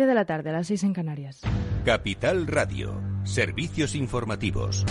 7 0.00 0.08
de 0.08 0.14
la 0.14 0.24
tarde, 0.24 0.48
a 0.48 0.52
las 0.54 0.66
6 0.66 0.84
en 0.84 0.92
Canarias. 0.94 1.42
Capital 1.84 2.46
Radio, 2.46 2.98
servicios 3.24 3.94
informativos. 3.94 4.86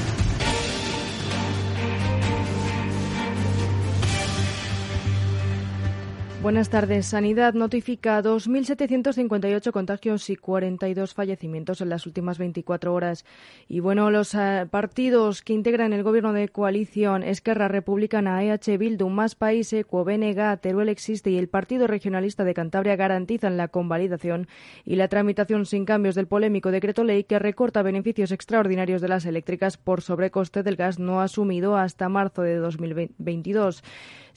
Buenas 6.41 6.69
tardes. 6.69 7.05
Sanidad 7.07 7.53
notifica 7.53 8.23
2.758 8.23 9.71
contagios 9.73 10.29
y 10.29 10.37
42 10.37 11.13
fallecimientos 11.13 11.81
en 11.81 11.89
las 11.89 12.07
últimas 12.07 12.37
24 12.37 12.93
horas. 12.93 13.25
Y 13.67 13.81
bueno, 13.81 14.09
los 14.09 14.33
eh, 14.35 14.65
partidos 14.71 15.41
que 15.41 15.51
integran 15.51 15.91
el 15.91 16.01
gobierno 16.01 16.31
de 16.31 16.47
coalición 16.47 17.23
Esquerra 17.23 17.67
Republicana, 17.67 18.41
EH 18.41 18.77
Bildu, 18.77 19.09
Más 19.09 19.35
País, 19.35 19.73
Equo, 19.73 20.05
BNG, 20.05 20.61
Teruel 20.61 20.87
Existe 20.87 21.29
y 21.29 21.37
el 21.37 21.49
Partido 21.49 21.87
Regionalista 21.87 22.45
de 22.45 22.53
Cantabria 22.53 22.95
garantizan 22.95 23.57
la 23.57 23.67
convalidación 23.67 24.47
y 24.85 24.95
la 24.95 25.09
tramitación 25.09 25.65
sin 25.65 25.83
cambios 25.83 26.15
del 26.15 26.27
polémico 26.27 26.71
decreto 26.71 27.03
ley 27.03 27.25
que 27.25 27.37
recorta 27.37 27.81
beneficios 27.81 28.31
extraordinarios 28.31 29.01
de 29.01 29.09
las 29.09 29.25
eléctricas 29.25 29.75
por 29.75 30.01
sobrecoste 30.01 30.63
del 30.63 30.77
gas 30.77 30.99
no 30.99 31.19
asumido 31.19 31.75
hasta 31.75 32.07
marzo 32.07 32.43
de 32.43 32.55
2022. 32.55 33.83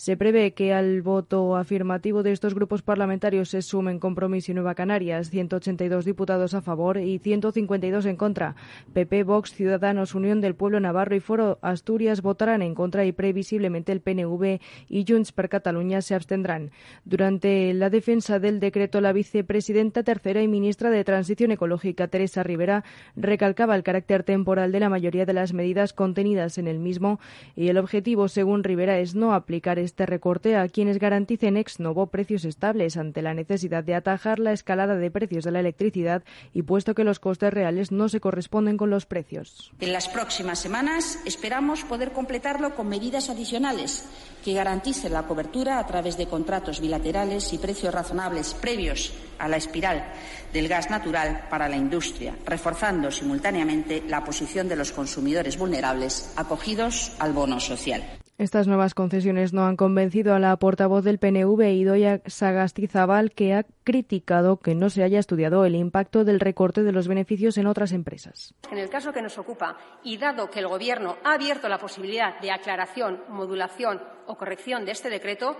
Se 0.03 0.17
prevé 0.17 0.53
que 0.53 0.75
al 0.75 1.01
voto 1.01 1.55
afirmativo 1.55 2.25
de 2.25 2.33
estos 2.33 2.57
grupos 2.57 2.83
parlamentarios 2.83 3.51
se 3.51 3.63
sumen 3.63 4.01
Compromiso 4.01 4.51
y 4.51 4.55
Nueva 4.57 4.75
Canarias, 4.75 5.31
182 5.31 6.05
diputados 6.05 6.55
a 6.55 6.61
favor 6.61 6.99
y 6.99 7.21
152 7.21 8.07
en 8.07 8.17
contra. 8.17 8.57
PP, 8.95 9.23
Vox, 9.23 9.55
Ciudadanos, 9.55 10.17
Unión 10.17 10.41
del 10.41 10.57
Pueblo 10.57 10.81
Navarro 10.81 11.15
y 11.15 11.21
Foro 11.21 11.61
Asturias 11.63 12.21
votarán 12.21 12.63
en 12.63 12.75
contra 12.75 13.05
y 13.05 13.13
previsiblemente 13.13 13.93
el 13.93 14.01
PNV 14.01 14.59
y 14.89 15.05
Junts 15.07 15.31
per 15.31 15.49
Cataluña 15.49 16.03
se 16.03 16.17
abstendrán. 16.17 16.73
Durante 17.05 17.73
la 17.73 17.89
defensa 17.89 18.41
del 18.41 18.59
decreto, 18.59 19.01
la 19.01 19.13
vicepresidenta 19.13 20.03
tercera 20.03 20.43
y 20.43 20.49
ministra 20.49 20.91
de 20.91 21.05
Transición 21.05 21.53
Ecológica, 21.53 22.09
Teresa 22.09 22.43
Rivera, 22.43 22.83
recalcaba 23.15 23.77
el 23.77 23.85
carácter 23.85 24.25
temporal 24.25 24.73
de 24.73 24.81
la 24.81 24.89
mayoría 24.89 25.27
de 25.27 25.35
las 25.35 25.53
medidas 25.53 25.93
contenidas 25.93 26.59
en 26.59 26.67
el 26.67 26.81
mismo 26.81 27.21
y 27.55 27.69
el 27.69 27.79
objetivo, 27.79 28.27
según 28.27 28.65
Rivera, 28.65 28.99
es 28.99 29.15
no 29.15 29.33
aplicar 29.33 29.79
recorte 29.97 30.57
a 30.57 30.69
quienes 30.69 30.99
garanticen 30.99 31.57
ex 31.57 31.81
novo 31.81 32.07
precios 32.07 32.45
estables 32.45 32.97
ante 32.97 33.23
la 33.23 33.35
necesidad 33.35 33.85
de 33.85 33.95
atajar 33.95 34.39
la 34.39 34.53
escalada 34.53 34.97
de 34.97 35.11
precios 35.11 35.45
de 35.45 35.51
la 35.51 35.61
electricidad 35.61 36.23
y 36.53 36.63
puesto 36.63 36.95
que 36.95 37.05
los 37.05 37.19
costes 37.19 37.53
reales 37.53 37.93
no 37.93 38.09
se 38.09 38.21
corresponden 38.21 38.77
con 38.77 38.91
los 38.91 39.07
precios. 39.07 39.73
En 39.81 39.93
las 39.93 40.09
próximas 40.09 40.59
semanas 40.59 41.19
esperamos 41.25 41.85
poder 41.85 42.13
completarlo 42.13 42.75
con 42.75 42.89
medidas 42.89 43.31
adicionales 43.31 44.09
que 44.45 44.55
garanticen 44.55 45.13
la 45.13 45.23
cobertura 45.25 45.79
a 45.79 45.87
través 45.87 46.17
de 46.17 46.27
contratos 46.27 46.81
bilaterales 46.81 47.53
y 47.53 47.59
precios 47.59 47.95
razonables 47.95 48.55
previos 48.55 49.13
a 49.39 49.49
la 49.49 49.57
espiral 49.57 50.05
del 50.53 50.69
gas 50.69 50.91
natural 50.91 51.47
para 51.51 51.69
la 51.69 51.77
industria, 51.77 52.35
reforzando 52.45 53.11
simultáneamente 53.11 54.03
la 54.07 54.25
posición 54.25 54.69
de 54.69 54.77
los 54.77 54.93
consumidores 54.93 55.59
vulnerables 55.59 56.33
acogidos 56.37 57.13
al 57.19 57.33
bono 57.33 57.61
social. 57.61 58.22
Estas 58.43 58.67
nuevas 58.67 58.95
concesiones 58.95 59.53
no 59.53 59.67
han 59.67 59.77
convencido 59.77 60.35
a 60.35 60.41
la 60.41 60.57
portavoz 60.57 61.05
del 61.05 61.21
PNV, 61.21 61.61
Idoia 61.75 62.23
Sagastizabal, 62.27 63.31
que 63.31 63.55
ha 63.55 63.65
criticado 63.85 64.57
que 64.57 64.75
no 64.75 64.91
se 64.91 65.05
haya 65.05 65.21
estudiado 65.21 65.65
el 65.65 65.77
impacto 65.77 66.25
del 66.25 66.41
recorte 66.41 66.83
de 66.83 66.91
los 66.91 67.07
beneficios 67.07 67.57
en 67.57 67.69
otras 67.69 67.93
empresas. 67.93 68.53
En 68.73 68.79
el 68.79 68.91
caso 68.91 69.13
que 69.13 69.23
nos 69.23 69.39
ocupa, 69.39 69.77
y 70.03 70.17
dado 70.17 70.51
que 70.51 70.59
el 70.59 70.67
Gobierno 70.67 71.19
ha 71.23 71.35
abierto 71.35 71.69
la 71.69 71.79
posibilidad 71.79 72.41
de 72.41 72.51
aclaración, 72.51 73.21
modulación 73.29 74.03
o 74.27 74.37
corrección 74.37 74.85
de 74.87 74.91
este 74.91 75.09
decreto, 75.09 75.57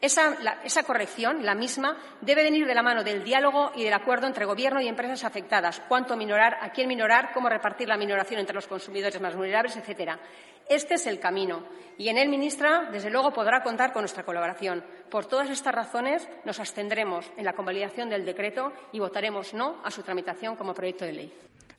esa, 0.00 0.82
corrección, 0.84 1.44
la 1.44 1.54
misma, 1.54 1.96
debe 2.20 2.42
venir 2.42 2.66
de 2.66 2.74
la 2.74 2.82
mano 2.82 3.02
del 3.02 3.24
diálogo 3.24 3.72
y 3.74 3.84
del 3.84 3.94
acuerdo 3.94 4.26
entre 4.26 4.44
Gobierno 4.44 4.80
y 4.80 4.88
empresas 4.88 5.24
afectadas. 5.24 5.80
Cuánto 5.88 6.16
minorar, 6.16 6.58
a 6.60 6.70
quién 6.70 6.88
minorar, 6.88 7.32
cómo 7.32 7.48
repartir 7.48 7.88
la 7.88 7.96
minoración 7.96 8.40
entre 8.40 8.54
los 8.54 8.66
consumidores 8.66 9.20
más 9.20 9.34
vulnerables, 9.34 9.76
etcétera. 9.76 10.18
Este 10.68 10.94
es 10.94 11.06
el 11.06 11.18
camino 11.18 11.64
y 11.96 12.08
en 12.08 12.18
él, 12.18 12.28
ministra, 12.28 12.88
desde 12.92 13.10
luego 13.10 13.32
podrá 13.32 13.62
contar 13.62 13.92
con 13.92 14.02
nuestra 14.02 14.24
colaboración. 14.24 14.84
Por 15.10 15.26
todas 15.26 15.48
estas 15.48 15.74
razones, 15.74 16.28
nos 16.44 16.60
abstendremos 16.60 17.30
en 17.36 17.44
la 17.44 17.54
convalidación 17.54 18.10
del 18.10 18.26
decreto 18.26 18.72
y 18.92 18.98
votaremos 18.98 19.54
no 19.54 19.80
a 19.82 19.90
su 19.90 20.02
tramitación 20.02 20.56
como 20.56 20.74
proyecto 20.74 21.04
de 21.04 21.12
ley. 21.12 21.32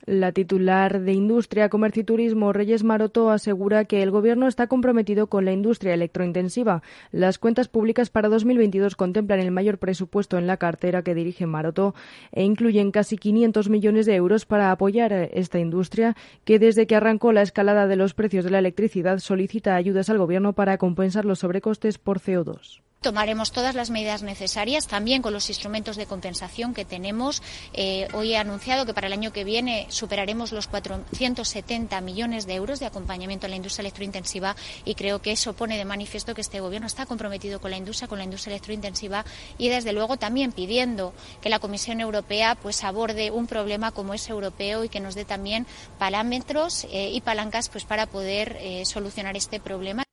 La 0.06 0.32
titular 0.32 1.02
de 1.02 1.12
Industria, 1.12 1.68
Comercio 1.70 2.02
y 2.02 2.06
Turismo, 2.06 2.54
Reyes 2.54 2.84
Maroto, 2.84 3.30
asegura 3.30 3.86
que 3.86 4.04
el 4.04 4.12
Gobierno 4.12 4.48
está 4.48 4.68
comprometido 4.68 5.28
con 5.28 5.44
la 5.44 5.52
industria 5.52 5.94
electrointensiva. 5.94 6.82
Las 7.12 7.38
cuentas 7.40 7.68
públicas 7.68 8.10
para 8.10 8.30
2022 8.30 8.96
contemplan 8.96 9.40
el 9.40 9.52
mayor 9.52 9.80
presupuesto 9.80 10.38
en 10.38 10.48
la 10.48 10.58
cartera 10.58 11.02
que 11.02 11.16
dirige 11.16 11.46
Maroto 11.46 11.94
e 12.32 12.44
incluyen 12.44 12.92
casi 12.92 13.18
500 13.18 13.70
millones 13.70 14.06
de 14.06 14.16
euros 14.16 14.46
para 14.46 14.72
apoyar 14.72 15.12
esta 15.12 15.60
industria 15.60 16.16
que 16.46 16.60
desde 16.60 16.88
que 16.88 16.96
arrancó 16.96 17.34
la 17.34 17.42
escalada 17.42 17.88
de 17.88 17.98
los 17.98 18.14
precios 18.14 18.46
de 18.46 18.52
la 18.52 18.60
electricidad 18.60 19.20
solicita 19.20 19.76
ayudas 19.76 20.10
al 20.10 20.20
Gobierno 20.20 20.54
para 20.54 20.78
compensar 20.78 21.26
los 21.26 21.40
sobrecostes 21.40 21.98
por 21.98 22.20
CO2. 22.20 22.82
Tomaremos 23.02 23.52
todas 23.52 23.76
las 23.76 23.92
medidas 23.92 24.24
necesarias, 24.24 24.88
también 24.88 25.22
con 25.22 25.32
los 25.32 25.50
instrumentos 25.50 25.98
de 25.98 26.08
compensación 26.08 26.74
que 26.74 26.84
tenemos. 26.84 27.44
Eh, 27.74 28.08
hoy 28.14 28.34
he 28.34 28.38
anunciado 28.38 28.88
que 28.88 28.94
para 28.96 29.06
el 29.06 29.14
año 29.14 29.32
que 29.32 29.44
viene 29.44 29.86
superaremos 29.90 30.52
los 30.52 30.68
470 30.68 32.02
millones 32.02 32.48
de 32.48 32.56
euros 32.56 32.80
de 32.80 32.88
acompañamiento 32.88 33.46
a 33.46 33.50
la 33.50 33.56
industria 33.56 33.84
electrointensiva 33.84 34.56
y 34.84 34.96
creo 34.96 35.22
que 35.22 35.32
eso 35.32 35.54
pone 35.54 35.78
de 35.78 35.86
manifiesto 35.86 36.34
que 36.34 36.42
este 36.42 36.60
Gobierno 36.60 36.88
está 36.88 37.06
comprometido 37.06 37.62
con 37.62 37.70
la 37.70 37.78
industria, 37.78 38.08
con 38.08 38.18
la 38.18 38.24
industria 38.24 38.56
electrointensiva 38.56 39.26
y, 39.60 39.70
desde 39.70 39.94
luego, 39.94 40.18
también 40.18 40.52
pidiendo 40.52 41.14
que 41.40 41.50
la 41.50 41.60
Comisión 41.60 42.02
Europea 42.02 42.56
pues, 42.56 42.84
aborde 42.84 43.30
un 43.30 43.46
problema 43.46 43.92
como 43.92 44.16
ese 44.16 44.32
europeo 44.32 44.84
y 44.84 44.90
que 44.90 45.00
nos 45.00 45.14
dé 45.14 45.24
también 45.24 45.68
parámetros 46.00 46.86
eh, 46.86 47.12
y 47.14 47.22
palancas 47.22 47.70
pues, 47.70 47.86
para 47.86 48.08
poder 48.08 48.58
eh, 48.60 48.86
solucionar 48.86 49.38
este 49.38 49.60
problema 49.60 50.07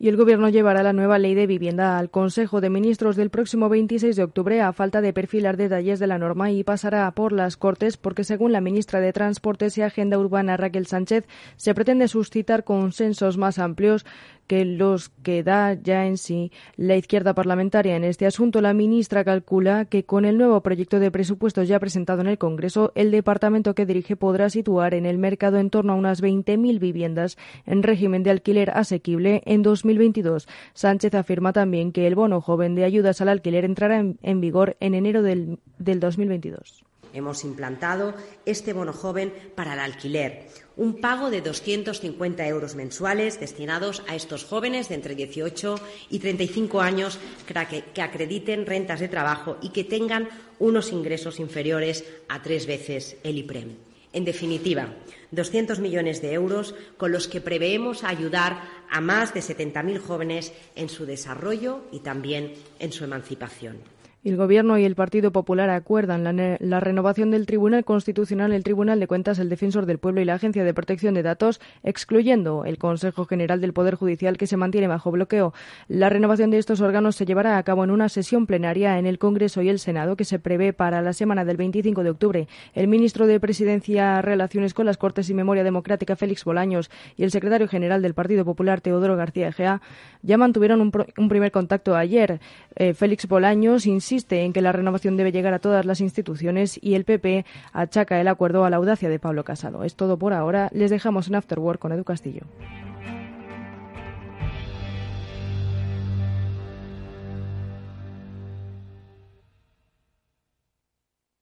y 0.00 0.08
el 0.08 0.16
Gobierno 0.16 0.48
llevará 0.48 0.84
la 0.84 0.92
nueva 0.92 1.18
ley 1.18 1.34
de 1.34 1.48
vivienda 1.48 1.98
al 1.98 2.08
Consejo 2.08 2.60
de 2.60 2.70
Ministros 2.70 3.16
del 3.16 3.30
próximo 3.30 3.68
26 3.68 4.14
de 4.14 4.22
octubre 4.22 4.60
a 4.60 4.72
falta 4.72 5.00
de 5.00 5.12
perfilar 5.12 5.56
detalles 5.56 5.98
de 5.98 6.06
la 6.06 6.18
norma 6.18 6.52
y 6.52 6.62
pasará 6.62 7.10
por 7.10 7.32
las 7.32 7.56
Cortes 7.56 7.96
porque, 7.96 8.22
según 8.22 8.52
la 8.52 8.60
ministra 8.60 9.00
de 9.00 9.12
Transportes 9.12 9.76
y 9.76 9.82
Agenda 9.82 10.16
Urbana 10.16 10.56
Raquel 10.56 10.86
Sánchez, 10.86 11.24
se 11.56 11.74
pretende 11.74 12.06
suscitar 12.06 12.62
consensos 12.62 13.38
más 13.38 13.58
amplios 13.58 14.06
que 14.48 14.64
los 14.64 15.10
que 15.10 15.44
da 15.44 15.74
ya 15.74 16.06
en 16.06 16.18
sí 16.18 16.50
la 16.76 16.96
izquierda 16.96 17.34
parlamentaria 17.34 17.94
en 17.94 18.02
este 18.02 18.26
asunto. 18.26 18.60
La 18.60 18.74
ministra 18.74 19.22
calcula 19.22 19.84
que 19.84 20.04
con 20.04 20.24
el 20.24 20.38
nuevo 20.38 20.60
proyecto 20.62 20.98
de 20.98 21.12
presupuestos 21.12 21.68
ya 21.68 21.78
presentado 21.78 22.22
en 22.22 22.26
el 22.26 22.38
Congreso, 22.38 22.90
el 22.96 23.12
departamento 23.12 23.74
que 23.74 23.86
dirige 23.86 24.16
podrá 24.16 24.50
situar 24.50 24.94
en 24.94 25.06
el 25.06 25.18
mercado 25.18 25.58
en 25.58 25.70
torno 25.70 25.92
a 25.92 25.96
unas 25.96 26.22
20.000 26.22 26.80
viviendas 26.80 27.38
en 27.66 27.82
régimen 27.82 28.22
de 28.24 28.30
alquiler 28.30 28.70
asequible 28.70 29.42
en 29.44 29.62
2022. 29.62 30.48
Sánchez 30.72 31.14
afirma 31.14 31.52
también 31.52 31.92
que 31.92 32.06
el 32.06 32.14
bono 32.14 32.40
joven 32.40 32.74
de 32.74 32.84
ayudas 32.84 33.20
al 33.20 33.28
alquiler 33.28 33.64
entrará 33.64 33.98
en, 33.98 34.40
vigor 34.40 34.76
en 34.80 34.94
enero 34.94 35.22
del, 35.22 35.58
del 35.78 36.00
2022. 36.00 36.87
Hemos 37.12 37.44
implantado 37.44 38.14
este 38.46 38.72
bono 38.72 38.92
joven 38.92 39.32
para 39.54 39.74
el 39.74 39.80
alquiler, 39.80 40.48
un 40.76 41.00
pago 41.00 41.30
de 41.30 41.40
250 41.40 42.46
euros 42.46 42.74
mensuales 42.74 43.40
destinados 43.40 44.02
a 44.06 44.14
estos 44.14 44.44
jóvenes 44.44 44.88
de 44.88 44.94
entre 44.94 45.14
18 45.14 45.74
y 46.10 46.18
35 46.18 46.80
años 46.80 47.18
que 47.46 48.02
acrediten 48.02 48.66
rentas 48.66 49.00
de 49.00 49.08
trabajo 49.08 49.58
y 49.60 49.70
que 49.70 49.84
tengan 49.84 50.28
unos 50.58 50.92
ingresos 50.92 51.40
inferiores 51.40 52.04
a 52.28 52.42
tres 52.42 52.66
veces 52.66 53.16
el 53.24 53.38
IPREM. 53.38 53.76
En 54.12 54.24
definitiva, 54.24 54.94
200 55.32 55.80
millones 55.80 56.22
de 56.22 56.32
euros 56.32 56.74
con 56.96 57.12
los 57.12 57.28
que 57.28 57.40
preveemos 57.40 58.04
ayudar 58.04 58.62
a 58.90 59.00
más 59.00 59.34
de 59.34 59.40
70.000 59.40 60.00
jóvenes 60.00 60.52
en 60.76 60.88
su 60.88 61.04
desarrollo 61.04 61.82
y 61.92 62.00
también 62.00 62.54
en 62.78 62.92
su 62.92 63.04
emancipación. 63.04 63.97
El 64.24 64.36
Gobierno 64.36 64.76
y 64.78 64.84
el 64.84 64.96
Partido 64.96 65.30
Popular 65.30 65.70
acuerdan 65.70 66.24
la, 66.24 66.80
renovación 66.80 67.30
del 67.30 67.46
Tribunal 67.46 67.84
Constitucional, 67.84 68.52
el 68.52 68.64
Tribunal 68.64 68.98
de 68.98 69.06
Cuentas, 69.06 69.38
el 69.38 69.48
Defensor 69.48 69.86
del 69.86 69.98
Pueblo 69.98 70.20
y 70.20 70.24
la 70.24 70.34
Agencia 70.34 70.64
de 70.64 70.74
Protección 70.74 71.14
de 71.14 71.22
Datos, 71.22 71.60
excluyendo 71.84 72.64
el 72.64 72.78
Consejo 72.78 73.26
General 73.26 73.60
del 73.60 73.72
Poder 73.72 73.94
Judicial 73.94 74.36
que 74.36 74.48
se 74.48 74.56
mantiene 74.56 74.88
bajo 74.88 75.12
bloqueo. 75.12 75.54
La 75.86 76.08
renovación 76.08 76.50
de 76.50 76.58
estos 76.58 76.80
órganos 76.80 77.14
se 77.14 77.26
llevará 77.26 77.58
a 77.58 77.62
cabo 77.62 77.84
en 77.84 77.92
una 77.92 78.08
sesión 78.08 78.46
plenaria 78.46 78.98
en 78.98 79.06
el 79.06 79.20
Congreso 79.20 79.62
y 79.62 79.68
el 79.68 79.78
Senado 79.78 80.16
que 80.16 80.24
se 80.24 80.40
prevé 80.40 80.72
para 80.72 81.00
la 81.00 81.12
semana 81.12 81.44
del 81.44 81.56
25 81.56 82.02
de 82.02 82.10
octubre. 82.10 82.48
El 82.74 82.88
ministro 82.88 83.28
de 83.28 83.38
Presidencia, 83.38 84.20
Relaciones 84.20 84.74
con 84.74 84.86
las 84.86 84.96
Cortes 84.96 85.30
y 85.30 85.34
Memoria 85.34 85.62
Democrática, 85.62 86.16
Félix 86.16 86.44
Bolaños, 86.44 86.90
y 87.16 87.22
el 87.22 87.30
secretario 87.30 87.68
general 87.68 88.02
del 88.02 88.14
Partido 88.14 88.44
Popular, 88.44 88.80
Teodoro 88.80 89.16
García 89.16 89.46
Egea, 89.46 89.80
ya 90.22 90.36
mantuvieron 90.38 90.80
un, 90.80 91.28
primer 91.28 91.52
contacto 91.52 91.94
ayer. 91.94 92.40
Eh, 92.74 92.94
Félix 92.94 93.28
Bolaños 93.28 93.86
insiste 93.86 94.07
en 94.10 94.52
que 94.52 94.62
la 94.62 94.72
renovación 94.72 95.16
debe 95.16 95.32
llegar 95.32 95.54
a 95.54 95.58
todas 95.58 95.84
las 95.84 96.00
instituciones 96.00 96.78
y 96.82 96.94
el 96.94 97.04
PP 97.04 97.44
achaca 97.72 98.20
el 98.20 98.28
acuerdo 98.28 98.64
a 98.64 98.70
la 98.70 98.76
audacia 98.76 99.08
de 99.08 99.18
Pablo 99.18 99.44
Casado. 99.44 99.84
Es 99.84 99.96
todo 99.96 100.18
por 100.18 100.32
ahora. 100.32 100.70
Les 100.72 100.90
dejamos 100.90 101.28
en 101.28 101.34
Afterwork 101.34 101.80
con 101.80 101.92
Edu 101.92 102.04
Castillo. 102.04 102.42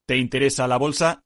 ¿Te 0.06 0.16
interesa 0.16 0.68
la 0.68 0.76
bolsa? 0.76 1.25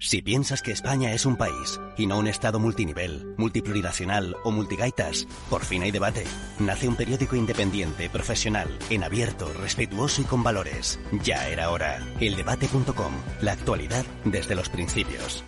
Si 0.00 0.22
piensas 0.22 0.62
que 0.62 0.70
España 0.70 1.12
es 1.12 1.26
un 1.26 1.36
país 1.36 1.80
y 1.96 2.06
no 2.06 2.18
un 2.18 2.28
estado 2.28 2.60
multinivel, 2.60 3.34
multiplurinacional 3.36 4.36
o 4.44 4.52
multigaitas, 4.52 5.26
por 5.50 5.64
fin 5.64 5.82
hay 5.82 5.90
debate. 5.90 6.24
Nace 6.60 6.86
un 6.86 6.94
periódico 6.94 7.34
independiente, 7.34 8.08
profesional, 8.08 8.68
en 8.90 9.02
abierto, 9.02 9.52
respetuoso 9.54 10.22
y 10.22 10.24
con 10.24 10.44
valores. 10.44 11.00
Ya 11.24 11.48
era 11.48 11.70
hora. 11.70 11.98
Eldebate.com. 12.20 13.12
La 13.40 13.52
actualidad 13.52 14.04
desde 14.24 14.54
los 14.54 14.68
principios. 14.68 15.44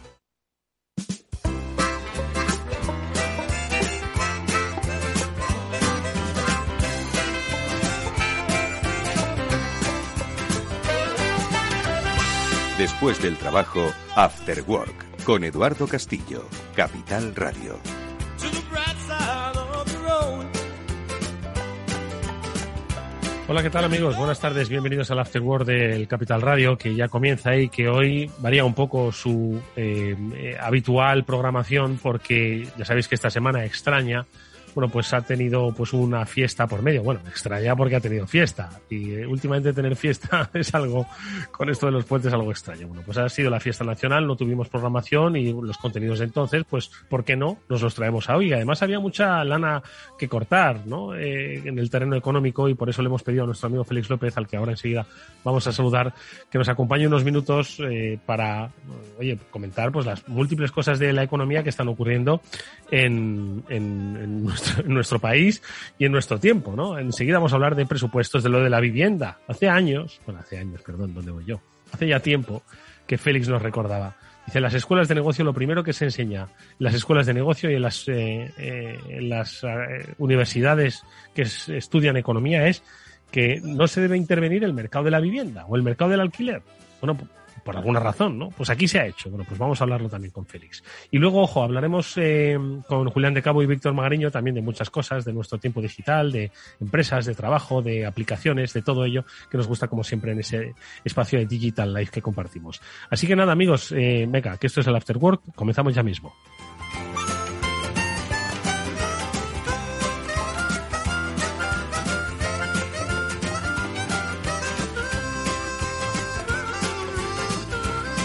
Después 12.81 13.21
del 13.21 13.37
trabajo, 13.37 13.93
After 14.17 14.63
Work, 14.67 15.25
con 15.25 15.45
Eduardo 15.45 15.87
Castillo, 15.87 16.49
Capital 16.75 17.37
Radio. 17.37 17.79
Hola, 23.49 23.63
¿qué 23.63 23.69
tal 23.69 23.85
amigos? 23.85 24.17
Buenas 24.17 24.41
tardes, 24.41 24.71
bienvenidos 24.71 25.11
al 25.11 25.19
After 25.19 25.43
Work 25.43 25.67
del 25.67 26.09
Capital 26.09 26.41
Radio, 26.41 26.79
que 26.79 26.95
ya 26.95 27.09
comienza 27.09 27.55
y 27.55 27.69
que 27.69 27.87
hoy 27.87 28.31
varía 28.39 28.65
un 28.65 28.73
poco 28.73 29.13
su 29.13 29.61
eh, 29.77 30.17
eh, 30.33 30.57
habitual 30.59 31.25
programación 31.25 31.99
porque 32.03 32.67
ya 32.79 32.87
sabéis 32.87 33.09
que 33.09 33.15
esta 33.15 33.29
semana 33.29 33.67
extraña 33.67 34.25
bueno, 34.75 34.91
pues 34.91 35.13
ha 35.13 35.21
tenido 35.23 35.73
pues 35.73 35.93
una 35.93 36.25
fiesta 36.27 36.67
por 36.67 36.83
medio. 36.83 37.03
Bueno, 37.03 37.21
extraña 37.29 37.75
porque 37.77 37.97
ha 37.97 38.01
tenido 38.01 38.27
fiesta. 38.27 38.71
Y 38.89 39.13
eh, 39.13 39.27
últimamente 39.27 39.73
tener 39.73 39.97
fiesta 39.97 40.51
es 40.55 40.75
algo, 40.75 41.07
con 41.51 41.69
esto 41.71 41.87
de 41.87 41.93
los 41.93 42.05
puentes, 42.05 42.33
algo 42.33 42.51
extraño. 42.51 42.89
Bueno, 42.89 43.03
pues 43.05 43.19
ha 43.19 43.29
sido 43.29 43.51
la 43.51 43.61
fiesta 43.61 43.85
nacional, 43.85 44.27
no 44.27 44.37
tuvimos 44.37 44.69
programación 44.69 45.37
y 45.37 45.53
los 45.53 45.79
contenidos 45.79 46.19
de 46.19 46.27
entonces, 46.27 46.65
pues, 46.69 46.91
¿por 47.09 47.25
qué 47.25 47.37
no? 47.37 47.59
Nos 47.69 47.83
los 47.83 47.95
traemos 47.95 48.29
a 48.29 48.37
hoy. 48.37 48.53
Además 48.53 48.83
había 48.83 49.01
mucha 49.01 49.45
lana 49.45 49.83
que 50.19 50.29
cortar, 50.29 50.87
¿no? 50.87 51.15
Eh, 51.15 51.63
en 51.65 51.79
el 51.79 51.91
terreno 51.91 52.17
económico 52.17 52.69
y 52.69 52.75
por 52.75 52.89
eso 52.89 53.03
le 53.03 53.09
hemos 53.09 53.23
pedido 53.23 53.45
a 53.45 53.47
nuestro 53.47 53.67
amigo 53.67 53.85
Félix 53.85 54.09
López, 54.11 54.37
al 54.37 54.47
que 54.47 54.57
ahora 54.57 54.73
enseguida 54.73 55.07
vamos 55.45 55.67
a 55.67 55.73
saludar, 55.73 56.15
que 56.51 56.59
nos 56.59 56.69
acompañe 56.69 57.07
unos 57.07 57.25
minutos 57.25 57.81
eh, 57.81 58.19
para, 58.25 58.71
oye, 59.19 59.39
comentar 59.51 59.91
pues 59.91 60.07
las 60.07 60.29
múltiples 60.29 60.71
cosas 60.71 60.99
de 60.99 61.13
la 61.13 61.23
economía 61.23 61.63
que 61.63 61.71
están 61.71 61.89
ocurriendo 61.89 62.41
en, 62.91 63.63
en, 63.69 64.17
en 64.21 64.43
en 64.79 64.95
nuestro 64.95 65.19
país 65.19 65.63
y 65.99 66.07
en 66.07 66.13
nuestro 66.13 66.39
tiempo, 66.39 66.75
¿no? 66.75 66.99
Enseguida 66.99 67.39
vamos 67.39 67.53
a 67.53 67.57
hablar 67.57 67.75
de 67.75 67.87
presupuestos, 67.87 68.43
de 68.43 68.49
lo 68.49 68.63
de 68.63 68.71
la 68.71 68.81
vivienda. 68.81 69.39
Hace 69.49 69.69
años, 69.69 70.21
bueno, 70.27 70.41
hace 70.41 70.59
años, 70.59 70.83
perdón, 70.83 71.15
¿dónde 71.15 71.31
voy 71.31 71.45
yo? 71.45 71.61
Hace 71.93 72.07
ya 72.07 72.21
tiempo 72.21 72.63
que 73.07 73.19
Félix 73.19 73.49
nos 73.49 73.63
recordaba. 73.63 74.17
Dice, 74.47 74.61
las 74.61 74.75
escuelas 74.75 75.09
de 75.09 75.15
negocio 75.15 75.45
lo 75.45 75.53
primero 75.53 75.85
que 75.85 75.93
se 75.93 76.07
enseña, 76.07 76.43
en 76.43 76.77
las 76.79 76.95
escuelas 76.95 77.27
de 77.27 77.35
negocio 77.35 77.71
y 77.71 77.75
en 77.75 77.83
las, 77.83 78.09
eh, 78.09 78.53
eh, 78.59 78.99
eh, 79.09 80.15
universidades 80.19 81.03
que 81.35 81.43
estudian 81.43 82.17
economía 82.17 82.67
es 82.67 82.83
que 83.31 83.61
no 83.63 83.87
se 83.87 84.01
debe 84.01 84.17
intervenir 84.17 84.65
el 84.65 84.73
mercado 84.73 85.05
de 85.05 85.11
la 85.13 85.21
vivienda 85.21 85.67
o 85.67 85.77
el 85.77 85.83
mercado 85.83 86.11
del 86.11 86.21
alquiler. 86.21 86.63
Bueno, 87.01 87.17
por 87.65 87.77
alguna 87.77 88.01
razón, 88.01 88.39
¿no? 88.39 88.51
Pues 88.51 88.71
aquí 88.71 88.89
se 88.89 89.01
ha 89.01 89.07
hecho. 89.07 89.31
Bueno, 89.31 89.45
pues 89.47 89.59
vamos 89.59 89.81
a 89.81 89.85
hablarlo 89.85 90.09
también 90.09 90.33
con 90.33 90.47
Félix. 90.47 90.83
Y 91.11 91.19
luego, 91.19 91.43
ojo, 91.43 91.63
hablaremos 91.63 92.15
eh, 92.17 92.59
con 92.87 93.11
Julián 93.11 93.35
de 93.35 93.43
Cabo 93.43 93.63
y 93.63 93.67
Víctor 93.67 93.95
Magariño 93.95 94.31
también 94.31 94.55
de 94.55 94.63
muchas 94.63 94.91
cosas, 94.91 95.25
de 95.25 95.33
nuestro 95.33 95.59
tiempo 95.59 95.81
digital, 95.81 96.33
de 96.33 96.51
empresas, 96.81 97.27
de 97.27 97.35
trabajo, 97.35 97.83
de 97.83 98.07
aplicaciones, 98.07 98.73
de 98.73 98.83
todo 98.83 99.05
ello 99.05 99.25
que 99.51 99.57
nos 99.57 99.67
gusta 99.67 99.89
como 99.89 100.05
siempre 100.05 100.33
en 100.33 100.41
ese 100.41 100.75
espacio 101.05 101.39
de 101.39 101.47
Digital 101.47 101.93
Life 101.93 102.13
que 102.13 102.23
compartimos. 102.23 102.81
Así 103.09 103.27
que 103.27 103.37
nada, 103.37 103.53
amigos, 103.53 103.93
eh, 103.93 104.27
venga, 104.29 104.57
que 104.57 104.67
esto 104.67 104.81
es 104.81 104.87
el 104.87 104.97
After 104.97 105.17
Work, 105.17 105.55
comenzamos 105.55 105.95
ya 105.95 106.03
mismo. 106.03 106.35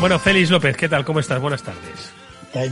Bueno, 0.06 0.20
Félix 0.20 0.52
López, 0.52 0.78
¿qué 0.78 0.88
tal? 0.88 1.04
¿Cómo 1.04 1.20
estás? 1.20 1.42
Buenas 1.42 1.64
tardes. 1.64 2.14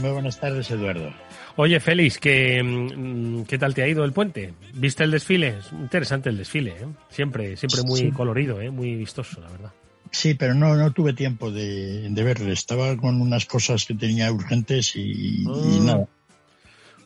Muy 0.00 0.10
buenas 0.12 0.38
tardes, 0.38 0.70
Eduardo. 0.70 1.12
Oye, 1.56 1.80
Félix, 1.80 2.18
¿qué, 2.18 2.62
mm, 2.62 3.42
¿qué 3.42 3.58
tal 3.58 3.74
te 3.74 3.82
ha 3.82 3.88
ido 3.88 4.04
el 4.04 4.12
puente? 4.12 4.54
¿Viste 4.74 5.02
el 5.02 5.10
desfile? 5.10 5.56
Es 5.58 5.72
interesante 5.72 6.28
el 6.28 6.36
desfile, 6.36 6.70
¿eh? 6.80 6.86
Siempre, 7.10 7.56
siempre 7.56 7.82
muy 7.82 8.12
colorido, 8.12 8.60
¿eh? 8.60 8.70
Muy 8.70 8.94
vistoso, 8.94 9.40
la 9.40 9.50
verdad. 9.50 9.72
Sí, 10.12 10.34
pero 10.34 10.54
no, 10.54 10.76
no 10.76 10.92
tuve 10.92 11.12
tiempo 11.12 11.50
de, 11.50 12.08
de 12.08 12.22
verlo. 12.22 12.52
Estaba 12.52 12.96
con 12.96 13.20
unas 13.20 13.46
cosas 13.46 13.84
que 13.84 13.94
tenía 13.94 14.30
urgentes 14.30 14.94
y, 14.94 15.44
Ah. 15.48 15.78
nada. 15.82 16.06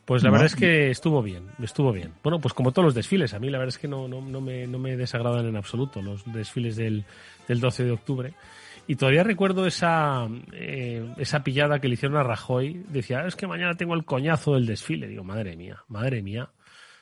Pues 0.05 0.23
la 0.23 0.29
No. 0.29 0.33
verdad 0.33 0.47
es 0.49 0.57
que 0.57 0.91
estuvo 0.91 1.23
bien, 1.23 1.45
estuvo 1.63 1.91
bien. 1.91 2.13
Bueno, 2.23 2.39
pues 2.39 2.53
como 2.53 2.73
todos 2.73 2.85
los 2.85 2.95
desfiles, 2.95 3.33
a 3.33 3.39
mí 3.39 3.49
la 3.49 3.57
verdad 3.57 3.75
es 3.75 3.79
que 3.79 3.89
no, 3.89 4.07
no, 4.09 4.21
no, 4.21 4.43
me, 4.43 4.67
no 4.67 4.79
me 4.79 4.95
desagradan 4.95 5.47
en 5.47 5.57
absoluto 5.57 6.03
los 6.03 6.23
desfiles 6.35 6.77
del, 6.77 7.07
del 7.49 7.61
12 7.61 7.85
de 7.85 7.93
octubre. 7.93 8.35
Y 8.89 8.97
todavía 8.97 9.23
recuerdo 9.23 9.67
esa, 9.67 10.27
eh, 10.55 11.15
esa 11.19 11.45
pillada 11.45 11.79
que 11.79 11.89
le 11.89 11.95
hicieron 11.95 12.17
a 12.17 12.23
Rajoy. 12.23 12.87
Decía, 12.89 13.27
es 13.27 13.37
que 13.37 13.47
mañana 13.47 13.75
tengo 13.75 13.93
el 13.93 14.07
coñazo 14.07 14.55
del 14.55 14.65
desfile. 14.65 15.07
Digo, 15.07 15.23
madre 15.23 15.57
mía, 15.57 15.85
madre 15.89 16.23
mía. 16.23 16.51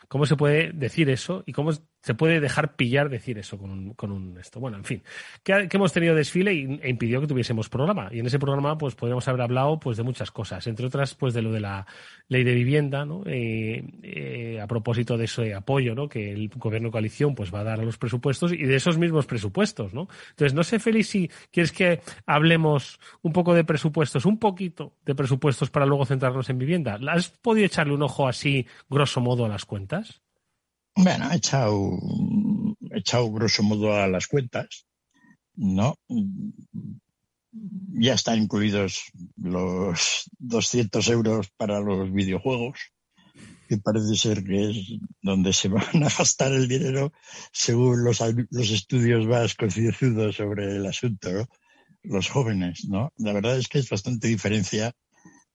¿Cómo 0.08 0.26
se 0.26 0.34
puede 0.34 0.72
decir 0.72 1.08
eso? 1.10 1.44
¿Y 1.46 1.52
cómo 1.52 1.70
se 2.06 2.14
puede 2.14 2.38
dejar 2.38 2.76
pillar 2.76 3.08
decir 3.08 3.36
eso 3.36 3.58
con 3.58 3.68
un, 3.68 3.94
con 3.94 4.12
un 4.12 4.38
esto? 4.38 4.60
Bueno, 4.60 4.76
en 4.76 4.84
fin, 4.84 5.02
que, 5.42 5.68
hemos 5.72 5.92
tenido 5.92 6.14
desfile 6.14 6.54
y, 6.54 6.78
e 6.80 6.88
impidió 6.88 7.20
que 7.20 7.26
tuviésemos 7.26 7.68
programa. 7.68 8.10
Y 8.12 8.20
en 8.20 8.26
ese 8.26 8.38
programa, 8.38 8.78
pues 8.78 8.94
podríamos 8.94 9.26
haber 9.26 9.40
hablado 9.40 9.80
pues 9.80 9.96
de 9.96 10.04
muchas 10.04 10.30
cosas, 10.30 10.64
entre 10.68 10.86
otras, 10.86 11.16
pues 11.16 11.34
de 11.34 11.42
lo 11.42 11.50
de 11.50 11.58
la 11.58 11.84
ley 12.28 12.44
de 12.44 12.54
vivienda, 12.54 13.04
¿no? 13.04 13.24
Eh, 13.26 13.84
eh, 14.04 14.60
a 14.62 14.68
propósito 14.68 15.16
de 15.16 15.24
ese 15.24 15.52
apoyo, 15.52 15.96
¿no? 15.96 16.08
Que 16.08 16.30
el 16.30 16.48
gobierno 16.48 16.90
de 16.90 16.92
coalición 16.92 17.34
pues 17.34 17.52
va 17.52 17.58
a 17.58 17.64
dar 17.64 17.80
a 17.80 17.82
los 17.82 17.98
presupuestos 17.98 18.52
y 18.52 18.62
de 18.62 18.76
esos 18.76 18.98
mismos 18.98 19.26
presupuestos, 19.26 19.92
¿no? 19.92 20.06
Entonces, 20.30 20.54
no 20.54 20.62
sé, 20.62 20.78
Félix, 20.78 21.08
si 21.08 21.28
quieres 21.50 21.72
que 21.72 22.02
hablemos 22.24 23.00
un 23.22 23.32
poco 23.32 23.52
de 23.52 23.64
presupuestos, 23.64 24.26
un 24.26 24.38
poquito 24.38 24.92
de 25.04 25.16
presupuestos 25.16 25.70
para 25.70 25.86
luego 25.86 26.06
centrarnos 26.06 26.48
en 26.50 26.58
vivienda. 26.58 27.00
¿Has 27.08 27.30
podido 27.30 27.66
echarle 27.66 27.94
un 27.94 28.02
ojo 28.02 28.28
así, 28.28 28.64
grosso 28.88 29.20
modo, 29.20 29.44
a 29.44 29.48
las 29.48 29.64
cuentas? 29.64 30.22
Bueno, 30.96 31.30
he 31.30 31.36
echado, 31.36 31.98
he 32.90 32.98
echado 32.98 33.30
grosso 33.30 33.62
modo 33.62 33.94
a 33.94 34.08
las 34.08 34.26
cuentas, 34.26 34.86
¿no? 35.54 35.98
Ya 37.98 38.14
están 38.14 38.38
incluidos 38.38 39.02
los 39.36 40.30
200 40.38 41.06
euros 41.08 41.50
para 41.58 41.80
los 41.80 42.10
videojuegos, 42.12 42.78
que 43.68 43.76
parece 43.76 44.16
ser 44.16 44.42
que 44.42 44.70
es 44.70 44.76
donde 45.20 45.52
se 45.52 45.68
van 45.68 46.02
a 46.02 46.08
gastar 46.18 46.52
el 46.52 46.66
dinero 46.66 47.12
según 47.52 48.02
los, 48.02 48.20
los 48.50 48.70
estudios 48.70 49.26
más 49.26 49.54
concienzudos 49.54 50.36
sobre 50.36 50.76
el 50.76 50.86
asunto. 50.86 51.46
Los 52.02 52.30
jóvenes, 52.30 52.86
¿no? 52.88 53.12
La 53.18 53.32
verdad 53.32 53.58
es 53.58 53.68
que 53.68 53.80
es 53.80 53.90
bastante 53.90 54.28
diferencia 54.28 54.94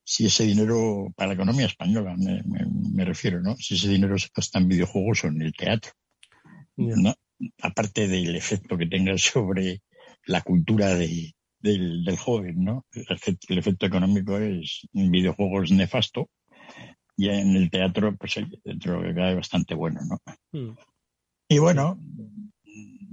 si 0.04 0.26
ese 0.26 0.46
dinero, 0.46 1.14
para 1.16 1.30
la 1.30 1.34
economía 1.36 1.66
española 1.66 2.16
me, 2.18 2.42
me, 2.44 2.66
me 2.94 3.06
refiero, 3.06 3.42
¿no? 3.42 3.56
Si 3.58 3.76
ese 3.76 3.90
dinero 3.90 4.18
se 4.18 4.30
gasta 4.36 4.60
en 4.60 4.68
videojuegos 4.68 5.24
o 5.24 5.28
en 5.28 5.42
el 5.42 5.54
teatro, 5.54 5.92
¿no? 6.76 7.14
Aparte 7.62 8.08
del 8.08 8.36
efecto 8.36 8.78
que 8.78 8.88
tenga 8.88 9.18
sobre 9.18 9.82
la 10.26 10.42
cultura 10.42 10.96
de, 10.96 11.34
del, 11.60 12.04
del, 12.04 12.18
joven, 12.18 12.64
¿no? 12.64 12.86
El 12.92 13.06
efecto, 13.10 13.48
el 13.50 13.60
efecto, 13.60 13.86
económico 13.86 14.38
es 14.38 14.88
en 14.94 15.12
videojuegos 15.12 15.72
nefasto 15.72 16.30
y 17.18 17.30
en 17.30 17.56
el 17.56 17.70
teatro, 17.70 18.16
pues 18.16 18.36
dentro 18.64 19.02
que 19.02 19.14
cae 19.14 19.36
bastante 19.36 19.76
bueno, 19.76 20.02
¿no? 20.08 20.20
Mm. 20.52 20.76
Y 21.48 21.60
bueno, 21.60 22.00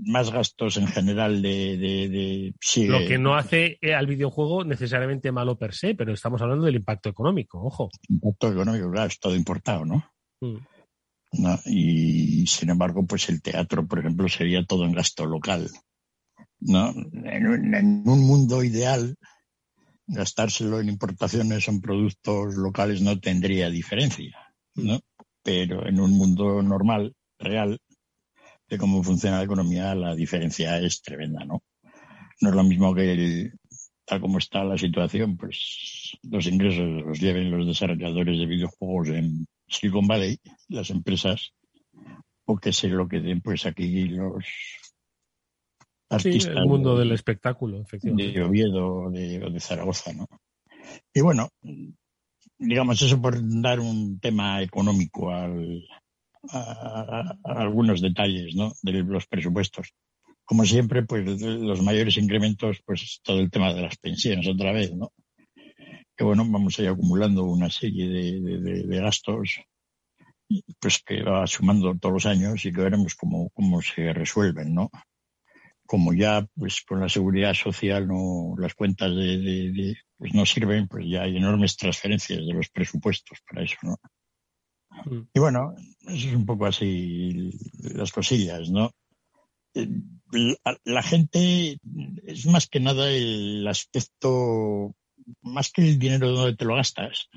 más 0.05 0.31
gastos 0.31 0.76
en 0.76 0.87
general 0.87 1.43
de, 1.43 1.76
de, 1.76 2.09
de 2.09 2.55
sí, 2.61 2.87
lo 2.87 2.99
que 3.07 3.19
no 3.19 3.35
hace 3.35 3.78
al 3.97 4.07
videojuego 4.07 4.64
necesariamente 4.64 5.33
malo 5.33 5.59
per 5.59 5.75
se, 5.75 5.95
pero 5.95 6.12
estamos 6.12 6.40
hablando 6.40 6.67
del 6.67 6.76
impacto 6.76 7.09
económico, 7.09 7.61
ojo. 7.62 7.90
Impacto 8.09 8.52
económico, 8.52 8.90
claro, 8.90 9.09
es 9.09 9.19
todo 9.19 9.35
importado, 9.35 9.85
¿no? 9.85 10.05
Mm. 10.40 10.57
¿no? 11.33 11.59
Y 11.67 12.47
sin 12.47 12.71
embargo, 12.71 13.05
pues 13.07 13.28
el 13.28 13.43
teatro, 13.43 13.87
por 13.87 13.99
ejemplo, 13.99 14.28
sería 14.28 14.64
todo 14.64 14.85
en 14.85 14.93
gasto 14.93 15.26
local. 15.26 15.69
¿no? 16.61 16.90
En 16.90 17.47
un, 17.47 17.75
en 17.75 18.09
un 18.09 18.26
mundo 18.26 18.64
ideal, 18.64 19.17
gastárselo 20.07 20.81
en 20.81 20.88
importaciones 20.88 21.69
o 21.69 21.71
en 21.71 21.81
productos 21.81 22.55
locales 22.57 23.02
no 23.02 23.19
tendría 23.21 23.71
diferencia, 23.71 24.37
¿no? 24.75 25.00
pero 25.43 25.87
en 25.87 26.00
un 26.00 26.12
mundo 26.12 26.62
normal, 26.62 27.14
real, 27.38 27.78
de 28.68 28.78
cómo 28.78 29.02
funciona 29.02 29.38
la 29.38 29.44
economía, 29.44 29.94
la 29.94 30.14
diferencia 30.14 30.78
es 30.78 31.02
tremenda, 31.02 31.44
¿no? 31.44 31.62
No 32.40 32.50
es 32.50 32.54
lo 32.54 32.62
mismo 32.62 32.94
que 32.94 33.12
el, 33.12 33.52
tal 34.04 34.20
como 34.20 34.38
está 34.38 34.64
la 34.64 34.78
situación, 34.78 35.37
pues 35.37 36.16
los 36.22 36.46
ingresos 36.46 36.87
los 37.04 37.20
lleven 37.20 37.50
los 37.50 37.66
desarrolladores 37.66 38.38
de 38.38 38.46
videojuegos 38.46 39.08
en 39.08 39.46
Silicon 39.68 40.06
Valley, 40.06 40.38
las 40.68 40.90
empresas, 40.90 41.52
o 42.46 42.56
que 42.56 42.72
se 42.72 42.88
lo 42.88 43.08
que 43.08 43.20
den 43.20 43.40
pues 43.40 43.66
aquí 43.66 44.04
los 44.08 44.44
artistas. 46.08 46.56
el 46.56 46.66
mundo 46.66 46.98
del 46.98 47.12
espectáculo, 47.12 47.82
efectivamente. 47.82 48.38
De 48.38 48.44
Oviedo 48.44 48.87
o 48.87 49.10
de, 49.10 49.60
Zaragoza, 49.60 50.12
¿no? 50.12 50.26
Y 51.12 51.20
bueno, 51.20 51.50
digamos 52.58 53.02
eso 53.02 53.20
por 53.20 53.37
dar 53.60 53.80
un 53.80 54.18
tema 54.20 54.62
económico 54.62 55.30
al, 55.30 55.84
a, 56.50 57.37
algunos 57.45 58.00
detalles 58.00 58.55
¿no? 58.55 58.73
de 58.83 59.02
los 59.02 59.26
presupuestos 59.26 59.93
como 60.49 60.64
siempre, 60.64 61.02
pues 61.02 61.43
los 61.43 61.83
mayores 61.83 62.17
incrementos, 62.17 62.78
pues 62.87 63.21
todo 63.23 63.38
el 63.38 63.50
tema 63.50 63.75
de 63.75 63.83
las 63.83 63.99
pensiones 63.99 64.49
otra 64.49 64.73
vez, 64.73 64.95
¿no? 64.95 65.12
Que 66.17 66.25
bueno, 66.25 66.43
vamos 66.49 66.78
a 66.78 66.83
ir 66.85 66.88
acumulando 66.88 67.45
una 67.45 67.69
serie 67.69 68.09
de, 68.09 68.99
gastos, 68.99 69.61
pues 70.81 71.02
que 71.05 71.23
va 71.23 71.47
sumando 71.47 71.95
todos 71.99 72.14
los 72.14 72.25
años 72.25 72.64
y 72.64 72.73
que 72.73 72.81
veremos 72.81 73.14
cómo, 73.14 73.50
cómo 73.50 73.83
se 73.83 74.11
resuelven, 74.14 74.73
¿no? 74.73 74.90
Como 75.87 76.14
ya, 76.14 76.47
pues 76.57 76.81
con 76.81 77.00
la 77.00 77.11
seguridad 77.11 77.52
social 77.52 78.09
no, 78.09 78.55
las 78.57 78.73
cuentas 78.73 79.14
de, 79.14 79.99
pues 80.17 80.33
no 80.33 80.47
sirven, 80.47 80.88
pues 80.88 81.05
ya 81.07 81.25
hay 81.25 81.37
enormes 81.37 81.76
transferencias 81.76 82.38
de 82.38 82.55
los 82.55 82.71
presupuestos 82.71 83.38
para 83.47 83.64
eso, 83.64 83.76
¿no? 83.83 83.99
Mm. 84.90 85.21
Y 85.35 85.40
bueno, 85.40 85.75
es 86.07 86.25
un 86.26 86.47
poco 86.47 86.66
así 86.66 87.50
las 87.95 88.12
cosillas, 88.12 88.71
¿no? 88.71 88.90
la, 90.85 91.02
gente 91.02 91.78
es 92.25 92.47
más 92.47 92.66
que 92.68 92.80
nada 92.80 93.11
el 93.11 93.66
aspecto, 93.66 94.95
más 95.42 95.71
que 95.71 95.83
el 95.83 95.99
dinero 95.99 96.30
donde 96.30 96.57
te 96.57 96.64
lo 96.64 96.76
gastas, 96.76 97.28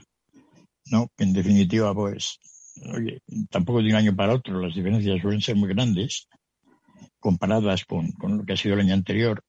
¿no? 0.85 1.09
Que 1.17 1.23
en 1.23 1.33
definitiva, 1.33 1.93
pues, 1.93 2.39
oye, 2.93 3.21
tampoco 3.49 3.81
de 3.81 3.89
un 3.89 3.95
año 3.95 4.15
para 4.15 4.33
otro 4.33 4.59
las 4.59 4.75
diferencias 4.75 5.21
suelen 5.21 5.41
ser 5.41 5.55
muy 5.55 5.69
grandes 5.69 6.27
comparadas 7.19 7.85
con, 7.85 8.13
lo 8.19 8.43
que 8.43 8.53
ha 8.53 8.57
sido 8.57 8.75
el 8.75 8.81
año 8.81 8.93
anterior. 8.93 9.43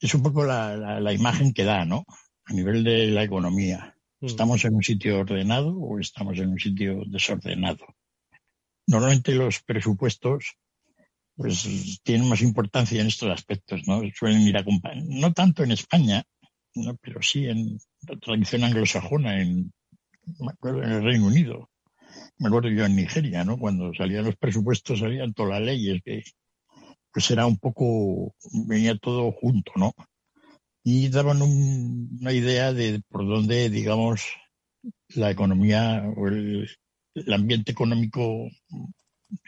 Es 0.00 0.14
un 0.14 0.22
poco 0.22 0.44
la, 0.44 1.00
la, 1.00 1.12
imagen 1.12 1.52
que 1.52 1.64
da, 1.64 1.84
¿no? 1.84 2.04
A 2.44 2.52
nivel 2.52 2.84
de 2.84 3.08
la 3.08 3.24
economía. 3.24 3.93
Mm. 4.24 4.26
¿Estamos 4.26 4.64
en 4.64 4.74
un 4.74 4.82
sitio 4.82 5.20
ordenado 5.20 5.76
o 5.76 6.00
estamos 6.00 6.38
en 6.38 6.48
un 6.48 6.58
sitio 6.58 7.02
desordenado? 7.06 7.84
Normalmente 8.86 9.34
los 9.34 9.62
presupuestos 9.62 10.56
pues 11.36 12.00
tienen 12.02 12.28
más 12.28 12.40
importancia 12.40 13.00
en 13.02 13.08
estos 13.08 13.30
aspectos, 13.30 13.82
¿no? 13.86 14.00
Suelen 14.14 14.42
ir 14.42 14.56
a 14.56 14.64
no 15.04 15.32
tanto 15.32 15.62
en 15.62 15.72
España, 15.72 16.24
¿no? 16.74 16.96
pero 17.02 17.20
sí 17.20 17.46
en 17.46 17.78
la 18.08 18.16
tradición 18.18 18.64
anglosajona, 18.64 19.42
en, 19.42 19.72
me 20.38 20.52
acuerdo, 20.52 20.84
en 20.84 20.92
el 20.92 21.02
Reino 21.02 21.26
Unido. 21.26 21.70
Me 22.38 22.48
acuerdo 22.48 22.70
yo 22.70 22.86
en 22.86 22.96
Nigeria, 22.96 23.44
¿no? 23.44 23.58
Cuando 23.58 23.92
salían 23.92 24.24
los 24.24 24.36
presupuestos 24.36 25.00
salían 25.00 25.34
todas 25.34 25.52
las 25.52 25.62
leyes, 25.62 26.00
que 26.02 26.22
pues 27.12 27.30
era 27.30 27.46
un 27.46 27.58
poco, 27.58 28.34
venía 28.66 28.96
todo 28.96 29.32
junto, 29.32 29.72
¿no? 29.76 29.92
Y 30.84 31.08
daban 31.08 31.40
una 31.42 32.32
idea 32.32 32.72
de 32.72 33.00
por 33.08 33.26
dónde, 33.26 33.70
digamos, 33.70 34.22
la 35.14 35.30
economía 35.30 36.04
o 36.16 36.28
el 36.28 36.68
ambiente 37.32 37.72
económico, 37.72 38.48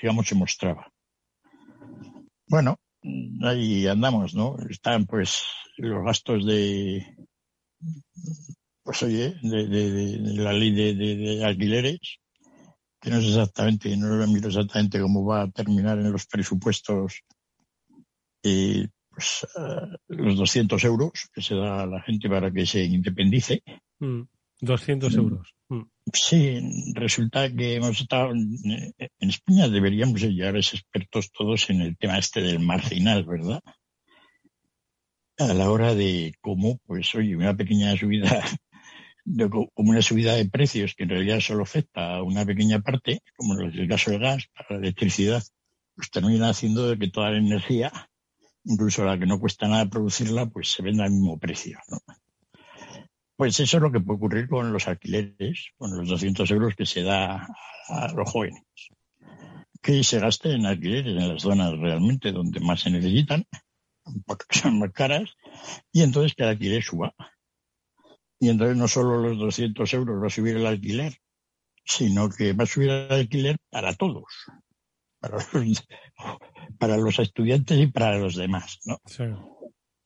digamos, 0.00 0.26
se 0.26 0.34
mostraba. 0.34 0.90
Bueno, 2.48 2.78
ahí 3.42 3.86
andamos, 3.86 4.34
¿no? 4.34 4.56
Están 4.70 5.06
pues 5.06 5.42
los 5.76 6.04
gastos 6.04 6.46
de, 6.46 7.04
pues 8.82 9.02
oye, 9.02 9.36
de, 9.42 10.18
la 10.36 10.52
ley 10.52 10.72
de, 10.72 11.44
alquileres, 11.44 12.18
que 13.00 13.10
no 13.10 13.20
sé 13.20 13.28
exactamente, 13.28 13.96
no 13.96 14.08
lo 14.08 14.26
miro 14.26 14.48
exactamente 14.48 15.00
cómo 15.00 15.24
va 15.24 15.42
a 15.42 15.50
terminar 15.50 15.98
en 15.98 16.12
los 16.12 16.26
presupuestos, 16.26 17.22
eh, 18.42 18.88
pues 19.16 19.46
los 20.08 20.36
200 20.36 20.84
euros 20.84 21.30
que 21.32 21.40
se 21.40 21.54
da 21.54 21.84
a 21.84 21.86
la 21.86 22.02
gente 22.02 22.28
para 22.28 22.50
que 22.50 22.66
se 22.66 22.84
independice. 22.84 23.62
200 24.60 25.14
mm, 25.14 25.18
euros. 25.18 25.54
Mm. 25.70 25.82
Sí, 26.12 26.60
resulta 26.92 27.50
que 27.50 27.76
hemos 27.76 27.98
estado 27.98 28.32
en 28.32 28.92
España 29.20 29.68
deberíamos 29.70 30.20
llegar 30.20 30.54
a 30.54 30.62
ser 30.62 30.80
expertos 30.80 31.32
todos 31.32 31.70
en 31.70 31.80
el 31.80 31.96
tema 31.96 32.18
este 32.18 32.42
del 32.42 32.58
marginal, 32.58 33.24
¿verdad? 33.24 33.62
A 35.38 35.54
la 35.54 35.70
hora 35.70 35.94
de 35.94 36.34
cómo, 36.42 36.78
pues 36.86 37.14
oye, 37.14 37.36
una 37.36 37.56
pequeña 37.56 37.96
subida, 37.96 38.44
como 39.74 39.90
una 39.90 40.02
subida 40.02 40.34
de 40.34 40.50
precios 40.50 40.94
que 40.94 41.04
en 41.04 41.08
realidad 41.08 41.40
solo 41.40 41.62
afecta 41.62 42.16
a 42.16 42.22
una 42.22 42.44
pequeña 42.44 42.80
parte, 42.80 43.20
como 43.34 43.58
el 43.58 43.88
caso 43.88 44.10
del 44.10 44.20
gas, 44.20 44.46
para 44.54 44.78
la 44.78 44.86
electricidad, 44.86 45.42
pues 45.94 46.10
termina 46.10 46.50
haciendo 46.50 46.90
de 46.90 46.98
que 46.98 47.08
toda 47.08 47.30
la 47.30 47.38
energía, 47.38 47.90
incluso 48.66 49.04
la 49.04 49.18
que 49.18 49.26
no 49.26 49.40
cuesta 49.40 49.68
nada 49.68 49.86
producirla, 49.86 50.46
pues 50.46 50.72
se 50.72 50.82
venda 50.82 51.04
al 51.04 51.12
mismo 51.12 51.38
precio, 51.38 51.78
¿no? 51.88 51.98
Pues 53.36 53.60
eso 53.60 53.76
es 53.76 53.82
lo 53.82 53.92
que 53.92 54.00
puede 54.00 54.16
ocurrir 54.16 54.48
con 54.48 54.72
los 54.72 54.88
alquileres, 54.88 55.70
con 55.76 55.96
los 55.96 56.08
200 56.08 56.50
euros 56.50 56.74
que 56.74 56.86
se 56.86 57.02
da 57.02 57.46
a 57.88 58.12
los 58.12 58.30
jóvenes. 58.30 58.62
Que 59.82 60.02
se 60.02 60.18
gaste 60.18 60.52
en 60.52 60.64
alquileres 60.66 61.06
en 61.06 61.28
las 61.28 61.42
zonas 61.42 61.78
realmente 61.78 62.32
donde 62.32 62.60
más 62.60 62.80
se 62.80 62.90
necesitan, 62.90 63.44
porque 64.26 64.46
son 64.50 64.78
más 64.78 64.92
caras, 64.92 65.36
y 65.92 66.02
entonces 66.02 66.34
que 66.34 66.44
el 66.44 66.50
alquiler 66.50 66.82
suba. 66.82 67.14
Y 68.40 68.48
entonces 68.48 68.76
no 68.76 68.88
solo 68.88 69.18
los 69.18 69.38
200 69.38 69.92
euros 69.94 70.22
va 70.22 70.26
a 70.28 70.30
subir 70.30 70.56
el 70.56 70.66
alquiler, 70.66 71.18
sino 71.84 72.28
que 72.30 72.52
va 72.52 72.64
a 72.64 72.66
subir 72.66 72.88
el 72.88 73.12
alquiler 73.12 73.56
para 73.70 73.94
todos, 73.94 74.24
para 75.28 75.64
los, 75.64 75.84
para 76.78 76.96
los 76.96 77.18
estudiantes 77.18 77.78
y 77.78 77.86
para 77.88 78.18
los 78.18 78.36
demás. 78.36 78.78
¿no? 78.84 79.00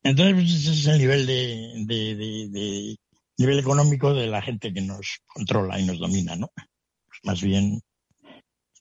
Entonces 0.03 0.35
pues, 0.35 0.55
ese 0.55 0.73
es 0.73 0.87
el 0.87 0.99
nivel 0.99 1.27
de 1.27 2.97
nivel 3.41 3.59
económico 3.59 4.13
de 4.13 4.27
la 4.27 4.43
gente 4.43 4.73
que 4.73 4.83
nos 4.83 5.21
controla 5.27 5.81
y 5.81 5.87
nos 5.87 5.99
domina, 5.99 6.37
¿no? 6.37 6.51
Pues 6.55 7.21
más 7.25 7.41
bien, 7.41 7.81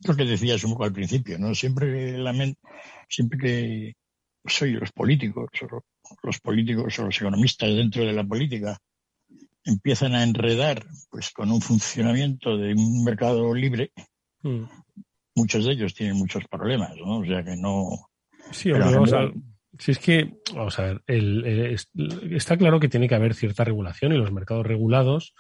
lo 0.06 0.16
que 0.16 0.26
decías 0.26 0.64
un 0.66 0.72
poco 0.72 0.84
al 0.84 0.92
principio, 0.92 1.40
¿no? 1.40 1.56
Siempre 1.56 2.18
la 2.18 2.34
siempre 3.08 3.40
que 3.40 3.94
soy 4.46 4.74
los 4.74 4.92
políticos, 4.92 5.50
o 5.62 5.82
los 6.24 6.40
políticos 6.40 7.00
o 7.00 7.06
los 7.06 7.22
economistas 7.22 7.74
dentro 7.74 8.04
de 8.04 8.12
la 8.12 8.26
política 8.26 8.78
empiezan 9.64 10.14
a 10.14 10.24
enredar 10.24 10.86
pues 11.10 11.32
con 11.32 11.52
un 11.52 11.62
funcionamiento 11.62 12.58
de 12.58 12.74
un 12.74 13.04
mercado 13.06 13.54
libre, 13.54 13.92
mm. 14.44 14.64
Muchos 15.36 15.66
de 15.66 15.74
ellos 15.74 15.94
tienen 15.94 16.18
muchos 16.18 16.44
problemas, 16.48 16.96
¿no? 16.98 17.20
O 17.20 17.26
sea 17.26 17.44
que 17.44 17.56
no. 17.56 17.90
Sí, 18.52 18.72
vamos 18.72 19.14
a 19.14 19.32
si 19.80 19.92
es 19.92 20.00
que, 20.00 20.34
vamos 20.54 20.78
a 20.78 20.84
ver, 20.84 21.02
el, 21.08 21.78
está 22.32 22.58
claro 22.58 22.80
que 22.80 22.90
tiene 22.90 23.08
que 23.08 23.16
haber 23.16 23.34
cierta 23.34 23.64
regulación 23.64 24.12
y 24.12 24.18
los 24.18 24.32
mercados 24.32 24.68
regulados, 24.68 25.34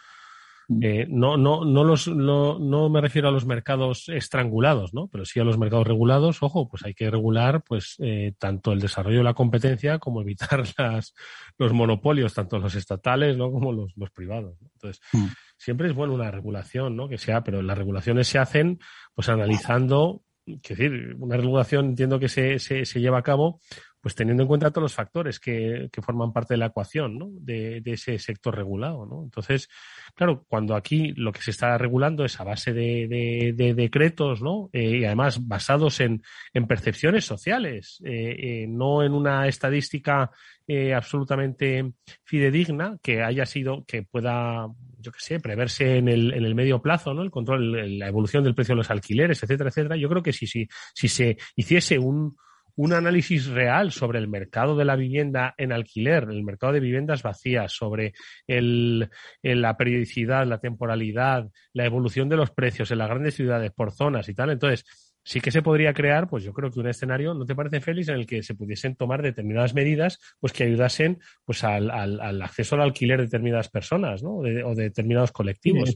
mm. 0.69 0.83
eh, 0.83 1.07
no, 1.09 1.35
no, 1.35 1.65
no, 1.65 1.83
los, 1.83 2.07
no, 2.07 2.57
no 2.57 2.89
me 2.89 3.01
refiero 3.01 3.27
a 3.27 3.31
los 3.31 3.45
mercados 3.45 4.07
estrangulados, 4.07 4.93
¿no? 4.93 5.09
Pero 5.09 5.25
sí 5.25 5.41
a 5.41 5.43
los 5.43 5.57
mercados 5.57 5.85
regulados, 5.85 6.41
ojo, 6.41 6.69
pues 6.69 6.85
hay 6.85 6.93
que 6.93 7.11
regular 7.11 7.63
pues 7.63 7.95
eh, 7.99 8.33
tanto 8.39 8.71
el 8.71 8.79
desarrollo 8.79 9.17
de 9.17 9.23
la 9.25 9.33
competencia 9.33 9.99
como 9.99 10.21
evitar 10.21 10.63
las, 10.77 11.13
los 11.57 11.73
monopolios, 11.73 12.33
tanto 12.33 12.59
los 12.59 12.75
estatales 12.75 13.35
¿no? 13.35 13.51
como 13.51 13.73
los, 13.73 13.91
los 13.97 14.09
privados. 14.11 14.57
Entonces, 14.61 15.01
mm. 15.11 15.27
Siempre 15.59 15.89
es 15.89 15.93
bueno 15.93 16.13
una 16.13 16.31
regulación, 16.31 16.95
¿no? 16.95 17.07
Que 17.07 17.17
sea, 17.17 17.43
pero 17.43 17.61
las 17.61 17.77
regulaciones 17.77 18.27
se 18.27 18.39
hacen 18.39 18.79
pues 19.13 19.29
analizando, 19.29 20.23
es 20.45 20.61
decir, 20.61 21.15
una 21.19 21.37
regulación 21.37 21.87
entiendo 21.87 22.17
que 22.17 22.29
se, 22.29 22.57
se, 22.57 22.85
se 22.85 22.99
lleva 23.01 23.19
a 23.19 23.23
cabo 23.23 23.59
pues 24.01 24.15
teniendo 24.15 24.43
en 24.43 24.47
cuenta 24.47 24.71
todos 24.71 24.83
los 24.83 24.93
factores 24.93 25.39
que, 25.39 25.89
que 25.91 26.01
forman 26.01 26.31
parte 26.33 26.53
de 26.53 26.59
la 26.59 26.67
ecuación 26.67 27.17
¿no? 27.17 27.27
de, 27.31 27.81
de, 27.81 27.93
ese 27.93 28.17
sector 28.19 28.55
regulado. 28.55 29.05
¿no? 29.05 29.23
Entonces, 29.23 29.69
claro, 30.15 30.45
cuando 30.47 30.75
aquí 30.75 31.13
lo 31.15 31.31
que 31.31 31.41
se 31.41 31.51
está 31.51 31.77
regulando 31.77 32.25
es 32.25 32.39
a 32.39 32.43
base 32.43 32.73
de, 32.73 33.53
de 33.55 33.73
decretos 33.73 34.41
¿no? 34.41 34.69
Eh, 34.73 34.99
y 34.99 35.05
además 35.05 35.47
basados 35.47 35.99
en, 35.99 36.21
en 36.53 36.67
percepciones 36.67 37.25
sociales, 37.25 38.01
eh, 38.05 38.35
eh, 38.39 38.67
no 38.67 39.03
en 39.03 39.13
una 39.13 39.47
estadística 39.47 40.31
eh, 40.67 40.93
absolutamente 40.93 41.93
fidedigna 42.23 42.97
que 43.01 43.23
haya 43.23 43.45
sido, 43.45 43.85
que 43.85 44.03
pueda, 44.03 44.67
yo 44.99 45.11
qué 45.11 45.19
sé, 45.19 45.39
preverse 45.39 45.97
en 45.97 46.07
el, 46.07 46.33
en 46.33 46.45
el 46.45 46.55
medio 46.55 46.81
plazo, 46.81 47.13
¿no? 47.13 47.23
El 47.23 47.31
control, 47.31 47.97
la 47.97 48.07
evolución 48.07 48.43
del 48.43 48.55
precio 48.55 48.73
de 48.73 48.77
los 48.77 48.91
alquileres, 48.91 49.41
etcétera, 49.41 49.69
etcétera. 49.69 49.95
Yo 49.95 50.09
creo 50.09 50.23
que 50.23 50.33
si, 50.33 50.47
si, 50.47 50.67
si 50.93 51.07
se 51.07 51.37
hiciese 51.55 51.97
un, 51.97 52.35
un 52.79 52.93
análisis 52.93 53.47
real 53.47 53.91
sobre 53.91 54.19
el 54.19 54.29
mercado 54.29 54.77
de 54.77 54.85
la 54.85 54.95
vivienda 54.95 55.53
en 55.57 55.73
alquiler, 55.73 56.27
el 56.29 56.45
mercado 56.45 56.71
de 56.71 56.79
viviendas 56.79 57.23
vacías, 57.23 57.73
sobre 57.73 58.13
el, 58.47 59.09
la 59.43 59.75
periodicidad, 59.75 60.47
la 60.47 60.61
temporalidad, 60.61 61.49
la 61.73 61.83
evolución 61.85 62.29
de 62.29 62.37
los 62.37 62.51
precios 62.51 62.89
en 62.91 62.99
las 62.99 63.09
grandes 63.09 63.35
ciudades 63.35 63.73
por 63.73 63.91
zonas 63.91 64.29
y 64.29 64.33
tal. 64.33 64.51
Entonces, 64.51 64.85
sí 65.25 65.41
que 65.41 65.51
se 65.51 65.61
podría 65.61 65.93
crear, 65.93 66.29
pues 66.29 66.45
yo 66.45 66.53
creo 66.53 66.71
que 66.71 66.79
un 66.79 66.87
escenario, 66.87 67.33
¿no 67.33 67.45
te 67.45 67.53
parece, 67.53 67.81
Félix, 67.81 68.07
en 68.07 68.15
el 68.15 68.25
que 68.25 68.43
se 68.43 68.55
pudiesen 68.55 68.95
tomar 68.95 69.21
determinadas 69.21 69.73
medidas 69.73 70.17
pues 70.39 70.53
que 70.53 70.63
ayudasen 70.63 71.19
pues 71.43 71.65
al, 71.65 71.91
al, 71.91 72.41
acceso 72.41 72.75
al 72.75 72.81
alquiler 72.83 73.17
de 73.17 73.25
determinadas 73.25 73.67
personas, 73.67 74.23
¿no? 74.23 74.37
O 74.37 74.41
de, 74.41 74.83
determinados 74.83 75.33
colectivos. 75.33 75.93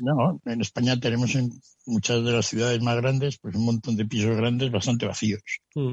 no, 0.00 0.38
en 0.44 0.60
España 0.60 1.00
tenemos 1.00 1.34
en 1.34 1.48
muchas 1.86 2.22
de 2.22 2.32
las 2.32 2.44
ciudades 2.44 2.82
más 2.82 2.96
grandes 2.96 3.38
pues 3.38 3.56
un 3.56 3.64
montón 3.64 3.96
de 3.96 4.04
pisos 4.04 4.36
grandes 4.36 4.70
bastante 4.70 5.06
vacíos. 5.06 5.40
Mm. 5.74 5.92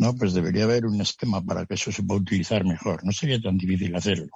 No, 0.00 0.16
pues 0.16 0.32
debería 0.32 0.64
haber 0.64 0.86
un 0.86 0.98
esquema 1.02 1.44
para 1.44 1.66
que 1.66 1.74
eso 1.74 1.92
se 1.92 2.02
pueda 2.02 2.22
utilizar 2.22 2.64
mejor. 2.64 3.04
No 3.04 3.12
sería 3.12 3.38
tan 3.38 3.58
difícil 3.58 3.94
hacerlo. 3.94 4.30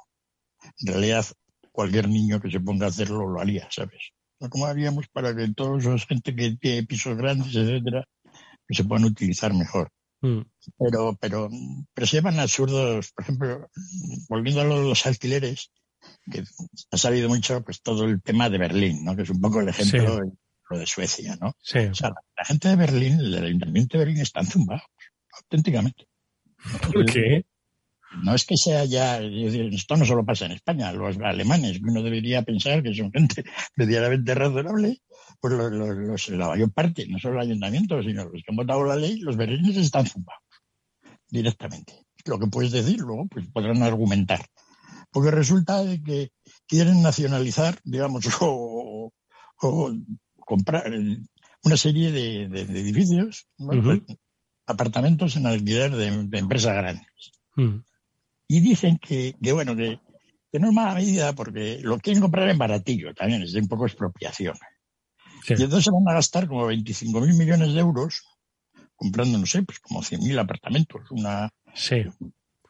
En 0.80 0.88
realidad, 0.88 1.25
cualquier 1.73 2.06
niño 2.06 2.38
que 2.38 2.50
se 2.50 2.61
ponga 2.61 2.85
a 2.85 2.90
hacerlo 2.90 3.26
lo 3.26 3.40
haría, 3.40 3.66
¿sabes? 3.71 4.12
como 4.50 4.66
haríamos 4.66 5.09
para 5.09 5.35
que 5.35 5.49
todos 5.54 5.83
los 5.85 6.06
gente 6.06 6.37
que 6.37 6.56
tiene 6.61 6.83
pisos 6.83 7.16
grandes, 7.16 7.54
etcétera, 7.54 8.06
que 8.68 8.75
se 8.75 8.85
puedan 8.85 9.06
utilizar 9.06 9.54
mejor. 9.54 9.90
Mm. 10.21 10.42
Pero, 10.78 11.16
pero, 11.18 11.49
pero 11.94 12.06
se 12.06 12.18
llevan 12.18 12.38
absurdos, 12.38 13.12
por 13.12 13.25
ejemplo, 13.25 13.71
volviendo 14.28 14.61
a 14.61 14.64
los 14.64 15.06
alquileres, 15.06 15.73
que 16.30 16.44
ha 16.90 16.99
salido 16.99 17.30
mucho 17.30 17.64
pues 17.64 17.80
todo 17.80 18.04
el 18.04 18.21
tema 18.21 18.50
de 18.50 18.59
Berlín, 18.59 19.02
¿no? 19.02 19.16
Que 19.16 19.23
es 19.23 19.30
un 19.30 19.40
poco 19.40 19.61
el 19.61 19.68
ejemplo 19.71 20.16
de 20.16 20.30
lo 20.71 20.78
de 20.78 20.87
Suecia, 20.87 21.37
¿no? 21.40 21.56
Sí. 21.62 21.78
O 21.78 21.94
sea, 21.94 22.11
la 22.37 22.44
gente 22.44 22.68
de 22.68 22.76
Berlín, 22.76 23.21
el 23.21 23.44
ayuntamiento 23.44 23.97
de 23.97 24.04
Berlín 24.04 24.23
están 24.23 24.47
zumbados, 24.47 24.85
auténticamente. 25.37 26.07
¿Por 26.93 27.05
qué? 27.07 27.45
no 28.23 28.35
es 28.35 28.45
que 28.45 28.57
sea 28.57 28.85
ya, 28.85 29.19
esto 29.21 29.97
no 29.97 30.05
solo 30.05 30.25
pasa 30.25 30.47
en 30.47 30.53
España, 30.53 30.93
los 30.93 31.19
alemanes, 31.19 31.81
uno 31.83 32.03
debería 32.03 32.43
pensar 32.43 32.83
que 32.83 32.95
son 32.95 33.11
gente 33.12 33.45
medianamente 33.76 34.35
razonable, 34.35 35.00
pues 35.41 35.55
los, 35.55 36.29
la 36.31 36.49
mayor 36.49 36.73
parte, 36.73 37.07
no 37.09 37.19
solo 37.19 37.35
el 37.35 37.49
ayuntamiento, 37.49 38.03
sino 38.03 38.25
los 38.25 38.43
que 38.43 38.50
han 38.50 38.57
votado 38.57 38.85
la 38.85 38.97
ley, 38.97 39.21
los 39.21 39.37
berlines 39.37 39.76
están 39.76 40.07
zumbados 40.07 40.43
directamente. 41.29 41.95
Lo 42.26 42.38
que 42.38 42.47
puedes 42.47 42.73
decir 42.73 43.00
luego, 43.00 43.26
pues 43.26 43.47
podrán 43.49 43.83
argumentar. 43.83 44.41
Porque 45.11 45.31
resulta 45.31 45.85
de 45.85 46.03
que 46.03 46.31
quieren 46.67 47.03
nacionalizar, 47.03 47.79
digamos, 47.85 48.25
o, 48.41 49.12
comprar 50.37 50.93
una 51.62 51.76
serie 51.76 52.12
de, 52.12 52.45
edificios, 52.45 53.47
apartamentos 54.66 55.37
en 55.37 55.47
alquiler 55.47 55.92
de, 55.92 56.38
empresas 56.38 56.75
grandes. 56.75 57.33
Mm. 57.56 57.78
Y 58.49 58.61
dicen 58.61 58.99
que, 58.99 59.35
que 59.42 59.52
bueno, 59.52 59.76
que, 59.76 60.00
que, 60.52 60.59
no 60.59 60.68
es 60.68 60.75
mala 60.75 60.94
medida 60.94 61.33
porque 61.33 61.80
lo 61.83 61.99
quieren 61.99 62.23
comprar 62.23 62.49
en 62.49 62.59
baratillo 62.59 63.14
también, 63.14 63.42
es 63.42 63.52
de 63.52 63.61
un 63.61 63.68
poco 63.68 63.87
expropiación. 63.87 64.56
Y 65.49 65.52
entonces 65.52 65.85
se 65.85 65.90
van 65.90 66.09
a 66.09 66.14
gastar 66.14 66.49
como 66.49 66.66
25 66.66 67.21
mil 67.21 67.35
millones 67.35 67.75
de 67.75 67.80
euros 67.80 68.23
comprando, 68.97 69.38
no 69.38 69.47
sé, 69.47 69.62
pues 69.62 69.80
como 69.80 70.00
100.000 70.00 70.38
apartamentos. 70.40 71.02
Una... 71.11 71.50
Sí. 71.75 72.04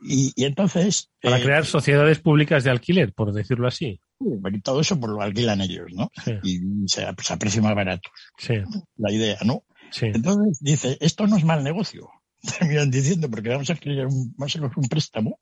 Y, 0.03 0.33
y 0.35 0.45
entonces... 0.45 1.11
Para 1.23 1.39
eh, 1.39 1.43
crear 1.43 1.65
sociedades 1.65 2.19
públicas 2.19 2.65
de 2.65 2.71
alquiler, 2.71 3.13
por 3.13 3.33
decirlo 3.33 3.69
así. 3.69 4.01
Y 4.21 4.61
todo 4.61 4.81
eso 4.81 4.99
pues 4.99 5.13
lo 5.13 5.21
alquilan 5.21 5.61
ellos, 5.61 5.93
¿no? 5.93 6.11
Y 6.43 6.61
se, 6.87 7.13
pues, 7.13 7.31
a 7.31 7.39
precios 7.39 7.63
más 7.63 7.75
baratos. 7.75 8.13
Sí. 8.39 8.55
La 8.97 9.13
idea, 9.13 9.39
¿no? 9.45 9.65
Sí. 9.95 10.07
Entonces 10.07 10.59
dice, 10.61 10.99
esto 11.01 11.27
no 11.29 11.37
es 11.37 11.45
mal 11.45 11.63
negocio. 11.63 12.11
Terminan 12.59 12.91
diciendo, 12.91 13.31
porque 13.31 13.51
vamos 13.51 13.71
a 13.71 13.77
crear 13.77 14.07
un, 14.07 14.35
vamos 14.37 14.57
a 14.57 14.61
un 14.77 14.89
préstamo 14.89 15.39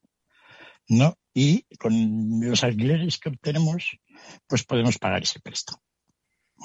¿no? 0.88 1.16
Y 1.34 1.64
con 1.78 1.92
los 2.40 2.62
alquileres 2.64 3.18
que 3.18 3.30
obtenemos, 3.30 3.98
pues 4.46 4.64
podemos 4.64 4.98
pagar 4.98 5.22
ese 5.22 5.40
préstamo, 5.40 5.82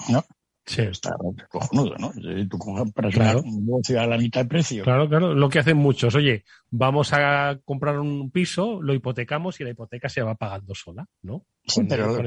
¿no? 0.09 0.25
Sí. 0.65 0.81
Está 0.81 1.15
cojonudo, 1.49 1.95
¿no? 1.97 2.11
Tú 2.49 2.57
compras 2.57 3.13
claro. 3.13 3.41
un 3.41 3.65
negocio 3.65 4.01
a 4.01 4.05
la 4.05 4.17
mitad 4.17 4.41
de 4.41 4.49
precio. 4.49 4.83
Claro, 4.83 5.07
claro. 5.07 5.33
Lo 5.33 5.47
que 5.47 5.59
hacen 5.59 5.77
muchos. 5.77 6.13
Oye, 6.15 6.43
vamos 6.69 7.13
a 7.13 7.57
comprar 7.63 7.97
un 7.99 8.31
piso, 8.31 8.81
lo 8.81 8.93
hipotecamos 8.93 9.61
y 9.61 9.63
la 9.63 9.69
hipoteca 9.69 10.09
se 10.09 10.21
va 10.21 10.35
pagando 10.35 10.75
sola, 10.75 11.07
¿no? 11.21 11.45
Sí, 11.63 11.83
pero, 11.87 12.17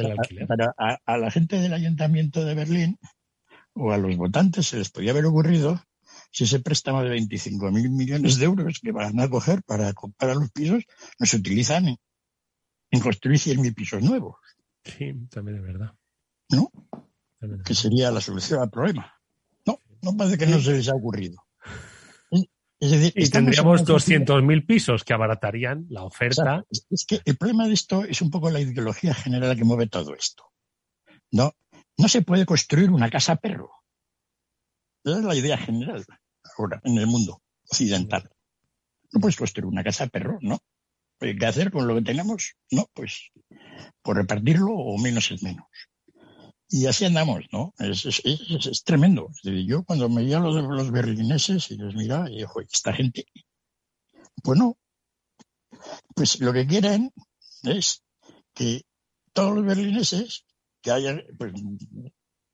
a, 0.79 1.19
la 1.19 1.31
gente 1.31 1.59
del 1.59 1.75
ayuntamiento 1.75 2.43
de 2.43 2.55
Berlín 2.55 2.99
o 3.75 3.93
a 3.93 3.99
los 3.99 4.17
votantes 4.17 4.69
se 4.69 4.79
les 4.79 4.91
podía 4.91 5.13
haber 5.13 5.27
ocurrido 5.27 5.83
si 6.31 6.45
ese 6.45 6.61
préstamo 6.61 7.03
de 7.03 7.11
25 7.11 7.71
mil 7.71 7.91
millones 7.91 8.39
de 8.39 8.45
euros 8.45 8.81
que 8.81 8.93
van 8.93 9.19
a 9.21 9.29
coger 9.29 9.63
para 9.63 9.93
comprar 9.93 10.37
los 10.37 10.51
pisos 10.51 10.85
no 11.19 11.27
se 11.27 11.37
utilizan 11.37 11.99
en, 12.91 13.01
construir 13.01 13.39
100.000 13.39 13.75
pisos 13.75 14.03
nuevos. 14.03 14.37
Sí, 14.85 15.13
también 15.31 15.59
es 15.59 15.63
verdad. 15.63 15.93
¿No? 16.51 16.71
que 17.65 17.75
sería 17.75 18.11
la 18.11 18.21
solución 18.21 18.61
al 18.61 18.71
problema. 18.71 19.15
No, 19.65 19.79
no 20.03 20.17
parece 20.17 20.37
que 20.37 20.47
no 20.47 20.61
se 20.61 20.73
les 20.73 20.89
ha 20.89 20.95
ocurrido. 20.95 21.43
Es 22.81 22.91
decir, 22.91 23.13
y 23.15 23.29
tendríamos 23.29 23.85
200.000 23.85 24.67
pisos 24.67 25.05
que 25.05 25.13
abaratarían 25.13 25.87
la 25.91 26.03
oferta. 26.03 26.65
es 26.71 27.05
que 27.05 27.21
el 27.27 27.37
problema 27.37 27.67
de 27.67 27.75
esto 27.75 28.05
es 28.05 28.23
un 28.23 28.31
poco 28.31 28.51
la 28.51 28.61
ideología 28.61 29.13
general 29.13 29.55
que 29.55 29.65
mueve 29.65 29.87
todo 29.87 30.15
esto. 30.15 30.45
No, 31.31 31.55
no 32.01 32.09
se 32.09 32.23
puede 32.23 32.47
construir 32.47 32.91
una 32.91 33.11
casa 33.11 33.37
perro. 33.37 33.71
Esa 35.05 35.19
es 35.19 35.25
la 35.25 35.35
idea 35.35 35.59
general 35.59 36.05
ahora 36.57 36.81
en 36.85 36.97
el 36.97 37.07
mundo 37.07 37.43
occidental. 37.69 38.31
No 39.13 39.21
puedes 39.21 39.37
construir 39.37 39.67
una 39.67 39.85
casa 39.85 40.07
perro, 40.07 40.39
¿no? 40.41 40.59
¿Qué 41.19 41.37
hacer 41.45 41.71
con 41.71 41.87
lo 41.87 41.95
que 41.97 42.03
tenemos? 42.03 42.55
No, 42.71 42.87
pues 42.95 43.31
por 44.03 44.17
repartirlo 44.17 44.73
o 44.73 44.97
menos 44.97 45.31
es 45.31 45.43
menos. 45.43 45.67
Y 46.69 46.87
así 46.87 47.05
andamos, 47.05 47.45
¿no? 47.53 47.75
Es, 47.79 48.07
es, 48.07 48.85
tremendo. 48.85 49.29
Yo 49.43 49.85
cuando 49.85 50.09
me 50.09 50.23
veía 50.23 50.39
los, 50.39 50.55
los 50.55 50.91
berlineses 50.91 51.71
y 51.71 51.77
los 51.77 51.95
miraba 51.95 52.31
y 52.31 52.39
digo, 52.39 52.61
esta 52.61 52.95
gente, 52.95 53.27
pues 54.43 54.59
no. 54.59 54.79
Pues 56.15 56.41
lo 56.41 56.53
que 56.53 56.67
quieren 56.67 57.13
es 57.65 58.03
que 58.55 58.83
todos 59.33 59.55
los 59.55 59.67
berlineses, 59.67 60.45
que 60.83 60.91
haya, 60.91 61.23
pues, 61.39 61.53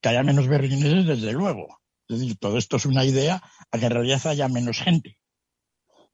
que 0.01 0.09
haya 0.09 0.23
menos 0.23 0.47
berlineses 0.47 1.05
desde 1.05 1.33
luego, 1.33 1.79
es 2.07 2.19
decir, 2.19 2.37
todo 2.37 2.57
esto 2.57 2.77
es 2.77 2.85
una 2.85 3.03
idea 3.03 3.41
a 3.71 3.77
que 3.77 3.85
en 3.85 3.91
realidad 3.91 4.27
haya 4.27 4.47
menos 4.47 4.79
gente. 4.79 5.17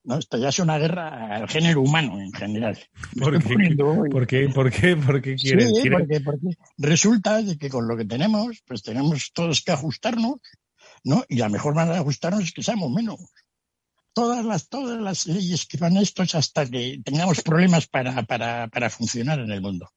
¿no? 0.04 0.18
Esto 0.18 0.38
ya 0.38 0.50
es 0.50 0.60
una 0.60 0.78
guerra 0.78 1.36
al 1.36 1.48
género 1.48 1.82
humano 1.82 2.20
en 2.20 2.34
general. 2.34 2.78
¿Por 3.20 3.40
qué? 3.40 4.50
¿Por 4.50 4.72
qué? 4.72 4.98
¿Por 4.98 5.22
qué? 5.22 5.36
quieren? 5.36 5.74
Sí, 5.76 5.90
porque, 5.90 6.20
porque, 6.20 6.58
resulta 6.78 7.42
de 7.42 7.58
que 7.58 7.70
con 7.70 7.88
lo 7.88 7.96
que 7.96 8.06
tenemos, 8.06 8.62
pues 8.66 8.82
tenemos 8.82 9.32
todos 9.34 9.62
que 9.62 9.72
ajustarnos, 9.72 10.40
¿no? 11.04 11.24
Y 11.30 11.38
la 11.38 11.50
mejor 11.50 11.76
manera 11.76 11.96
de 11.96 12.02
ajustarnos 12.02 12.44
es 12.44 12.52
que 12.52 12.64
seamos 12.64 12.92
menos. 12.92 13.20
Todas 14.14 14.46
las, 14.46 14.68
todas 14.68 15.02
las 15.02 15.26
leyes 15.26 15.66
que 15.66 15.78
van 15.78 15.98
a 15.98 16.02
esto 16.02 16.22
es 16.22 16.36
hasta 16.36 16.70
que 16.70 17.02
tengamos 17.04 17.42
problemas 17.42 17.88
para, 17.88 18.24
para, 18.24 18.68
para 18.68 18.90
funcionar 18.90 19.40
en 19.40 19.52
el 19.52 19.62
mundo. 19.62 19.90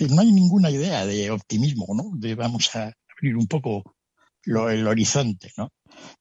No 0.00 0.22
hay 0.22 0.32
ninguna 0.32 0.70
idea 0.70 1.06
de 1.06 1.30
optimismo, 1.30 1.86
¿no? 1.94 2.10
De 2.14 2.34
vamos 2.34 2.74
a 2.74 2.92
abrir 3.16 3.36
un 3.36 3.46
poco 3.46 3.96
lo, 4.44 4.70
el 4.70 4.86
horizonte, 4.86 5.50
¿no? 5.56 5.70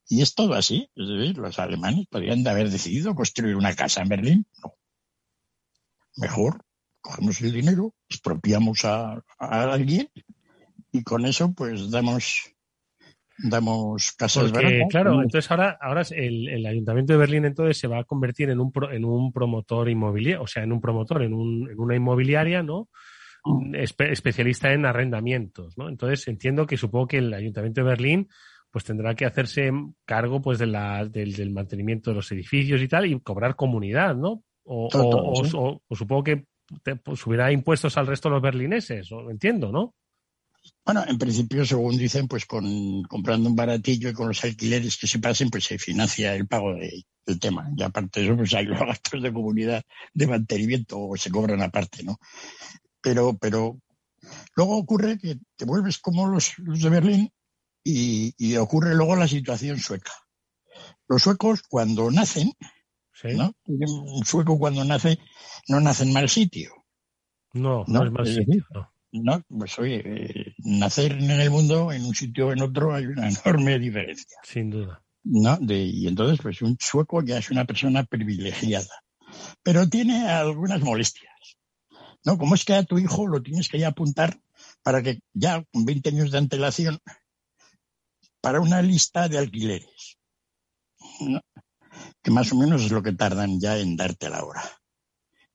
Y 0.08 0.22
es 0.22 0.36
todo 0.36 0.54
así. 0.54 0.90
Es 0.96 1.08
decir, 1.08 1.38
los 1.38 1.58
alemanes 1.60 2.08
podrían 2.08 2.46
haber 2.48 2.70
decidido 2.70 3.16
construir 3.16 3.56
una 3.56 3.74
casa 3.76 4.02
en 4.02 4.10
Berlín. 4.10 4.46
No. 4.64 4.74
Mejor 6.18 6.62
cogemos 7.02 7.42
el 7.42 7.52
dinero, 7.52 7.94
expropiamos 8.10 8.86
a, 8.86 9.22
alguien 9.40 10.10
y 10.92 11.04
con 11.04 11.26
eso 11.26 11.54
pues 11.54 11.90
damos 11.90 12.54
damos 13.44 14.12
casas 14.12 14.52
Porque, 14.52 14.84
Claro, 14.90 15.22
entonces 15.22 15.50
ahora, 15.50 15.78
ahora 15.82 16.04
el, 16.12 16.48
el, 16.48 16.66
Ayuntamiento 16.66 17.14
de 17.14 17.20
Berlín 17.20 17.46
entonces 17.46 17.78
se 17.78 17.88
va 17.88 18.00
a 18.00 18.04
convertir 18.04 18.52
en 18.52 18.60
un, 18.60 18.72
en 18.92 19.04
un 19.04 19.32
promotor 19.32 19.90
inmobiliario, 19.90 20.44
o 20.44 20.48
sea, 20.48 20.64
en 20.64 20.72
un 20.72 20.80
promotor, 20.80 21.24
en, 21.24 21.34
un, 21.34 21.70
en 21.72 21.80
una 21.80 21.96
inmobiliaria, 21.96 22.62
¿no? 22.62 22.90
Especialista 23.74 24.72
en 24.72 24.86
arrendamientos, 24.86 25.78
¿no? 25.78 25.90
Entonces 25.90 26.28
entiendo 26.28 26.66
que 26.66 26.78
supongo 26.78 27.08
que 27.08 27.18
el 27.18 27.34
Ayuntamiento 27.34 27.82
de 27.82 27.88
Berlín 27.88 28.28
pues 28.72 28.86
tendrá 28.86 29.16
que 29.16 29.26
hacerse 29.26 29.72
cargo 30.06 30.42
pues 30.42 30.58
de 30.58 30.68
la, 30.68 31.06
del, 31.06 31.52
mantenimiento 31.52 32.12
de 32.12 32.16
los 32.16 32.32
edificios 32.32 32.82
y 32.82 32.88
tal 32.88 33.06
y 33.06 33.20
cobrar 33.20 33.56
comunidad, 33.56 34.16
¿no? 34.16 34.44
O, 34.64 34.88
o, 34.94 35.96
supongo 35.96 36.24
que 36.24 36.46
pues, 37.04 37.20
subirá 37.20 37.52
impuestos 37.52 37.98
al 37.98 38.08
resto 38.08 38.30
de 38.30 38.36
los 38.36 38.42
berlineses, 38.42 39.12
¿o? 39.12 39.30
entiendo, 39.30 39.72
¿no? 39.72 39.96
Bueno, 40.86 41.04
en 41.08 41.18
principio, 41.18 41.66
según 41.66 41.98
dicen, 41.98 42.28
pues 42.28 42.46
con 42.46 43.04
comprando 43.04 43.50
un 43.50 43.56
baratillo 43.56 44.10
y 44.10 44.14
con 44.14 44.28
los 44.28 44.44
alquileres 44.44 44.98
que 44.98 45.08
se 45.08 45.20
pasen, 45.20 45.50
pues 45.50 45.66
se 45.66 45.78
financia 45.78 46.36
el 46.36 46.48
pago 46.48 46.76
del 46.76 47.40
tema. 47.40 47.70
Y 47.76 47.82
aparte 47.82 48.20
de 48.20 48.28
eso, 48.28 48.38
pues 48.38 48.54
hay 48.54 48.66
los 48.66 48.80
gastos 48.80 49.22
de 49.22 49.34
comunidad 49.34 49.84
de 50.14 50.28
mantenimiento 50.28 51.00
o 51.00 51.18
se 51.18 51.32
cobran 51.32 51.62
aparte, 51.62 52.04
¿no? 52.04 52.20
Pero, 53.02 53.38
pero 53.38 53.80
luego 54.56 54.78
ocurre 54.78 55.18
que 55.18 55.40
te 55.56 55.66
vuelves 55.66 56.00
como 56.00 56.28
los, 56.28 56.54
de 56.58 56.90
Berlín 56.90 57.32
y, 57.84 58.56
ocurre 58.58 58.96
luego 58.96 59.16
la 59.16 59.28
situación 59.28 59.80
sueca. 59.80 60.14
Los 61.08 61.24
suecos, 61.24 61.64
cuando 61.68 62.12
nacen, 62.12 62.52
¿no? 63.24 63.54
Un 63.66 64.26
sueco 64.26 64.58
cuando 64.58 64.84
nace 64.84 65.20
no 65.68 65.80
nace 65.80 66.04
en 66.04 66.14
mal 66.14 66.30
sitio. 66.30 66.72
No, 67.54 67.84
no, 67.88 68.06
es 68.06 68.12
mal 68.12 68.26
sitio. 68.26 68.66
no. 69.12 69.44
pues 69.50 69.78
oye, 69.78 70.02
eh, 70.06 70.56
nacer 70.60 71.12
en 71.12 71.30
el 71.30 71.50
mundo, 71.50 71.92
en 71.92 72.06
un 72.06 72.16
sitio 72.16 72.48
o 72.48 72.52
en 72.54 72.62
otro, 72.62 72.94
hay 72.94 73.06
una 73.06 73.30
enorme 73.46 73.78
diferencia. 73.78 74.38
Sin 74.44 74.70
duda. 74.70 75.04
¿no? 75.24 75.58
De, 75.58 75.78
y 75.84 76.08
entonces, 76.08 76.40
pues 76.42 76.62
un 76.62 76.78
sueco 76.80 77.24
ya 77.24 77.38
es 77.38 77.52
una 77.52 77.66
persona 77.66 78.04
privilegiada, 78.04 79.04
pero 79.64 79.88
tiene 79.88 80.28
algunas 80.30 80.82
molestias. 80.82 81.31
¿No? 82.24 82.38
Como 82.38 82.56
es 82.56 82.66
que 82.66 82.74
a 82.74 82.84
tu 82.84 83.00
hijo 83.00 83.28
lo 83.28 83.42
tienes 83.42 83.68
que 83.68 83.80
ya 83.80 83.90
apuntar 83.90 84.40
para 84.84 85.02
que 85.02 85.22
ya 85.34 85.64
con 85.72 85.86
20 85.86 86.10
años 86.10 86.32
de 86.32 86.38
antelación 86.38 87.00
para 88.42 88.60
una 88.60 88.82
lista 88.82 89.28
de 89.28 89.38
alquileres, 89.38 90.18
que 92.22 92.32
más 92.32 92.52
o 92.52 92.56
menos 92.56 92.84
es 92.84 92.92
lo 92.92 93.04
que 93.04 93.14
tardan 93.14 93.60
ya 93.60 93.78
en 93.78 93.96
darte 93.96 94.30
la 94.30 94.44
hora. 94.44 94.64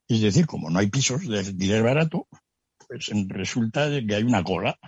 Es 0.09 0.21
decir, 0.21 0.47
como 0.47 0.71
no 0.71 0.79
hay 0.79 0.89
pisos 0.89 1.27
de 1.27 1.41
alquiler 1.41 1.83
barato, 1.83 2.29
pues 2.87 3.11
resulta 3.29 3.89
que 4.07 4.15
hay 4.15 4.23
una 4.23 4.45
cola. 4.45 4.79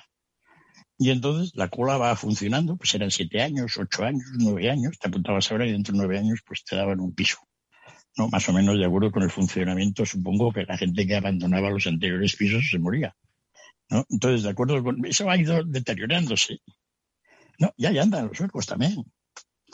Y 0.97 1.11
entonces 1.11 1.53
la 1.55 1.69
cola 1.69 1.97
va 1.97 2.17
funcionando, 2.17 2.77
pues 2.77 2.95
eran 2.95 3.11
siete 3.11 3.41
años, 3.41 3.77
ocho 3.79 4.05
años, 4.05 4.27
nueve 4.35 4.71
años, 4.71 4.99
te 4.99 5.09
apuntabas 5.09 5.51
ahora 5.51 5.67
y 5.67 5.73
dentro 5.73 5.93
de 5.93 5.99
nueve 5.99 6.19
años 6.19 6.41
pues 6.45 6.65
te 6.65 6.77
daban 6.77 7.01
un 7.01 7.15
piso. 7.15 7.39
¿No? 8.19 8.29
Más 8.29 8.49
o 8.49 8.53
menos 8.53 8.77
de 8.77 8.85
acuerdo 8.85 9.13
con 9.13 9.23
el 9.23 9.31
funcionamiento, 9.31 10.05
supongo 10.05 10.53
que 10.53 10.65
la 10.65 10.77
gente 10.77 11.07
que 11.07 11.17
abandonaba 11.17 11.71
los 11.71 11.87
anteriores 11.87 12.37
pisos 12.37 12.69
se 12.69 12.79
moría. 12.79 13.17
¿no? 13.89 14.05
Entonces, 14.11 14.43
de 14.43 14.51
acuerdo 14.51 14.83
con 14.83 15.05
eso 15.07 15.31
ha 15.31 15.37
ido 15.37 15.63
deteriorándose. 15.65 16.61
No, 17.59 17.73
ya, 17.77 17.93
ya 17.93 18.03
andan 18.03 18.29
los 18.29 18.37
suecos 18.37 18.67
también, 18.67 19.05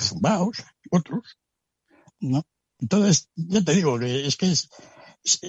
zumbaos, 0.01 0.63
otros, 0.91 1.39
¿no? 2.21 2.47
Entonces, 2.79 3.29
ya 3.35 3.63
te 3.63 3.75
digo 3.75 3.99
que 3.99 4.27
es 4.27 4.37
que 4.37 4.53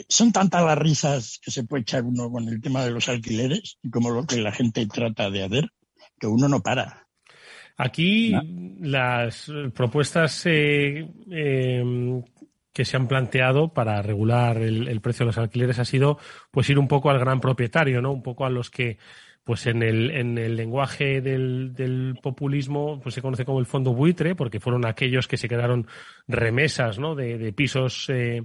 son 0.08 0.32
tantas 0.32 0.64
las 0.64 0.78
risas 0.78 1.40
que 1.44 1.52
se 1.52 1.64
puede 1.64 1.82
echar 1.82 2.04
uno 2.04 2.30
con 2.32 2.48
el 2.48 2.62
tema 2.62 2.84
de 2.84 2.92
los 2.92 3.10
alquileres 3.10 3.78
y 3.82 3.90
como 3.90 4.10
lo 4.10 4.26
que 4.26 4.38
la 4.38 4.52
gente 4.52 4.86
trata 4.86 5.30
de 5.30 5.44
hacer, 5.44 5.70
que 6.20 6.28
uno 6.28 6.48
no 6.48 6.62
para. 6.62 7.08
Aquí 7.78 8.32
las 8.80 9.52
propuestas 9.74 10.46
eh, 10.46 11.10
em, 11.30 12.24
que 12.76 12.84
se 12.84 12.98
han 12.98 13.08
planteado 13.08 13.70
para 13.70 14.02
regular 14.02 14.58
el, 14.58 14.90
el, 14.90 15.00
precio 15.00 15.24
de 15.24 15.28
los 15.28 15.38
alquileres 15.38 15.80
ha 15.80 15.86
sido 15.86 16.20
pues 16.52 16.70
ir 16.70 16.78
un 16.78 16.90
poco 16.90 17.10
al 17.10 17.18
gran 17.18 17.40
propietario, 17.40 18.02
¿no? 18.02 18.12
Un 18.12 18.22
poco 18.22 18.46
a 18.46 18.50
los 18.50 18.70
que 18.70 18.98
pues 19.46 19.68
en 19.68 19.84
el, 19.84 20.10
en 20.10 20.40
el 20.40 20.56
lenguaje 20.56 21.22
del, 21.22 21.76
del, 21.76 22.18
populismo 22.22 23.00
pues 23.00 23.14
se 23.14 23.22
conoce 23.22 23.46
como 23.46 23.60
el 23.60 23.68
fondo 23.68 23.94
buitre, 23.94 24.34
porque 24.34 24.60
fueron 24.60 24.88
aquellos 24.88 25.28
que 25.28 25.38
se 25.38 25.48
quedaron 25.48 25.86
remesas 26.28 26.98
¿no? 26.98 27.14
de, 27.14 27.38
de 27.38 27.54
pisos 27.54 28.10
eh, 28.10 28.42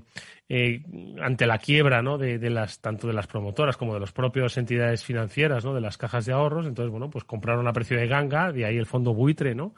eh, 0.50 0.82
ante 1.22 1.46
la 1.46 1.56
quiebra 1.56 2.02
¿no? 2.02 2.18
de, 2.18 2.38
de, 2.38 2.50
las, 2.50 2.80
tanto 2.80 3.06
de 3.06 3.14
las 3.14 3.26
promotoras 3.26 3.78
como 3.78 3.94
de 3.94 4.00
las 4.00 4.12
propias 4.12 4.58
entidades 4.58 5.02
financieras, 5.02 5.64
¿no? 5.64 5.74
de 5.74 5.80
las 5.80 5.96
cajas 5.96 6.26
de 6.26 6.34
ahorros. 6.34 6.66
Entonces, 6.66 6.90
bueno, 6.90 7.08
pues 7.08 7.24
compraron 7.24 7.66
a 7.66 7.72
precio 7.72 7.96
de 7.96 8.06
ganga, 8.06 8.52
de 8.52 8.66
ahí 8.66 8.76
el 8.76 8.84
fondo 8.84 9.14
buitre, 9.14 9.54
¿no? 9.54 9.74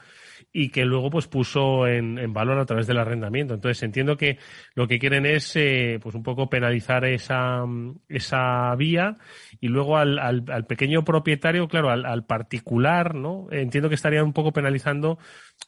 y 0.52 0.70
que 0.70 0.85
luego 0.85 1.11
pues 1.11 1.28
puso 1.28 1.87
en, 1.87 2.18
en, 2.18 2.32
valor 2.32 2.58
a 2.58 2.66
través 2.66 2.87
del 2.87 2.98
arrendamiento. 2.98 3.54
Entonces 3.54 3.82
entiendo 3.82 4.16
que 4.16 4.38
lo 4.74 4.88
que 4.88 4.98
quieren 4.98 5.26
es 5.26 5.54
eh, 5.56 5.98
pues 6.02 6.14
un 6.14 6.22
poco 6.22 6.48
penalizar 6.50 7.04
esa, 7.04 7.64
esa 8.08 8.74
vía 8.76 9.18
y 9.62 9.68
luego 9.68 9.96
al, 9.96 10.18
al, 10.18 10.66
pequeño 10.66 11.05
propietario, 11.05 11.68
claro, 11.68 11.88
al, 11.88 12.25
particular, 12.25 13.14
¿no? 13.14 13.46
Entiendo 13.53 13.88
que 13.88 13.94
estarían 13.94 14.25
un 14.25 14.33
poco 14.33 14.53
penalizando, 14.53 15.20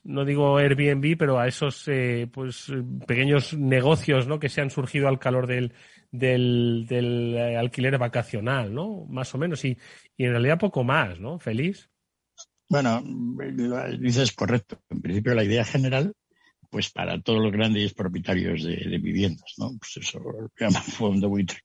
no 0.02 0.24
digo 0.24 0.58
Airbnb, 0.58 1.16
pero 1.16 1.38
a 1.38 1.46
esos 1.46 1.86
eh, 1.86 2.28
pues 2.32 2.72
pequeños 3.06 3.54
negocios, 3.54 4.26
¿no? 4.26 4.40
Que 4.40 4.48
se 4.48 4.60
han 4.60 4.70
surgido 4.70 5.06
al 5.06 5.20
calor 5.20 5.46
del, 5.46 5.74
del, 6.10 7.38
alquiler 7.56 7.96
vacacional, 7.96 8.74
¿no? 8.74 9.06
Más 9.08 9.32
o 9.32 9.38
menos 9.38 9.64
y, 9.64 9.78
y 10.16 10.24
en 10.24 10.32
realidad 10.32 10.58
poco 10.58 10.82
más, 10.82 11.20
¿no? 11.20 11.38
Feliz. 11.38 11.88
Bueno, 12.68 13.00
dices 14.00 14.32
correcto. 14.32 14.82
En 14.90 15.02
principio 15.02 15.36
la 15.36 15.44
idea 15.44 15.64
general 15.64 16.12
pues 16.74 16.90
para 16.90 17.20
todos 17.20 17.40
los 17.40 17.52
grandes 17.52 17.94
propietarios 17.94 18.64
de, 18.64 18.74
de 18.74 18.98
viviendas, 18.98 19.54
¿no? 19.58 19.70
Pues 19.78 19.96
eso 19.98 20.18
lo 20.18 20.50
llaman 20.58 20.82
fondo 20.82 21.28
buitre, 21.28 21.58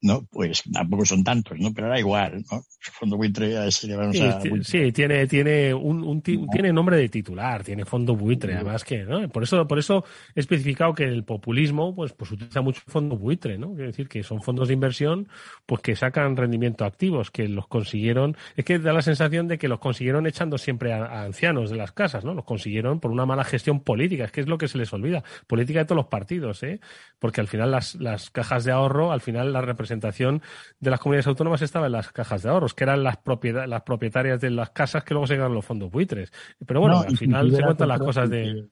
¿no? 0.00 0.26
Pues 0.30 0.62
tampoco 0.72 1.04
son 1.04 1.22
tantos, 1.22 1.58
¿no? 1.58 1.74
Pero 1.74 1.90
da 1.90 1.98
igual, 1.98 2.42
¿no? 2.50 2.62
Fondo 2.80 3.18
buitre 3.18 3.58
a 3.58 3.66
ese 3.66 3.86
le 3.88 3.96
vamos 3.96 4.16
sí, 4.16 4.22
a... 4.22 4.40
Sí, 4.62 4.92
tiene, 4.92 5.26
tiene 5.26 5.74
un, 5.74 6.02
un 6.02 6.22
no. 6.26 6.46
tiene 6.50 6.72
nombre 6.72 6.96
de 6.96 7.10
titular, 7.10 7.64
tiene 7.64 7.84
fondo 7.84 8.16
buitre, 8.16 8.54
no. 8.54 8.60
además 8.60 8.82
que, 8.82 9.04
¿no? 9.04 9.28
Por 9.28 9.42
eso, 9.42 9.68
por 9.68 9.78
eso 9.78 10.06
he 10.34 10.40
especificado 10.40 10.94
que 10.94 11.04
el 11.04 11.24
populismo, 11.24 11.94
pues, 11.94 12.14
pues 12.14 12.30
utiliza 12.30 12.62
mucho 12.62 12.80
fondo 12.86 13.18
buitre, 13.18 13.58
¿no? 13.58 13.74
Quiere 13.74 13.88
decir 13.88 14.08
que 14.08 14.22
son 14.22 14.40
fondos 14.40 14.68
de 14.68 14.74
inversión, 14.74 15.28
pues 15.66 15.82
que 15.82 15.96
sacan 15.96 16.34
rendimiento 16.34 16.86
activos, 16.86 17.30
que 17.30 17.46
los 17.46 17.66
consiguieron, 17.66 18.38
es 18.56 18.64
que 18.64 18.78
da 18.78 18.94
la 18.94 19.02
sensación 19.02 19.48
de 19.48 19.58
que 19.58 19.68
los 19.68 19.80
consiguieron 19.80 20.26
echando 20.26 20.56
siempre 20.56 20.94
a, 20.94 21.04
a 21.04 21.24
ancianos 21.24 21.68
de 21.68 21.76
las 21.76 21.92
casas, 21.92 22.24
¿no? 22.24 22.32
Los 22.32 22.46
consiguieron 22.46 23.00
por 23.00 23.10
una 23.10 23.26
mala 23.26 23.44
gestión 23.44 23.80
política, 23.80 24.24
es 24.24 24.32
que 24.32 24.45
es 24.46 24.50
lo 24.50 24.58
que 24.58 24.68
se 24.68 24.78
les 24.78 24.92
olvida. 24.92 25.24
Política 25.46 25.80
de 25.80 25.84
todos 25.84 25.96
los 25.96 26.06
partidos, 26.06 26.62
¿eh? 26.62 26.80
Porque 27.18 27.40
al 27.40 27.48
final 27.48 27.70
las, 27.70 27.94
las 27.96 28.30
cajas 28.30 28.64
de 28.64 28.72
ahorro, 28.72 29.12
al 29.12 29.20
final 29.20 29.52
la 29.52 29.60
representación 29.60 30.42
de 30.80 30.90
las 30.90 31.00
comunidades 31.00 31.26
autónomas 31.26 31.62
estaba 31.62 31.86
en 31.86 31.92
las 31.92 32.12
cajas 32.12 32.42
de 32.42 32.50
ahorros, 32.50 32.74
que 32.74 32.84
eran 32.84 33.02
las, 33.02 33.18
propiedad, 33.18 33.66
las 33.66 33.82
propietarias 33.82 34.40
de 34.40 34.50
las 34.50 34.70
casas 34.70 35.04
que 35.04 35.14
luego 35.14 35.26
se 35.26 35.34
quedaron 35.34 35.54
los 35.54 35.64
fondos 35.64 35.90
buitres. 35.90 36.32
Pero 36.66 36.80
bueno, 36.80 36.96
no, 36.96 37.08
al 37.08 37.16
final 37.16 37.54
se 37.54 37.62
cuentan 37.62 37.88
las 37.88 38.00
cosas 38.00 38.30
de... 38.30 38.68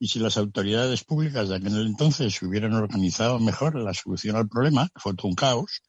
Y 0.00 0.06
si 0.06 0.20
las 0.20 0.36
autoridades 0.38 1.02
públicas 1.02 1.48
de 1.48 1.56
aquel 1.56 1.84
entonces 1.84 2.40
hubieran 2.42 2.72
organizado 2.74 3.40
mejor 3.40 3.74
la 3.74 3.92
solución 3.94 4.36
al 4.36 4.48
problema, 4.48 4.88
que 4.94 5.00
fue 5.00 5.14
todo 5.14 5.26
un 5.26 5.34
caos, 5.34 5.82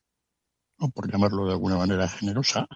¿no? 0.80 0.90
por 0.90 1.12
llamarlo 1.12 1.46
de 1.46 1.52
alguna 1.52 1.78
manera 1.78 2.08
generosa, 2.08 2.68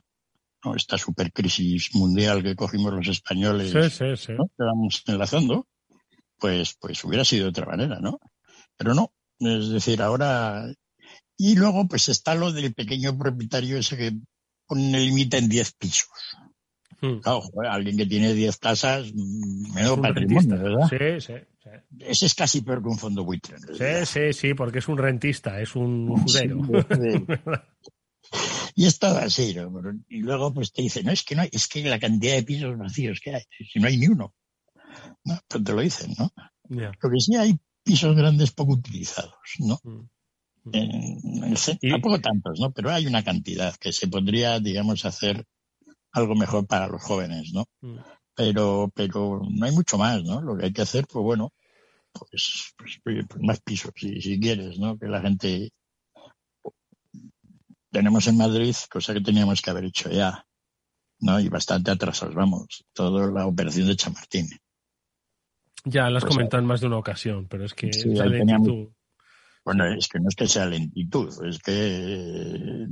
¿no? 0.64 0.76
esta 0.76 0.98
supercrisis 0.98 1.96
mundial 1.96 2.44
que 2.44 2.56
cogimos 2.56 2.94
los 2.94 3.08
españoles, 3.08 3.72
sí, 3.72 3.90
sí, 3.90 4.16
sí. 4.16 4.34
¿no? 4.34 4.46
que 4.46 4.64
vamos 4.64 5.04
enlazando, 5.08 5.68
pues, 6.44 6.76
pues 6.78 7.02
hubiera 7.06 7.24
sido 7.24 7.46
de 7.46 7.52
otra 7.52 7.66
manera, 7.66 8.00
¿no? 8.02 8.20
Pero 8.76 8.94
no, 8.94 9.14
es 9.40 9.70
decir, 9.70 10.02
ahora... 10.02 10.66
Y 11.38 11.56
luego, 11.56 11.88
pues 11.88 12.10
está 12.10 12.36
lo 12.36 12.52
del 12.52 12.74
pequeño 12.74 13.18
propietario 13.18 13.78
ese 13.78 13.96
que 13.96 14.12
pone 14.68 14.98
el 14.98 15.06
límite 15.06 15.38
en 15.38 15.48
10 15.48 15.74
pisos. 15.76 16.10
Hmm. 17.00 17.20
Claro, 17.22 17.40
joder, 17.40 17.72
alguien 17.72 17.96
que 17.96 18.06
tiene 18.08 18.34
10 18.34 18.58
casas, 18.58 19.14
menos 19.14 20.00
patrimonio, 20.02 20.62
¿verdad? 20.62 20.90
Sí, 20.90 21.26
sí, 21.26 21.34
sí. 21.64 21.70
Ese 22.00 22.26
es 22.26 22.36
casi 22.36 22.60
peor 22.60 22.84
que 22.84 22.90
un 22.90 23.00
fondo 23.00 23.24
buitre. 23.24 23.56
Sí, 23.60 24.06
sí, 24.06 24.34
sí, 24.34 24.54
porque 24.54 24.80
es 24.80 24.88
un 24.90 24.98
rentista, 24.98 25.62
es 25.62 25.78
un 25.78 26.10
judero. 26.10 26.60
Sí, 26.92 27.26
y 28.76 28.86
es 28.86 29.00
todo 29.00 29.18
así, 29.18 29.56
¿no? 29.56 29.72
Y 30.10 30.20
luego 30.20 30.54
pues 30.54 30.74
te 30.74 30.82
dicen, 30.82 31.06
no, 31.06 31.14
es 31.14 31.24
que 31.24 31.36
no 31.36 31.44
hay, 31.44 31.50
es 31.54 31.70
que 31.70 31.86
la 31.86 32.00
cantidad 32.00 32.36
de 32.36 32.44
pisos 32.44 32.78
vacíos 32.78 33.22
que 33.24 33.34
hay, 33.34 33.44
si 33.72 33.80
no 33.80 33.88
hay 33.88 33.96
ni 33.96 34.08
uno. 34.08 34.34
¿No? 35.26 35.40
Pero 35.48 35.64
te 35.64 35.74
lo 35.74 35.82
dicen, 35.82 36.14
¿no? 36.18 36.32
Yeah. 36.70 36.92
Lo 37.02 37.10
que 37.10 37.20
sí 37.20 37.36
hay 37.36 37.60
pisos 37.84 38.16
grandes 38.16 38.52
poco 38.52 38.74
utilizados, 38.74 39.34
¿no? 39.60 39.80
Mm. 39.84 40.10
En 40.72 41.44
el 41.44 41.58
centro, 41.58 41.90
tampoco 41.90 42.22
tantos, 42.22 42.60
¿no? 42.60 42.72
Pero 42.72 42.90
hay 42.90 43.06
una 43.06 43.24
cantidad 43.24 43.76
que 43.76 43.92
se 43.92 44.08
podría, 44.08 44.60
digamos, 44.60 45.04
hacer 45.04 45.46
algo 46.14 46.36
mejor 46.36 46.66
para 46.68 46.88
los 46.88 47.04
jóvenes, 47.04 47.52
¿no? 47.54 47.66
Mm. 47.82 47.98
Pero, 48.36 48.92
pero 48.96 49.42
no 49.50 49.66
hay 49.66 49.72
mucho 49.72 49.98
más, 49.98 50.24
¿no? 50.24 50.42
Lo 50.42 50.58
que 50.58 50.66
hay 50.66 50.74
que 50.74 50.82
hacer, 50.82 51.06
pues 51.08 51.24
bueno, 51.24 51.52
pues, 52.14 52.74
pues, 52.78 53.00
pues 53.04 53.26
más 53.42 53.60
pisos, 53.62 53.92
si, 53.96 54.22
si 54.22 54.40
quieres, 54.40 54.80
¿no? 54.80 54.98
Que 54.98 55.08
la 55.08 55.22
gente 55.22 55.72
tenemos 57.92 58.28
en 58.28 58.38
Madrid, 58.38 58.76
cosa 58.90 59.14
que 59.14 59.22
teníamos 59.22 59.62
que 59.62 59.70
haber 59.70 59.86
hecho 59.86 60.10
ya, 60.10 60.46
¿no? 61.20 61.40
Y 61.40 61.50
bastante 61.50 61.92
atrasados, 61.92 62.36
vamos, 62.36 62.86
toda 62.94 63.32
la 63.32 63.46
operación 63.46 63.88
de 63.88 63.96
Chamartín. 63.96 64.50
Ya, 65.86 66.10
lo 66.10 66.18
has 66.18 66.24
Pues, 66.24 66.34
comentado 66.36 66.62
en 66.62 66.68
más 66.68 66.82
de 66.82 66.88
una 66.88 66.98
ocasión, 66.98 67.48
pero 67.48 67.66
es 67.66 67.74
que 67.74 67.92
Sí, 67.92 68.10
teníamos- 68.14 68.68
lentitud. 68.68 68.88
Bueno, 69.66 69.86
es 69.86 70.08
que 70.10 70.20
no 70.20 70.28
es 70.28 70.36
que 70.36 70.46
sea 70.48 70.66
lentitud, 70.66 71.30
es 71.46 71.58
que, 71.60 72.86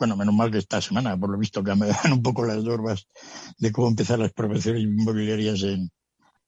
bueno, 0.00 0.16
menos 0.16 0.34
mal 0.34 0.50
que 0.50 0.58
esta 0.58 0.80
semana, 0.80 1.16
por 1.16 1.30
lo 1.30 1.38
visto, 1.38 1.62
cambian 1.62 1.90
un 2.12 2.22
poco 2.22 2.44
las 2.44 2.62
normas 2.64 3.06
de 3.58 3.70
cómo 3.70 3.86
empezar 3.88 4.18
las 4.18 4.32
promociones 4.32 4.82
inmobiliarias 4.82 5.62
en, 5.62 5.88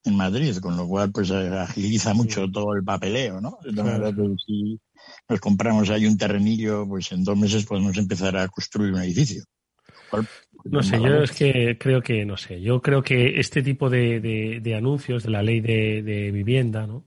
en 0.03 0.15
Madrid, 0.17 0.57
con 0.57 0.75
lo 0.75 0.85
cual, 0.89 1.11
pues 1.13 1.29
eh, 1.31 1.47
agiliza 1.57 2.13
mucho 2.13 2.51
todo 2.51 2.73
el 2.75 2.83
papeleo, 2.83 3.39
¿no? 3.39 3.57
Que 3.63 3.71
si 4.45 4.77
nos 5.29 5.39
compramos 5.39 5.89
ahí 5.89 6.05
un 6.05 6.17
terrenillo, 6.17 6.85
pues 6.85 7.09
en 7.13 7.23
dos 7.23 7.37
meses 7.37 7.65
podemos 7.65 7.95
empezar 7.97 8.35
a 8.35 8.49
construir 8.49 8.91
un 8.93 9.01
edificio. 9.01 9.45
No 10.65 10.81
sé, 10.81 11.01
yo 11.01 11.23
es 11.23 11.31
que 11.31 11.77
creo 11.77 12.01
que, 12.01 12.25
no 12.25 12.37
sé, 12.37 12.61
yo 12.61 12.81
creo 12.81 13.03
que 13.03 13.39
este 13.39 13.61
tipo 13.61 13.89
de, 13.89 14.21
de, 14.21 14.59
de 14.61 14.75
anuncios 14.75 15.23
de 15.23 15.29
la 15.29 15.43
ley 15.43 15.59
de, 15.59 16.01
de 16.03 16.31
vivienda, 16.31 16.87
¿no? 16.87 17.05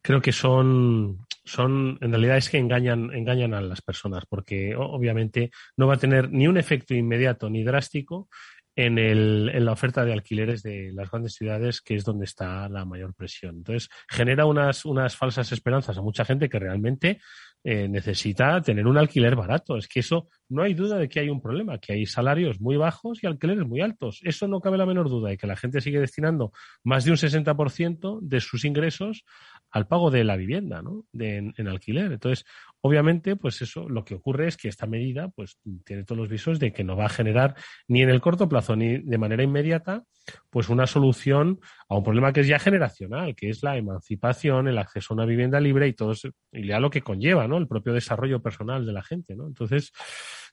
Creo 0.00 0.22
que 0.22 0.32
son, 0.32 1.26
son, 1.44 1.98
en 2.00 2.10
realidad 2.10 2.36
es 2.36 2.48
que 2.48 2.58
engañan, 2.58 3.12
engañan 3.12 3.52
a 3.54 3.60
las 3.60 3.82
personas, 3.82 4.24
porque 4.26 4.74
obviamente 4.76 5.50
no 5.76 5.86
va 5.86 5.94
a 5.94 5.98
tener 5.98 6.30
ni 6.30 6.46
un 6.46 6.56
efecto 6.56 6.94
inmediato 6.94 7.50
ni 7.50 7.64
drástico 7.64 8.28
en, 8.76 8.98
el, 8.98 9.50
en 9.52 9.64
la 9.64 9.72
oferta 9.72 10.04
de 10.04 10.12
alquileres 10.12 10.62
de 10.62 10.92
las 10.92 11.10
grandes 11.10 11.34
ciudades, 11.34 11.80
que 11.80 11.96
es 11.96 12.04
donde 12.04 12.26
está 12.26 12.68
la 12.68 12.84
mayor 12.84 13.14
presión. 13.14 13.56
Entonces, 13.56 13.88
genera 14.08 14.44
unas, 14.44 14.84
unas 14.84 15.16
falsas 15.16 15.50
esperanzas 15.50 15.96
a 15.96 16.02
mucha 16.02 16.24
gente 16.24 16.48
que 16.48 16.58
realmente 16.58 17.20
eh, 17.68 17.88
necesita 17.88 18.62
tener 18.62 18.86
un 18.86 18.96
alquiler 18.96 19.34
barato. 19.34 19.76
Es 19.76 19.88
que 19.88 19.98
eso 19.98 20.28
no 20.48 20.62
hay 20.62 20.72
duda 20.72 20.98
de 20.98 21.08
que 21.08 21.18
hay 21.18 21.28
un 21.28 21.40
problema, 21.40 21.78
que 21.78 21.94
hay 21.94 22.06
salarios 22.06 22.60
muy 22.60 22.76
bajos 22.76 23.24
y 23.24 23.26
alquileres 23.26 23.66
muy 23.66 23.80
altos. 23.80 24.20
Eso 24.22 24.46
no 24.46 24.60
cabe 24.60 24.78
la 24.78 24.86
menor 24.86 25.08
duda 25.08 25.32
y 25.32 25.36
que 25.36 25.48
la 25.48 25.56
gente 25.56 25.80
sigue 25.80 25.98
destinando 25.98 26.52
más 26.84 27.04
de 27.04 27.10
un 27.10 27.16
60% 27.16 28.20
de 28.22 28.40
sus 28.40 28.64
ingresos 28.64 29.24
al 29.72 29.88
pago 29.88 30.12
de 30.12 30.22
la 30.22 30.36
vivienda, 30.36 30.80
¿no? 30.80 31.06
De, 31.10 31.38
en, 31.38 31.66
alquiler. 31.66 32.12
Entonces, 32.12 32.46
obviamente, 32.86 33.36
pues 33.36 33.60
eso, 33.62 33.88
lo 33.88 34.04
que 34.04 34.14
ocurre 34.14 34.48
es 34.48 34.56
que 34.56 34.68
esta 34.68 34.86
medida, 34.86 35.28
pues, 35.28 35.58
tiene 35.84 36.04
todos 36.04 36.18
los 36.18 36.28
visos 36.28 36.58
de 36.58 36.72
que 36.72 36.84
no 36.84 36.96
va 36.96 37.06
a 37.06 37.10
generar 37.10 37.54
ni 37.88 38.02
en 38.02 38.10
el 38.10 38.20
corto 38.20 38.48
plazo 38.48 38.76
ni 38.76 38.98
de 38.98 39.18
manera 39.18 39.42
inmediata, 39.42 40.04
pues 40.50 40.68
una 40.68 40.86
solución 40.86 41.60
a 41.88 41.96
un 41.96 42.02
problema 42.02 42.32
que 42.32 42.40
es 42.40 42.46
ya 42.46 42.58
generacional, 42.58 43.34
que 43.34 43.50
es 43.50 43.62
la 43.62 43.76
emancipación, 43.76 44.68
el 44.68 44.78
acceso 44.78 45.12
a 45.12 45.16
una 45.16 45.26
vivienda 45.26 45.60
libre 45.60 45.88
y 45.88 45.92
todo 45.92 46.12
eso, 46.12 46.30
y 46.52 46.66
ya 46.66 46.80
lo 46.80 46.90
que 46.90 47.02
conlleva, 47.02 47.46
¿no? 47.46 47.58
El 47.58 47.68
propio 47.68 47.92
desarrollo 47.92 48.40
personal 48.40 48.86
de 48.86 48.92
la 48.92 49.02
gente, 49.02 49.36
¿no? 49.36 49.46
Entonces, 49.46 49.92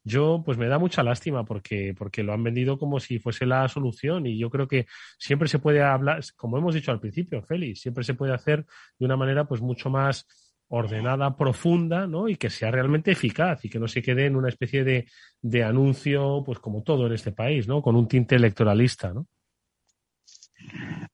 yo 0.04 0.43
pues 0.46 0.58
me 0.58 0.67
da 0.67 0.80
mucha 0.80 1.02
lástima 1.02 1.46
porque, 1.46 1.96
porque 1.98 2.24
lo 2.24 2.34
han 2.34 2.43
vendido 2.43 2.78
como 2.78 3.00
si 3.00 3.19
fuese 3.19 3.46
la 3.46 3.67
solución 3.69 4.26
y 4.28 4.38
yo 4.38 4.50
creo 4.50 4.67
que 4.67 4.86
siempre 5.17 5.48
se 5.48 5.60
puede 5.60 5.82
hablar, 5.82 6.22
como 6.36 6.58
hemos 6.58 6.76
dicho 6.76 6.91
al 6.91 7.00
principio, 7.00 7.41
Félix, 7.41 7.82
siempre 7.82 8.04
se 8.04 8.13
puede 8.13 8.34
hacer 8.34 8.65
de 9.00 9.06
una 9.06 9.15
manera 9.15 9.46
pues 9.46 9.62
mucho 9.62 9.89
más 9.89 10.28
ordenada, 10.76 11.38
profunda, 11.38 12.08
¿no? 12.08 12.28
Y 12.28 12.36
que 12.36 12.50
sea 12.50 12.72
realmente 12.72 13.12
eficaz 13.12 13.64
y 13.64 13.70
que 13.70 13.78
no 13.80 13.88
se 13.88 14.02
quede 14.02 14.26
en 14.26 14.36
una 14.36 14.50
especie 14.50 14.84
de, 14.84 15.08
de 15.40 15.64
anuncio, 15.64 16.42
pues 16.44 16.58
como 16.58 16.82
todo 16.82 17.06
en 17.06 17.14
este 17.14 17.32
país, 17.32 17.68
¿no? 17.68 17.84
Con 17.84 17.96
un 17.96 18.08
tinte 18.08 18.36
electoralista, 18.36 19.14
¿no? 19.14 19.28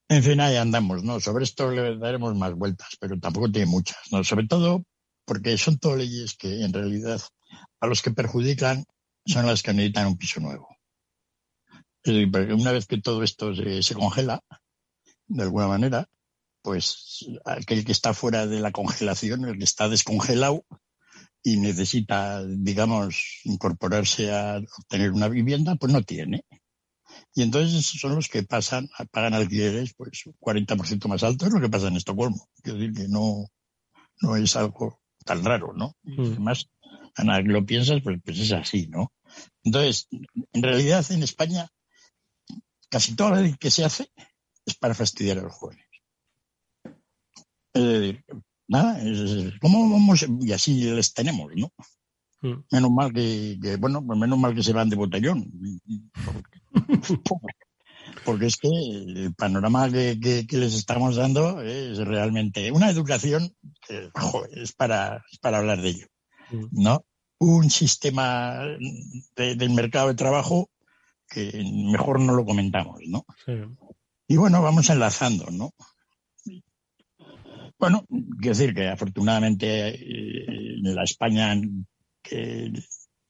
En 0.07 0.23
fin, 0.23 0.39
ahí 0.39 0.55
andamos, 0.55 1.03
¿no? 1.03 1.19
Sobre 1.19 1.43
esto 1.43 1.71
le 1.71 1.97
daremos 1.97 2.35
más 2.35 2.53
vueltas, 2.53 2.95
pero 3.01 3.19
tampoco 3.19 3.51
tiene 3.51 3.65
muchas, 3.69 3.99
¿no? 4.11 4.23
Sobre 4.23 4.47
todo 4.47 4.85
porque 5.25 5.57
son 5.57 5.77
todas 5.77 5.97
leyes 5.97 6.37
que 6.37 6.63
en 6.63 6.71
realidad 6.71 7.19
a 7.81 7.87
los 7.87 8.01
que 8.01 8.11
perjudican 8.11 8.85
son 9.25 9.45
las 9.45 9.61
que 9.61 9.73
necesitan 9.73 10.07
un 10.07 10.17
piso 10.17 10.39
nuevo. 10.39 10.69
Una 12.05 12.71
vez 12.71 12.87
que 12.87 13.01
todo 13.01 13.23
esto 13.23 13.53
se, 13.53 13.93
congela, 13.93 14.41
de 15.27 15.43
alguna 15.43 15.67
manera, 15.67 16.07
pues 16.61 17.25
aquel 17.45 17.85
que 17.85 17.91
está 17.91 18.13
fuera 18.13 18.47
de 18.47 18.59
la 18.59 18.71
congelación, 18.71 19.45
el 19.45 19.57
que 19.57 19.63
está 19.63 19.89
descongelado 19.89 20.65
y 21.43 21.57
necesita, 21.57 22.43
digamos, 22.45 23.41
incorporarse 23.43 24.31
a 24.33 24.57
obtener 24.57 25.11
una 25.11 25.29
vivienda, 25.29 25.75
pues 25.75 25.93
no 25.93 26.03
tiene. 26.03 26.45
Y 27.33 27.43
entonces 27.43 27.85
son 27.85 28.15
los 28.15 28.27
que 28.27 28.43
pasan, 28.43 28.89
pagan 29.11 29.33
alquileres, 29.33 29.93
pues 29.95 30.23
40% 30.39 31.07
más 31.07 31.23
alto 31.23 31.45
es 31.45 31.53
lo 31.53 31.61
que 31.61 31.69
pasa 31.69 31.87
en 31.87 31.97
Estocolmo. 31.97 32.49
Quiero 32.61 32.79
decir 32.79 32.93
que 32.93 33.07
no, 33.07 33.45
no 34.21 34.35
es 34.35 34.55
algo 34.55 35.01
tan 35.25 35.43
raro, 35.43 35.73
¿no? 35.73 35.95
Mm. 36.03 36.21
Además, 36.21 36.69
Ana, 37.15 37.41
lo 37.41 37.65
piensas, 37.65 38.01
pues, 38.03 38.19
pues, 38.23 38.39
es 38.39 38.51
así, 38.51 38.87
¿no? 38.87 39.13
Entonces, 39.63 40.07
en 40.53 40.63
realidad 40.63 41.05
en 41.11 41.23
España, 41.23 41.69
casi 42.89 43.15
todo 43.15 43.35
lo 43.35 43.57
que 43.57 43.71
se 43.71 43.85
hace 43.85 44.11
es 44.65 44.75
para 44.75 44.95
fastidiar 44.95 45.39
a 45.39 45.43
los 45.43 45.53
jóvenes. 45.53 45.85
Es 47.73 47.83
decir, 47.83 48.23
nada, 48.67 48.99
¿cómo 49.61 49.89
vamos? 49.89 50.25
Y 50.41 50.51
así 50.51 50.83
les 50.83 51.13
tenemos, 51.13 51.51
¿no? 51.55 51.71
Mm. 52.41 52.63
Menos 52.71 52.91
mal 52.91 53.13
que, 53.13 53.77
bueno, 53.79 54.05
pues 54.05 54.17
menos 54.17 54.39
mal 54.39 54.55
que 54.55 54.63
se 54.63 54.73
van 54.73 54.89
de 54.89 54.95
botellón. 54.95 55.51
Porque, 58.25 58.47
es 58.47 58.57
que 58.57 58.67
el 58.67 59.33
panorama 59.35 59.89
que, 59.89 60.45
les 60.49 60.73
estamos 60.73 61.15
dando 61.15 61.61
es 61.61 61.99
realmente 61.99 62.71
una 62.71 62.89
educación 62.89 63.55
que 63.87 64.09
es, 64.51 64.73
para, 64.73 65.23
es 65.31 65.37
para 65.39 65.59
hablar 65.59 65.81
de 65.81 65.89
ello. 65.89 66.07
Mm. 66.51 66.65
¿no? 66.71 67.05
Un 67.39 67.69
sistema 67.69 68.65
del 69.35 69.69
mercado 69.69 70.09
de 70.09 70.15
trabajo 70.15 70.69
que 71.29 71.63
mejor 71.63 72.19
no 72.19 72.33
lo 72.33 72.43
comentamos, 72.43 72.99
¿no? 73.07 73.25
Y 74.27 74.35
bueno, 74.35 74.61
vamos 74.61 74.89
enlazando, 74.89 75.45
¿no? 75.51 75.73
Bueno, 77.79 78.05
quiero 78.09 78.57
decir 78.57 78.73
que 78.73 78.89
afortunadamente 78.89 79.89
eh, 79.89 80.45
en 80.83 80.95
la 80.95 81.03
España 81.03 81.55
que, 82.21 82.73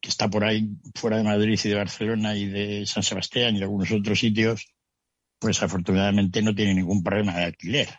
está 0.02 0.28
por 0.28 0.44
ahí 0.44 0.70
fuera 0.96 1.18
de 1.18 1.24
Madrid 1.24 1.60
y 1.64 1.70
de 1.70 1.76
Barcelona 1.76 2.36
y 2.36 2.48
de 2.48 2.86
San 2.88 3.04
Sebastián 3.04 3.56
y 3.56 3.62
algunos 3.62 3.92
otros 3.92 4.20
sitios, 4.20 4.74
pues 5.38 5.62
afortunadamente 5.62 6.42
no 6.42 6.56
tiene 6.56 6.74
ningún 6.74 7.04
problema 7.04 7.38
de 7.38 7.46
alquiler. 7.46 7.90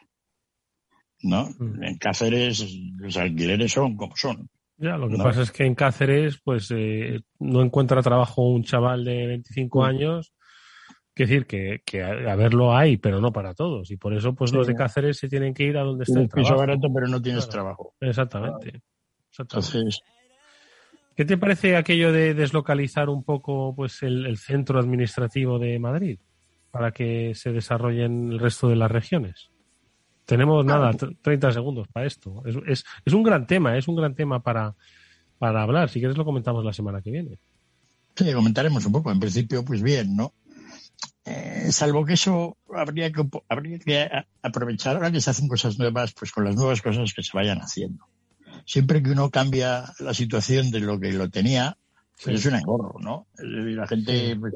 ¿No? 1.22 1.50
Mm. 1.58 1.84
En 1.84 1.98
Cáceres 1.98 2.66
los 2.96 3.16
alquileres 3.16 3.72
son 3.72 3.96
como 3.96 4.16
son. 4.16 4.50
Ya, 4.76 4.96
lo 4.96 5.08
que 5.08 5.18
pasa 5.18 5.42
es 5.42 5.52
que 5.52 5.66
en 5.66 5.74
Cáceres, 5.74 6.40
pues 6.42 6.70
eh, 6.74 7.20
no 7.38 7.62
encuentra 7.62 8.02
trabajo 8.02 8.48
un 8.48 8.64
chaval 8.64 9.04
de 9.04 9.26
25 9.26 9.78
mm. 9.78 9.84
años. 9.84 10.32
Que 11.20 11.26
decir 11.26 11.44
que, 11.44 11.82
que 11.84 12.02
a, 12.02 12.34
verlo 12.34 12.74
hay, 12.74 12.96
pero 12.96 13.20
no 13.20 13.30
para 13.30 13.52
todos. 13.52 13.90
Y 13.90 13.98
por 13.98 14.14
eso, 14.14 14.34
pues 14.34 14.54
los 14.54 14.66
de 14.66 14.74
Cáceres 14.74 15.18
se 15.18 15.28
tienen 15.28 15.52
que 15.52 15.64
ir 15.64 15.76
a 15.76 15.82
donde 15.82 16.04
está 16.04 16.18
el 16.18 16.30
trabajo. 16.30 16.56
barato, 16.56 16.88
pero 16.94 17.08
no 17.08 17.20
tienes 17.20 17.46
trabajo. 17.46 17.92
Exactamente. 18.00 18.80
¿Qué 21.14 21.26
te 21.26 21.36
parece 21.36 21.76
aquello 21.76 22.10
de 22.10 22.32
deslocalizar 22.32 23.10
un 23.10 23.22
poco 23.22 23.74
pues 23.76 24.02
el, 24.02 24.24
el 24.24 24.38
centro 24.38 24.78
administrativo 24.78 25.58
de 25.58 25.78
Madrid 25.78 26.18
para 26.70 26.90
que 26.90 27.34
se 27.34 27.52
desarrollen 27.52 28.32
el 28.32 28.38
resto 28.38 28.68
de 28.68 28.76
las 28.76 28.90
regiones? 28.90 29.50
Tenemos 30.24 30.64
nada, 30.64 30.90
30 31.20 31.52
segundos 31.52 31.86
para 31.88 32.06
esto. 32.06 32.42
Es, 32.46 32.82
es, 33.04 33.12
un 33.12 33.22
gran 33.22 33.46
tema, 33.46 33.76
es 33.76 33.88
un 33.88 33.96
gran 33.96 34.14
tema 34.14 34.40
para, 34.40 34.74
para 35.38 35.64
hablar. 35.64 35.90
Si 35.90 35.98
quieres 35.98 36.16
lo 36.16 36.24
comentamos 36.24 36.64
la 36.64 36.72
semana 36.72 37.02
que 37.02 37.10
viene. 37.10 37.38
Sí, 38.14 38.32
comentaremos 38.32 38.86
un 38.86 38.92
poco. 38.92 39.12
En 39.12 39.20
principio, 39.20 39.62
pues 39.62 39.82
bien, 39.82 40.16
¿no? 40.16 40.32
Eh, 41.24 41.68
salvo 41.70 42.04
que 42.04 42.14
eso 42.14 42.56
habría 42.74 43.12
que, 43.12 43.22
habría 43.48 43.78
que 43.78 44.08
aprovechar 44.42 44.96
ahora 44.96 45.12
que 45.12 45.20
se 45.20 45.30
hacen 45.30 45.48
cosas 45.48 45.78
nuevas, 45.78 46.12
pues 46.12 46.32
con 46.32 46.44
las 46.44 46.56
nuevas 46.56 46.80
cosas 46.80 47.12
que 47.12 47.22
se 47.22 47.30
vayan 47.34 47.58
haciendo. 47.58 48.06
Siempre 48.64 49.02
que 49.02 49.10
uno 49.10 49.30
cambia 49.30 49.92
la 49.98 50.14
situación 50.14 50.70
de 50.70 50.80
lo 50.80 50.98
que 50.98 51.12
lo 51.12 51.30
tenía, 51.30 51.76
pues 52.22 52.36
es 52.36 52.46
un 52.46 52.56
engorro, 52.56 52.98
¿no? 53.00 53.26
La 53.36 53.86
gente 53.86 54.36
pues, 54.36 54.54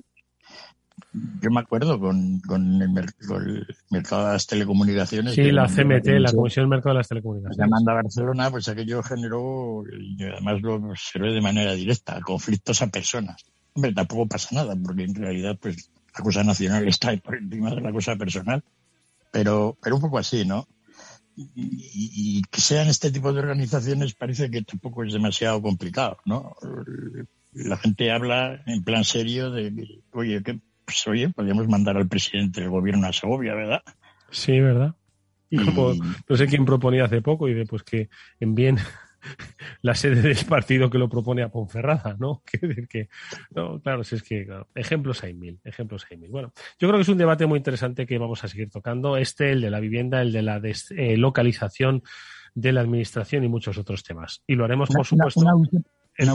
yo 1.40 1.50
me 1.50 1.61
acuerdo 1.61 2.00
con, 2.00 2.40
el, 2.50 2.90
mercado 3.90 4.27
de 4.27 4.33
las 4.33 4.46
telecomunicaciones. 4.46 5.35
Sí, 5.35 5.53
la 5.53 5.68
CMT, 5.68 6.07
la 6.18 6.33
Comisión 6.33 6.64
del 6.64 6.70
Mercado 6.70 6.94
de 6.94 6.98
las 6.98 7.09
Telecomunicaciones. 7.09 7.59
Llamando 7.59 7.90
a 7.92 7.94
Barcelona, 7.94 8.50
pues 8.50 8.68
aquello 8.68 9.03
generó, 9.03 9.85
y 9.96 10.22
además 10.24 10.61
lo 10.61 10.74
observé 10.74 11.33
de 11.33 11.40
manera 11.40 11.72
directa, 11.72 12.20
conflictos 12.20 12.83
a 12.83 12.88
personas. 12.88 13.44
Hombre, 13.74 13.92
tampoco 13.92 14.27
pasa 14.27 14.55
nada, 14.57 14.74
porque 14.83 15.05
en 15.05 15.14
realidad, 15.14 15.57
pues, 15.61 15.90
la 16.16 16.22
cosa 16.22 16.44
nacional 16.44 16.87
está 16.88 17.16
por 17.16 17.37
encima 17.37 17.70
de 17.70 17.81
la 17.81 17.92
cosa 17.92 18.16
personal. 18.16 18.62
Pero, 19.31 19.77
pero 19.83 19.96
un 19.96 20.03
poco 20.03 20.18
así, 20.18 20.44
¿no? 20.44 20.68
Y, 21.37 21.48
y, 21.57 22.42
que 22.42 22.61
sean 22.61 22.87
este 22.87 23.11
tipo 23.11 23.33
de 23.33 23.40
organizaciones 23.40 24.14
parece 24.14 24.48
que 24.50 24.62
tampoco 24.62 25.03
es 25.03 25.12
demasiado 25.12 25.61
complicado, 25.61 26.18
¿no? 26.24 26.55
La 27.53 27.77
gente 27.77 28.12
habla 28.12 28.62
en 28.66 28.85
plan 28.85 29.03
serio 29.03 29.50
de, 29.50 30.00
oye, 30.12 30.40
¿qué, 30.44 30.61
pues 30.85 31.05
oye, 31.09 31.31
podríamos 31.31 31.66
mandar 31.66 31.96
al 31.96 32.07
presidente 32.07 32.61
del 32.61 32.70
gobierno 32.70 33.09
a 33.09 33.12
Segovia, 33.12 33.55
¿verdad? 33.55 33.83
Sí, 34.31 34.61
¿verdad? 34.61 34.94
no 35.50 36.37
sé 36.37 36.46
quién 36.46 36.64
proponía 36.64 37.05
hace 37.05 37.20
poco 37.20 37.48
y 37.48 37.55
de 37.55 37.66
pues 37.66 37.83
que 37.83 38.09
envíen 38.38 38.79
la 39.83 39.95
sede 39.95 40.23
del 40.23 40.45
partido 40.47 40.91
que 40.91 40.99
lo 40.99 41.09
propone 41.09 41.43
a 41.43 41.51
Ponferrada, 41.51 42.17
¿no? 42.19 42.43
que, 42.89 43.09
no, 43.55 43.81
claro, 43.81 44.05
si 44.05 44.17
es 44.17 44.23
que 44.23 44.47
ejemplos 44.75 45.23
hay 45.25 45.35
mil, 45.35 45.61
ejemplos 45.65 46.07
hay 46.11 46.17
mil. 46.17 46.31
Bueno, 46.31 46.53
yo 46.79 46.89
creo 46.89 46.99
que 46.99 47.03
es 47.03 47.09
un 47.09 47.19
debate 47.19 47.47
muy 47.47 47.59
interesante 47.59 48.07
que 48.07 48.19
vamos 48.19 48.43
a 48.45 48.49
seguir 48.49 48.71
tocando. 48.71 49.17
Este, 49.17 49.53
el 49.53 49.61
de 49.61 49.71
la 49.71 49.81
vivienda, 49.81 50.23
el 50.23 50.33
de 50.33 50.43
la 50.43 50.61
deslocalización 50.61 51.97
eh, 51.97 52.09
de 52.55 52.73
la 52.73 52.81
administración 52.81 53.45
y 53.45 53.49
muchos 53.49 53.79
otros 53.79 54.03
temas. 54.03 54.43
Y 54.47 54.55
lo 54.55 54.65
haremos, 54.65 54.89
por 54.89 55.05
supuesto. 55.05 55.41
Una, 55.41 56.35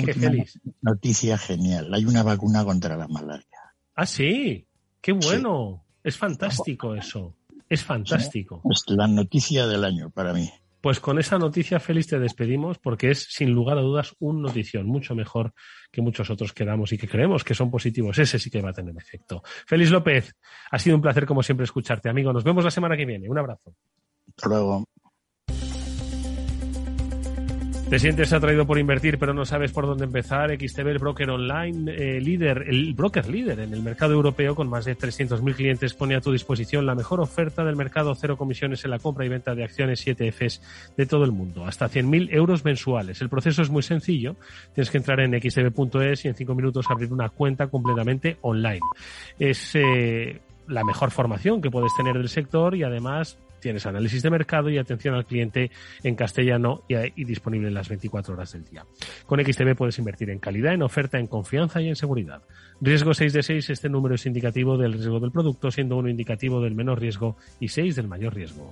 noticia 0.82 1.38
genial. 1.38 1.94
Hay 1.94 2.06
una 2.06 2.24
vacuna 2.24 2.66
contra 2.66 2.98
la 2.98 3.08
malaria. 3.08 3.74
Ah, 3.96 4.06
sí. 4.06 4.68
Qué 5.02 5.14
bueno. 5.14 5.86
Es 6.04 6.18
fantástico 6.18 6.96
eso. 6.96 7.36
Es 7.70 7.84
fantástico. 7.84 8.62
Es 8.70 8.84
la 8.88 9.08
noticia 9.08 9.68
del 9.68 9.86
año 9.86 10.10
para 10.10 10.34
mí. 10.34 10.50
Pues 10.82 11.00
con 11.00 11.20
esa 11.20 11.38
noticia, 11.38 11.80
feliz 11.80 12.08
te 12.08 12.20
despedimos 12.20 12.80
porque 12.80 13.12
es, 13.12 13.28
sin 13.30 13.52
lugar 13.52 13.78
a 13.78 13.82
dudas, 13.82 14.16
un 14.20 14.42
notición 14.42 14.86
mucho 14.86 15.14
mejor 15.14 15.54
que 15.92 16.02
muchos 16.02 16.30
otros 16.30 16.54
que 16.54 16.64
damos 16.64 16.94
y 16.94 16.98
que 16.98 17.08
creemos 17.08 17.44
que 17.44 17.54
son 17.54 17.70
positivos. 17.70 18.18
Ese 18.18 18.40
sí 18.40 18.50
que 18.50 18.62
va 18.62 18.70
a 18.70 18.74
tener 18.74 18.96
efecto. 18.96 19.42
Félix 19.68 19.92
López, 19.92 20.36
ha 20.72 20.80
sido 20.80 20.96
un 20.96 21.02
placer, 21.02 21.26
como 21.26 21.44
siempre, 21.44 21.66
escucharte, 21.66 22.10
amigo. 22.10 22.32
Nos 22.32 22.44
vemos 22.44 22.64
la 22.64 22.72
semana 22.72 22.96
que 22.96 23.06
viene. 23.06 23.30
Un 23.30 23.38
abrazo. 23.38 23.74
Hasta 24.30 24.50
luego. 24.50 24.86
¿Te 27.90 27.98
sientes 27.98 28.32
atraído 28.34 28.68
por 28.68 28.78
invertir 28.78 29.18
pero 29.18 29.34
no 29.34 29.46
sabes 29.46 29.72
por 29.72 29.88
dónde 29.88 30.06
empezar? 30.06 30.52
XTB, 30.56 30.90
el 30.90 31.00
broker 31.00 31.28
online 31.32 31.92
eh, 31.92 32.22
líder, 32.22 32.66
el 32.68 32.94
broker 32.94 33.28
líder 33.28 33.62
en 33.62 33.74
el 33.74 33.82
mercado 33.82 34.14
europeo 34.14 34.54
con 34.54 34.70
más 34.70 34.86
de 34.86 34.96
300.000 34.96 35.56
clientes 35.56 35.96
pone 35.96 36.16
a 36.16 36.22
tu 36.22 36.32
disposición 36.32 36.86
la 36.86 36.94
mejor 36.94 37.20
oferta 37.20 37.64
del 37.64 37.76
mercado 37.76 38.14
cero 38.14 38.38
comisiones 38.38 38.86
en 38.86 38.92
la 38.92 39.00
compra 39.00 39.26
y 39.26 39.30
venta 39.30 39.56
de 39.56 39.64
acciones 39.64 40.06
y 40.06 40.12
ETFs 40.12 40.62
de 40.98 41.08
todo 41.08 41.24
el 41.24 41.32
mundo, 41.32 41.66
hasta 41.66 41.90
100.000 41.90 42.32
euros 42.32 42.64
mensuales. 42.64 43.22
El 43.22 43.30
proceso 43.30 43.64
es 43.64 43.72
muy 43.72 43.82
sencillo, 43.82 44.36
tienes 44.76 44.92
que 44.92 44.98
entrar 44.98 45.20
en 45.22 45.32
xtb.es 45.42 46.26
y 46.26 46.28
en 46.28 46.36
cinco 46.36 46.54
minutos 46.54 46.86
abrir 46.92 47.12
una 47.12 47.30
cuenta 47.30 47.68
completamente 47.68 48.38
online. 48.42 48.82
Es 49.40 49.72
eh, 49.74 50.40
la 50.68 50.84
mejor 50.84 51.10
formación 51.10 51.60
que 51.60 51.72
puedes 51.72 51.96
tener 51.98 52.16
del 52.16 52.30
sector 52.30 52.76
y 52.76 52.84
además 52.84 53.40
Tienes 53.60 53.86
análisis 53.86 54.22
de 54.24 54.30
mercado 54.30 54.70
y 54.70 54.78
atención 54.78 55.16
al 55.16 55.26
cliente 55.26 55.72
en 56.04 56.16
castellano 56.16 56.84
y, 56.88 57.24
disponible 57.24 57.68
en 57.68 57.74
las 57.74 57.90
24 57.90 58.34
horas 58.34 58.54
del 58.54 58.66
día. 58.66 58.86
Con 59.26 59.44
XTB 59.44 59.76
puedes 59.76 60.00
invertir 60.00 60.30
en 60.30 60.40
calidad, 60.40 60.74
en 60.74 60.84
oferta, 60.84 61.20
en 61.20 61.28
confianza 61.28 61.82
y 61.82 61.90
en 61.90 61.96
seguridad. 61.96 62.42
Riesgo 62.82 63.14
6 63.14 63.34
de 63.34 63.44
6, 63.44 63.70
este 63.70 63.90
número 63.90 64.16
es 64.16 64.26
indicativo 64.26 64.78
del 64.78 64.94
riesgo 64.94 65.20
del 65.20 65.32
producto, 65.32 65.72
siendo 65.72 65.98
uno 65.98 66.10
indicativo 66.10 66.62
del 66.62 66.76
menor 66.76 67.00
riesgo 67.00 67.38
y 67.60 67.70
6 67.70 67.96
del 67.96 68.08
mayor 68.08 68.34
riesgo. 68.34 68.72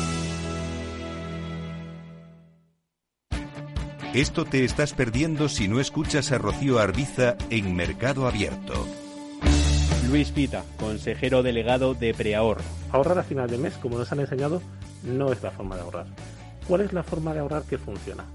Esto 4.13 4.43
te 4.43 4.65
estás 4.65 4.91
perdiendo 4.91 5.47
si 5.47 5.69
no 5.69 5.79
escuchas 5.79 6.33
a 6.33 6.37
Rocío 6.37 6.79
Arbiza 6.79 7.37
en 7.49 7.73
Mercado 7.73 8.27
Abierto. 8.27 8.85
Luis 10.09 10.31
Pita, 10.31 10.65
consejero 10.77 11.43
delegado 11.43 11.93
de 11.93 12.13
Preahorro. 12.13 12.61
Ahorrar 12.91 13.19
a 13.19 13.23
final 13.23 13.49
de 13.49 13.57
mes, 13.57 13.73
como 13.75 13.97
nos 13.97 14.11
han 14.11 14.19
enseñado, 14.19 14.61
no 15.03 15.31
es 15.31 15.41
la 15.41 15.51
forma 15.51 15.77
de 15.77 15.83
ahorrar. 15.83 16.07
¿Cuál 16.67 16.81
es 16.81 16.91
la 16.91 17.03
forma 17.03 17.33
de 17.33 17.39
ahorrar 17.39 17.63
que 17.63 17.77
funciona? 17.77 18.25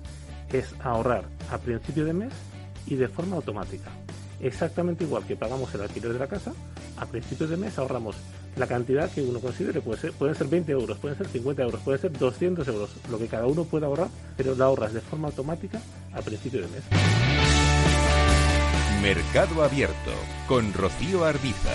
Es 0.51 0.75
ahorrar 0.83 1.25
a 1.51 1.59
principio 1.59 2.07
de 2.07 2.15
mes 2.15 2.33
y 2.87 2.95
de 2.95 3.09
forma 3.09 3.37
automática. 3.37 3.91
Exactamente 4.41 5.05
igual 5.05 5.27
que 5.27 5.37
pagamos 5.37 5.75
el 5.75 5.83
alquiler 5.83 6.15
de 6.15 6.19
la 6.21 6.27
casa, 6.27 6.55
a 6.97 7.05
principios 7.05 7.51
de 7.51 7.59
mes 7.59 7.79
ahorramos 7.79 8.17
la 8.57 8.67
cantidad 8.67 9.11
que 9.11 9.23
uno 9.23 9.41
considere. 9.41 9.81
Puede 9.81 10.01
ser, 10.01 10.13
pueden 10.13 10.35
ser 10.35 10.49
20 10.49 10.73
euros, 10.73 10.99
pueden 10.99 11.17
ser 11.17 11.29
50 11.29 11.63
euros, 11.63 11.81
pueden 11.83 12.01
ser 12.01 12.13
200 12.13 12.67
euros, 12.69 12.91
lo 13.11 13.19
que 13.19 13.27
cada 13.27 13.47
uno 13.47 13.65
pueda 13.65 13.87
ahorrar, 13.87 14.09
pero 14.37 14.55
la 14.55 14.65
ahorras 14.65 14.93
de 14.93 15.01
forma 15.01 15.29
automática 15.29 15.81
a 16.13 16.23
principio 16.23 16.63
de 16.63 16.69
mes. 16.69 16.83
Mercado 19.03 19.63
Abierto 19.63 20.13
con 20.49 20.73
Rocío 20.73 21.25
Arbiza. 21.25 21.71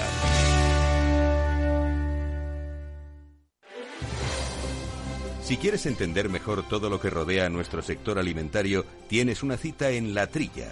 Si 5.43 5.57
quieres 5.57 5.85
entender 5.85 6.29
mejor 6.29 6.67
todo 6.67 6.89
lo 6.89 6.99
que 7.01 7.09
rodea 7.09 7.45
a 7.45 7.49
nuestro 7.49 7.81
sector 7.81 8.17
alimentario, 8.17 8.85
tienes 9.07 9.43
una 9.43 9.57
cita 9.57 9.89
en 9.91 10.13
La 10.13 10.27
Trilla 10.27 10.71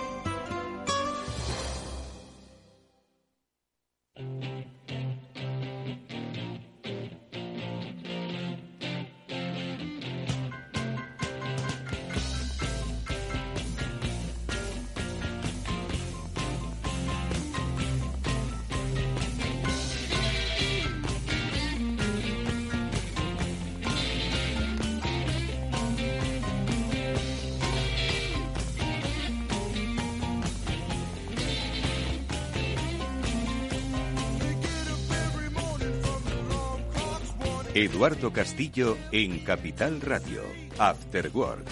Eduardo 37.81 38.31
Castillo 38.31 38.95
en 39.11 39.39
Capital 39.39 40.01
Radio, 40.01 40.43
After 40.77 41.31
Work. 41.33 41.65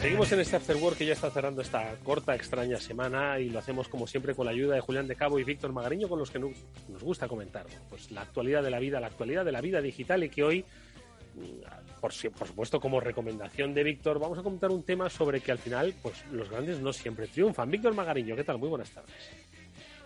Seguimos 0.00 0.30
en 0.30 0.38
este 0.38 0.54
After 0.54 0.76
Work 0.76 0.98
que 0.98 1.06
ya 1.06 1.14
está 1.14 1.32
cerrando 1.32 1.62
esta 1.62 1.96
corta, 2.04 2.36
extraña 2.36 2.76
semana 2.76 3.40
y 3.40 3.50
lo 3.50 3.58
hacemos 3.58 3.88
como 3.88 4.06
siempre 4.06 4.36
con 4.36 4.46
la 4.46 4.52
ayuda 4.52 4.76
de 4.76 4.80
Julián 4.80 5.08
de 5.08 5.16
Cabo 5.16 5.40
y 5.40 5.42
Víctor 5.42 5.72
Magariño 5.72 6.08
con 6.08 6.20
los 6.20 6.30
que 6.30 6.38
nos 6.38 7.02
gusta 7.02 7.26
comentar 7.26 7.66
pues 7.90 8.12
la 8.12 8.20
actualidad 8.20 8.62
de 8.62 8.70
la 8.70 8.78
vida, 8.78 9.00
la 9.00 9.08
actualidad 9.08 9.44
de 9.44 9.50
la 9.50 9.62
vida 9.62 9.80
digital 9.80 10.22
y 10.22 10.28
que 10.28 10.44
hoy 10.44 10.64
por, 12.00 12.12
supuesto, 12.12 12.80
como 12.80 13.00
recomendación 13.00 13.74
de 13.74 13.82
Víctor, 13.82 14.18
vamos 14.18 14.38
a 14.38 14.42
comentar 14.42 14.70
un 14.70 14.82
tema 14.82 15.08
sobre 15.10 15.40
que 15.40 15.52
al 15.52 15.58
final, 15.58 15.94
pues 16.02 16.24
los 16.30 16.48
grandes 16.50 16.80
no 16.80 16.92
siempre 16.92 17.26
triunfan. 17.26 17.70
Víctor 17.70 17.94
Magariño, 17.94 18.36
¿qué 18.36 18.44
tal? 18.44 18.58
Muy 18.58 18.68
buenas 18.68 18.90
tardes. 18.90 19.30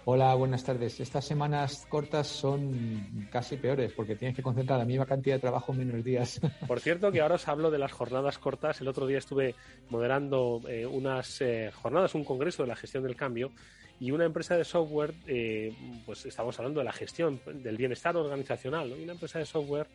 Hola, 0.07 0.35
buenas 0.35 0.65
tardes. 0.65 0.99
Estas 0.99 1.27
semanas 1.27 1.87
cortas 1.89 2.27
son 2.27 3.29
casi 3.31 3.57
peores 3.57 3.93
porque 3.93 4.17
tienes 4.17 4.35
que 4.35 4.43
concentrar 4.43 4.79
la 4.79 4.87
misma 4.87 5.05
cantidad 5.05 5.37
de 5.37 5.41
trabajo 5.41 5.73
en 5.73 5.79
menos 5.79 6.03
días. 6.03 6.41
Por 6.67 6.81
cierto, 6.81 7.13
que 7.13 7.21
ahora 7.21 7.35
os 7.35 7.47
hablo 7.49 7.71
de 7.71 7.79
las 7.79 7.93
jornadas 7.93 8.39
cortas. 8.39 8.81
El 8.81 8.89
otro 8.89 9.07
día 9.07 9.19
estuve 9.19 9.55
moderando 9.91 10.63
eh, 10.69 10.87
unas 10.87 11.43
eh, 11.43 11.71
jornadas, 11.75 12.15
un 12.15 12.25
congreso 12.25 12.63
de 12.63 12.69
la 12.69 12.77
gestión 12.77 13.03
del 13.05 13.15
cambio 13.15 13.53
y 14.01 14.11
una 14.13 14.25
empresa 14.25 14.57
de 14.57 14.65
software, 14.65 15.13
eh, 15.27 15.75
pues 16.07 16.25
estamos 16.25 16.59
hablando 16.59 16.81
de 16.81 16.85
la 16.85 16.93
gestión 16.93 17.39
del 17.47 17.77
bienestar 17.77 18.17
organizacional, 18.17 18.89
y 18.99 19.03
una 19.03 19.13
empresa 19.13 19.39
de 19.39 19.45
software 19.45 19.87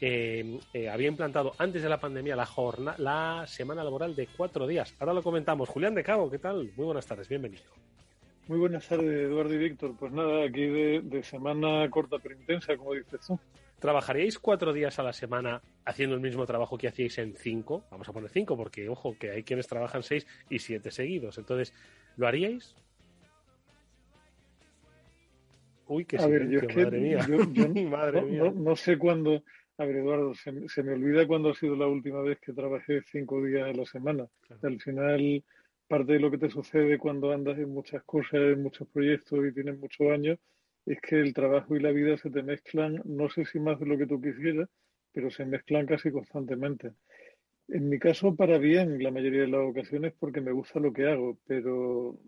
eh, 0.00 0.58
había 0.90 1.08
implantado 1.08 1.54
antes 1.58 1.82
de 1.82 1.88
la 1.88 1.98
pandemia 2.00 2.36
la, 2.36 2.46
jornada, 2.46 2.96
la 2.98 3.46
semana 3.46 3.82
laboral 3.82 4.14
de 4.14 4.28
cuatro 4.36 4.66
días. 4.66 4.94
Ahora 5.00 5.14
lo 5.14 5.22
comentamos. 5.22 5.68
Julián 5.68 5.94
de 5.94 6.04
Cabo, 6.04 6.30
¿qué 6.30 6.38
tal? 6.38 6.70
Muy 6.76 6.86
buenas 6.86 7.06
tardes, 7.06 7.28
bienvenido. 7.28 7.64
Muy 8.46 8.58
buenas 8.58 8.88
tardes, 8.88 9.08
Eduardo 9.08 9.52
y 9.52 9.58
Víctor. 9.58 9.94
Pues 9.98 10.12
nada, 10.12 10.44
aquí 10.44 10.64
de, 10.66 11.22
semana 11.22 11.88
corta 11.90 12.16
pero 12.22 12.34
intensa, 12.34 12.76
como 12.76 12.94
dices 12.94 13.20
tú. 13.26 13.38
¿Trabajaríais 13.78 14.38
cuatro 14.38 14.72
días 14.72 14.98
a 14.98 15.02
la 15.02 15.12
semana 15.12 15.60
haciendo 15.84 16.16
el 16.16 16.20
mismo 16.22 16.46
trabajo 16.46 16.78
que 16.78 16.88
hacíais 16.88 17.18
en 17.18 17.34
cinco? 17.34 17.84
Vamos 17.90 18.08
a 18.08 18.12
poner 18.12 18.30
cinco, 18.30 18.56
porque 18.56 18.88
ojo, 18.88 19.16
que 19.18 19.30
hay 19.30 19.42
quienes 19.44 19.68
trabajan 19.68 20.02
seis 20.02 20.26
y 20.48 20.58
siete 20.60 20.90
seguidos. 20.90 21.38
Entonces, 21.38 21.74
¿lo 22.16 22.26
haríais? 22.26 22.74
Uy, 25.86 26.04
qué 26.04 26.16
a 26.18 26.26
ver, 26.26 26.48
yo 26.48 26.60
es 26.60 26.66
que 26.66 26.84
madre 26.84 26.98
mía. 27.00 27.26
Yo, 27.28 27.36
yo 27.52 27.68
madre 27.90 28.20
no, 28.22 28.26
mía. 28.26 28.42
no- 28.44 28.50
no 28.52 28.76
sé 28.76 28.98
cuándo. 28.98 29.42
A 29.78 29.84
ver, 29.84 29.96
Eduardo, 29.96 30.34
se, 30.34 30.68
se 30.68 30.82
me 30.82 30.92
olvida 30.92 31.26
cuándo 31.26 31.50
ha 31.50 31.54
sido 31.54 31.76
la 31.76 31.86
última 31.86 32.20
vez 32.20 32.38
que 32.40 32.52
trabajé 32.52 33.00
cinco 33.10 33.42
días 33.44 33.62
a 33.68 33.72
la 33.72 33.86
semana. 33.86 34.26
Al 34.62 34.80
final, 34.80 35.44
parte 35.86 36.14
de 36.14 36.20
lo 36.20 36.30
que 36.30 36.38
te 36.38 36.50
sucede 36.50 36.98
cuando 36.98 37.32
andas 37.32 37.58
en 37.58 37.70
muchas 37.70 38.02
cosas, 38.04 38.40
en 38.40 38.62
muchos 38.62 38.88
proyectos 38.88 39.38
y 39.46 39.54
tienes 39.54 39.78
muchos 39.78 40.10
años, 40.10 40.38
es 40.84 41.00
que 41.00 41.20
el 41.20 41.32
trabajo 41.32 41.76
y 41.76 41.80
la 41.80 41.92
vida 41.92 42.16
se 42.18 42.30
te 42.30 42.42
mezclan, 42.42 43.00
no 43.04 43.30
sé 43.30 43.44
si 43.44 43.60
más 43.60 43.78
de 43.78 43.86
lo 43.86 43.96
que 43.96 44.06
tú 44.06 44.20
quisieras, 44.20 44.68
pero 45.12 45.30
se 45.30 45.44
mezclan 45.44 45.86
casi 45.86 46.10
constantemente. 46.10 46.92
En 47.68 47.88
mi 47.88 47.98
caso, 47.98 48.34
para 48.34 48.58
bien, 48.58 49.02
la 49.02 49.10
mayoría 49.12 49.42
de 49.42 49.48
las 49.48 49.60
ocasiones, 49.60 50.12
porque 50.18 50.40
me 50.40 50.52
gusta 50.52 50.80
lo 50.80 50.92
que 50.92 51.06
hago, 51.06 51.38
pero 51.46 52.18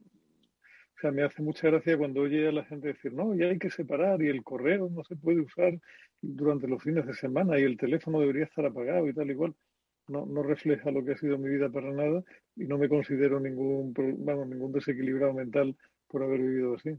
o 1.01 1.03
sea, 1.03 1.13
me 1.13 1.23
hace 1.23 1.41
mucha 1.43 1.69
gracia 1.71 1.97
cuando 1.97 2.21
oye 2.21 2.47
a 2.47 2.53
la 2.53 2.63
gente 2.67 2.89
decir, 2.89 3.15
no, 3.15 3.35
ya 3.35 3.47
hay 3.47 3.59
que 3.59 3.71
separar 3.71 4.21
y 4.21 4.29
el 4.29 4.45
correo 4.45 4.91
no 4.91 5.03
se 5.05 5.17
puede 5.17 5.41
usar 5.41 5.81
durante 6.21 6.69
los 6.69 6.83
fines 6.83 7.07
de 7.07 7.15
semana 7.15 7.59
y 7.59 7.63
el 7.63 7.79
teléfono 7.79 8.21
debería 8.21 8.45
estar 8.45 8.67
apagado 8.67 9.09
y 9.09 9.15
tal 9.15 9.31
igual. 9.31 9.55
No, 10.09 10.27
no 10.27 10.43
refleja 10.43 10.91
lo 10.91 11.03
que 11.03 11.13
ha 11.13 11.17
sido 11.17 11.39
mi 11.39 11.49
vida 11.49 11.71
para 11.71 11.91
nada 11.91 12.23
y 12.55 12.65
no 12.67 12.77
me 12.77 12.91
considero 12.91 13.41
ningún, 13.41 13.95
pro- 13.95 14.15
vamos, 14.19 14.47
ningún 14.49 14.73
desequilibrado 14.73 15.33
mental 15.33 15.75
por 16.07 16.23
haber 16.23 16.41
vivido 16.41 16.75
así. 16.75 16.91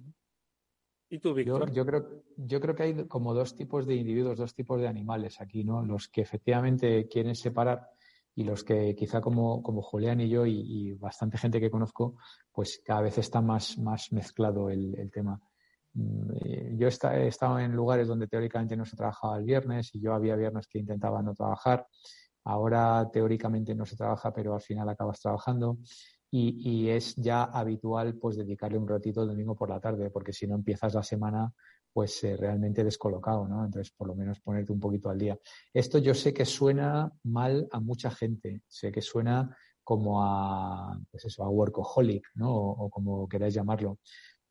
¿Y 1.12 1.20
tú, 1.20 1.30
Yo, 1.30 1.36
Víctor? 1.36 1.72
yo 1.72 1.86
creo, 1.86 2.24
yo 2.38 2.60
creo 2.60 2.76
que 2.76 2.84
hay 2.84 3.08
como 3.08 3.36
dos 3.36 3.56
tipos 3.56 3.86
de 3.86 3.96
individuos, 3.96 4.40
dos 4.40 4.56
tipos 4.56 4.82
de 4.82 4.88
animales 4.88 5.42
aquí, 5.42 5.64
¿no? 5.64 5.86
Los 5.86 6.08
que 6.08 6.22
efectivamente 6.22 7.08
quieren 7.08 7.36
separar 7.36 7.82
y 8.36 8.44
los 8.44 8.64
que 8.64 8.96
quizá 8.96 9.22
como, 9.22 9.62
como 9.62 9.82
Julián 9.82 10.22
y 10.22 10.30
yo 10.30 10.46
y, 10.46 10.94
bastante 10.94 11.38
gente 11.38 11.60
que 11.60 11.72
conozco, 11.72 12.16
pues 12.52 12.82
cada 12.86 13.02
vez 13.02 13.18
está 13.18 13.42
más, 13.42 13.78
más 13.78 14.12
mezclado 14.12 14.70
el, 14.70 14.98
el 14.98 15.12
tema. 15.12 15.40
Mm, 15.94 16.32
eh, 16.42 16.76
Yo 16.78 16.88
he 16.88 17.28
estado 17.28 17.60
en 17.60 17.74
lugares 17.74 18.08
donde 18.08 18.28
teóricamente 18.28 18.78
no 18.78 18.86
se 18.86 18.96
trabajaba 18.96 19.38
el 19.38 19.44
viernes 19.46 19.94
y 19.94 20.02
yo 20.02 20.14
había 20.14 20.36
viernes 20.36 20.68
que 20.68 20.80
intentaba 20.80 21.22
no 21.22 21.34
trabajar. 21.34 21.88
Ahora 22.44 23.10
teóricamente 23.12 23.76
no 23.76 23.86
se 23.86 23.96
trabaja, 23.96 24.34
pero 24.34 24.54
al 24.56 24.62
final 24.62 24.88
acabas 24.90 25.20
trabajando. 25.20 25.78
Y, 26.34 26.86
y 26.86 26.90
es 26.90 27.16
ya 27.18 27.44
habitual 27.44 28.16
pues 28.16 28.38
dedicarle 28.38 28.78
un 28.78 28.88
ratito 28.88 29.22
el 29.22 29.28
domingo 29.28 29.54
por 29.54 29.70
la 29.70 29.82
tarde, 29.82 30.10
porque 30.10 30.32
si 30.32 30.48
no 30.48 30.56
empiezas 30.56 30.94
la 30.94 31.04
semana 31.04 31.54
pues 31.94 32.24
eh, 32.24 32.38
realmente 32.38 32.84
descolocado, 32.84 33.48
¿no? 33.48 33.66
Entonces, 33.66 33.92
por 33.92 34.08
lo 34.08 34.16
menos 34.16 34.40
ponerte 34.40 34.72
un 34.72 34.80
poquito 34.80 35.10
al 35.10 35.18
día. 35.18 35.38
Esto 35.74 35.98
yo 35.98 36.14
sé 36.14 36.34
que 36.34 36.46
suena 36.46 37.12
mal 37.24 37.68
a 37.72 37.80
mucha 37.80 38.12
gente, 38.12 38.62
sé 38.68 38.92
que 38.92 39.02
suena 39.02 39.56
como 39.84 40.24
a, 40.24 40.98
pues 41.10 41.26
eso, 41.26 41.44
a 41.44 41.50
workaholic, 41.50 42.26
¿no? 42.36 42.56
O, 42.56 42.90
como 42.90 43.28
queráis 43.28 43.54
llamarlo. 43.54 44.00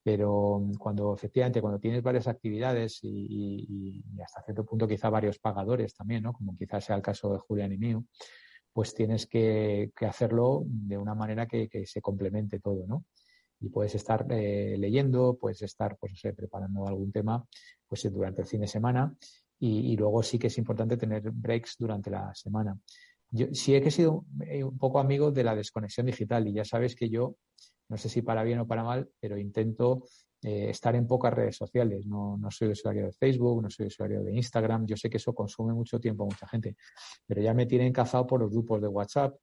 Pero 0.03 0.61
mm, 0.61 0.75
cuando 0.75 1.15
efectivamente, 1.15 1.61
cuando 1.61 1.79
tienes 1.79 2.03
varias 2.03 2.27
actividades 2.29 3.01
y, 3.03 4.03
hasta 4.23 4.43
cierto 4.43 4.65
punto 4.65 4.87
quizá 4.87 5.09
varios 5.11 5.39
pagadores 5.39 5.95
también, 5.95 6.23
¿no? 6.23 6.33
Como 6.33 6.57
quizás 6.57 6.85
sea 6.85 6.97
el 6.97 7.03
caso 7.03 7.33
de 7.33 7.39
Julián 7.39 7.73
y 7.73 7.79
mío, 7.79 8.05
pues 8.73 8.95
tienes 8.95 9.27
que, 9.27 9.93
que 9.97 10.07
hacerlo 10.07 10.63
de 10.67 10.99
una 10.99 11.15
manera 11.15 11.47
que, 11.47 11.69
que 11.69 11.87
se 11.87 12.01
complemente 12.01 12.61
todo, 12.61 12.87
¿no? 12.87 13.05
Y 13.61 13.69
puedes 13.69 13.95
estar 13.95 14.27
eh, 14.31 14.77
leyendo, 14.79 15.37
puedes 15.39 15.63
estar, 15.63 15.97
pues 15.99 16.13
no 16.13 16.17
sé, 16.17 16.33
preparando 16.33 16.87
algún 16.87 17.13
tema 17.13 17.45
pues 17.87 18.11
durante 18.11 18.43
el 18.43 18.47
fin 18.47 18.61
de 18.61 18.69
semana 18.69 19.15
y, 19.59 19.93
y 19.93 19.97
luego 19.97 20.23
sí 20.23 20.39
que 20.39 20.47
es 20.47 20.59
importante 20.59 20.97
tener 20.97 21.31
breaks 21.31 21.77
durante 21.79 22.11
la 22.11 22.35
semana. 22.35 22.79
Yo 23.31 23.47
sí 23.53 23.75
he 23.75 23.81
que 23.81 23.89
he 23.89 23.93
sido 23.93 24.25
eh, 24.47 24.65
un 24.65 24.77
poco 24.77 24.99
amigo 24.99 25.31
de 25.31 25.45
la 25.45 25.55
desconexión 25.55 26.07
digital 26.07 26.49
y 26.49 26.53
ya 26.53 26.65
sabes 26.65 26.97
que 26.97 27.09
yo, 27.09 27.37
no 27.89 27.97
sé 27.97 28.09
si 28.09 28.23
para 28.23 28.43
bien 28.43 28.59
o 28.59 28.67
para 28.67 28.83
mal, 28.83 29.09
pero 29.21 29.39
intento 29.39 30.05
eh, 30.43 30.71
estar 30.71 30.97
en 30.97 31.07
pocas 31.07 31.33
redes 31.33 31.57
sociales. 31.57 32.07
No, 32.07 32.37
no 32.37 32.51
soy 32.51 32.69
usuario 32.69 33.05
de 33.07 33.13
Facebook, 33.13 33.63
no 33.63 33.71
soy 33.71 33.87
usuario 33.87 34.23
de 34.25 34.35
Instagram. 34.35 34.87
Yo 34.87 34.97
sé 34.97 35.09
que 35.09 35.19
eso 35.19 35.33
consume 35.33 35.75
mucho 35.75 36.01
tiempo 36.01 36.25
a 36.25 36.27
mucha 36.27 36.49
gente, 36.49 36.77
pero 37.27 37.41
ya 37.41 37.55
me 37.55 37.67
tienen 37.67 37.93
cazado 37.93 38.27
por 38.27 38.41
los 38.41 38.51
grupos 38.51 38.81
de 38.81 38.89
WhatsApp, 38.89 39.37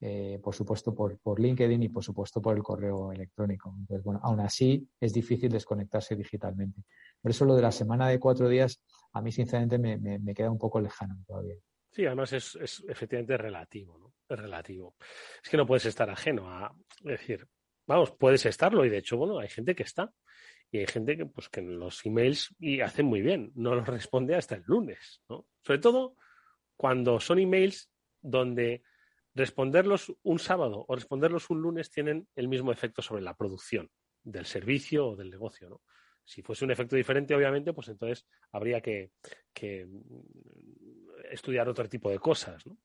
eh, 0.00 0.38
por 0.42 0.54
supuesto 0.54 0.94
por, 0.94 1.18
por 1.18 1.40
LinkedIn 1.40 1.82
y 1.82 1.88
por 1.88 2.04
supuesto 2.04 2.40
por 2.40 2.56
el 2.56 2.62
correo 2.62 3.12
electrónico. 3.12 3.74
Entonces, 3.78 4.04
bueno, 4.04 4.20
aún 4.22 4.40
así 4.40 4.88
es 5.00 5.12
difícil 5.12 5.50
desconectarse 5.50 6.14
digitalmente. 6.16 6.82
Por 7.20 7.30
eso 7.30 7.44
lo 7.44 7.54
de 7.56 7.62
la 7.62 7.72
semana 7.72 8.08
de 8.08 8.18
cuatro 8.20 8.48
días 8.48 8.82
a 9.12 9.20
mí 9.22 9.32
sinceramente 9.32 9.78
me, 9.78 9.96
me- 9.98 10.18
me 10.18 10.34
queda 10.34 10.50
un 10.50 10.58
poco 10.58 10.80
lejano 10.80 11.16
todavía. 11.26 11.56
Sí, 11.90 12.04
además 12.06 12.32
es, 12.32 12.54
es 12.56 12.84
efectivamente 12.88 13.36
relativo, 13.36 13.98
¿no? 13.98 14.12
Es 14.28 14.38
relativo. 14.38 14.94
Es 15.42 15.48
que 15.50 15.56
no 15.56 15.66
puedes 15.66 15.86
estar 15.86 16.08
ajeno 16.10 16.48
a, 16.48 16.72
es 16.98 17.04
decir, 17.20 17.48
vamos, 17.86 18.12
puedes 18.12 18.44
estarlo 18.46 18.84
y 18.84 18.90
de 18.90 18.98
hecho, 18.98 19.16
bueno, 19.16 19.38
hay 19.38 19.48
gente 19.48 19.74
que 19.74 19.82
está 19.84 20.12
y 20.70 20.78
hay 20.78 20.86
gente 20.86 21.16
que, 21.16 21.24
pues, 21.26 21.48
que 21.48 21.60
en 21.60 21.78
los 21.78 22.04
emails 22.04 22.54
y 22.60 22.82
hacen 22.82 23.06
muy 23.06 23.22
bien, 23.22 23.50
no 23.54 23.74
los 23.74 23.86
responde 23.88 24.34
hasta 24.36 24.54
el 24.56 24.62
lunes, 24.66 25.22
¿no? 25.28 25.46
Sobre 25.64 25.78
todo 25.80 26.14
cuando 26.76 27.18
son 27.20 27.38
emails 27.38 27.90
donde 28.20 28.82
responderlos 29.38 30.12
un 30.22 30.38
sábado 30.38 30.84
o 30.86 30.94
responderlos 30.94 31.48
un 31.50 31.62
lunes 31.62 31.90
tienen 31.90 32.28
el 32.36 32.48
mismo 32.48 32.72
efecto 32.72 33.00
sobre 33.00 33.22
la 33.22 33.34
producción 33.34 33.88
del 34.22 34.44
servicio 34.44 35.08
o 35.08 35.16
del 35.16 35.30
negocio, 35.30 35.70
¿no? 35.70 35.80
Si 36.24 36.42
fuese 36.42 36.66
un 36.66 36.70
efecto 36.70 36.94
diferente, 36.94 37.34
obviamente, 37.34 37.72
pues 37.72 37.88
entonces 37.88 38.26
habría 38.52 38.82
que, 38.82 39.12
mm, 39.86 41.30
estudiar 41.30 41.68
otro 41.68 41.88
tipo 41.88 42.10
de 42.10 42.18
cosas, 42.18 42.66
¿no? 42.66 42.78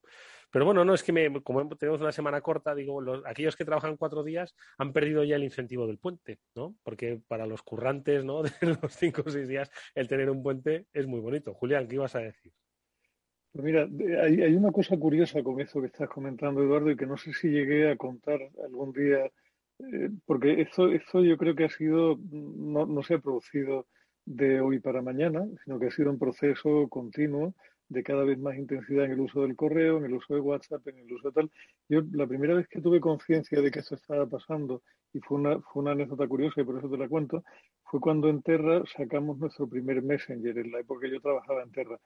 Pero 0.51 0.65
bueno, 0.65 0.85
no 0.85 0.93
es 0.93 1.01
que 1.03 1.11
me- 1.11 1.41
como 1.41 1.67
tenemos 1.75 1.99
una 1.99 2.11
semana 2.11 2.39
corta, 2.41 2.75
digo, 2.75 3.01
los- 3.01 3.25
aquellos 3.25 3.55
que 3.55 3.65
trabajan 3.65 3.97
cuatro 3.97 4.23
días 4.23 4.55
han 4.77 4.93
perdido 4.93 5.23
ya 5.23 5.35
el 5.35 5.43
incentivo 5.43 5.87
del 5.87 5.97
puente, 5.97 6.39
¿no? 6.55 6.75
Porque 6.83 7.19
para 7.27 7.45
los 7.47 7.63
currantes, 7.63 8.23
¿no? 8.23 8.43
De 8.61 8.77
los 8.81 8.93
cinco 8.95 9.23
o 9.25 9.29
seis 9.31 9.47
días, 9.47 9.69
el 9.95 10.07
tener 10.07 10.29
un 10.29 10.43
puente 10.43 10.87
es 10.93 11.07
muy 11.07 11.19
bonito. 11.19 11.53
Julián, 11.53 11.87
¿qué 11.87 11.95
ibas 11.95 12.15
a 12.15 12.19
decir? 12.19 12.53
Pues 13.53 13.65
mira, 13.65 13.87
hay, 14.23 14.55
una 14.55 14.71
cosa 14.71 14.97
curiosa 14.97 15.43
con 15.43 15.61
eso 15.61 15.79
que 15.79 15.85
estás 15.87 16.09
comentando, 16.09 16.63
Eduardo, 16.63 16.89
y 16.89 16.97
que 16.97 17.05
no 17.05 17.17
sé 17.17 17.33
si 17.33 17.49
llegué 17.49 17.89
a 17.91 17.95
contar 17.95 18.39
algún 18.65 18.91
día, 18.93 19.25
eh, 19.25 20.09
porque 20.25 20.59
esto, 20.61 20.91
esto 20.91 21.23
yo 21.23 21.37
creo 21.37 21.55
que 21.55 21.65
ha 21.65 21.69
sido, 21.69 22.17
no, 22.31 22.87
no 22.87 23.03
se 23.03 23.15
ha 23.15 23.19
producido 23.19 23.85
de 24.25 24.59
hoy 24.59 24.79
para 24.79 25.03
mañana, 25.03 25.45
sino 25.63 25.79
que 25.79 25.87
ha 25.87 25.91
sido 25.91 26.09
un 26.09 26.17
proceso 26.17 26.87
continuo 26.89 27.53
de 27.89 28.01
cada 28.01 28.23
vez 28.23 28.39
más 28.39 28.57
intensidad 28.57 29.05
en 29.05 29.11
el 29.11 29.19
uso 29.19 29.43
del 29.43 29.55
correo, 29.55 29.97
en 29.99 30.05
el 30.05 30.13
uso 30.15 30.33
de 30.33 30.39
WhatsApp, 30.39 30.87
en 30.87 30.97
el 30.97 31.13
uso 31.13 31.29
de 31.29 31.33
tal. 31.33 31.51
Yo 31.89 32.01
la 32.11 32.25
primera 32.25 32.55
vez 32.55 32.67
que 32.67 32.81
tuve 32.81 32.99
conciencia 32.99 33.61
de 33.61 33.69
que 33.69 33.79
eso 33.79 33.93
estaba 33.93 34.25
pasando, 34.25 34.81
y 35.13 35.19
fue 35.19 35.37
una, 35.37 35.59
fue 35.59 35.83
una 35.83 35.91
anécdota 35.91 36.27
curiosa 36.27 36.61
y 36.61 36.63
por 36.63 36.79
eso 36.79 36.89
te 36.89 36.97
la 36.97 37.07
cuento, 37.07 37.43
fue 37.83 37.99
cuando 37.99 38.29
en 38.29 38.41
Terra 38.41 38.81
sacamos 38.97 39.37
nuestro 39.37 39.67
primer 39.67 40.01
Messenger, 40.01 40.57
en 40.57 40.71
la 40.71 40.79
época 40.79 41.01
que 41.01 41.13
yo 41.13 41.21
trabajaba 41.21 41.61
en 41.61 41.71
Terra. 41.71 41.99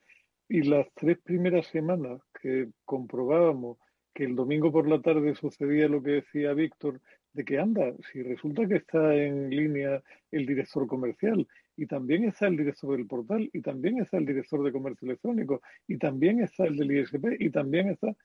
Y 0.49 0.63
las 0.63 0.87
tres 0.95 1.17
primeras 1.23 1.67
semanas 1.67 2.21
que 2.41 2.69
comprobábamos 2.85 3.77
que 4.13 4.23
el 4.25 4.35
domingo 4.35 4.71
por 4.71 4.87
la 4.87 5.01
tarde 5.01 5.35
sucedía 5.35 5.87
lo 5.87 6.01
que 6.01 6.11
decía 6.11 6.53
Víctor, 6.53 7.01
de 7.33 7.45
que 7.45 7.59
anda, 7.59 7.93
si 8.11 8.23
resulta 8.23 8.67
que 8.67 8.77
está 8.77 9.13
en 9.15 9.49
línea 9.49 10.01
el 10.31 10.45
director 10.45 10.87
comercial, 10.87 11.47
y 11.75 11.85
también 11.85 12.23
está 12.23 12.47
el 12.47 12.57
director 12.57 12.97
del 12.97 13.05
portal, 13.05 13.49
y 13.53 13.61
también 13.61 13.99
está 13.99 14.17
el 14.17 14.25
director 14.25 14.63
de 14.63 14.71
comercio 14.71 15.05
electrónico, 15.05 15.61
y 15.87 15.97
también 15.97 16.41
está 16.41 16.65
el 16.65 16.77
del 16.77 16.91
ISP, 16.91 17.35
y 17.39 17.49
también 17.51 17.89
está... 17.89 18.15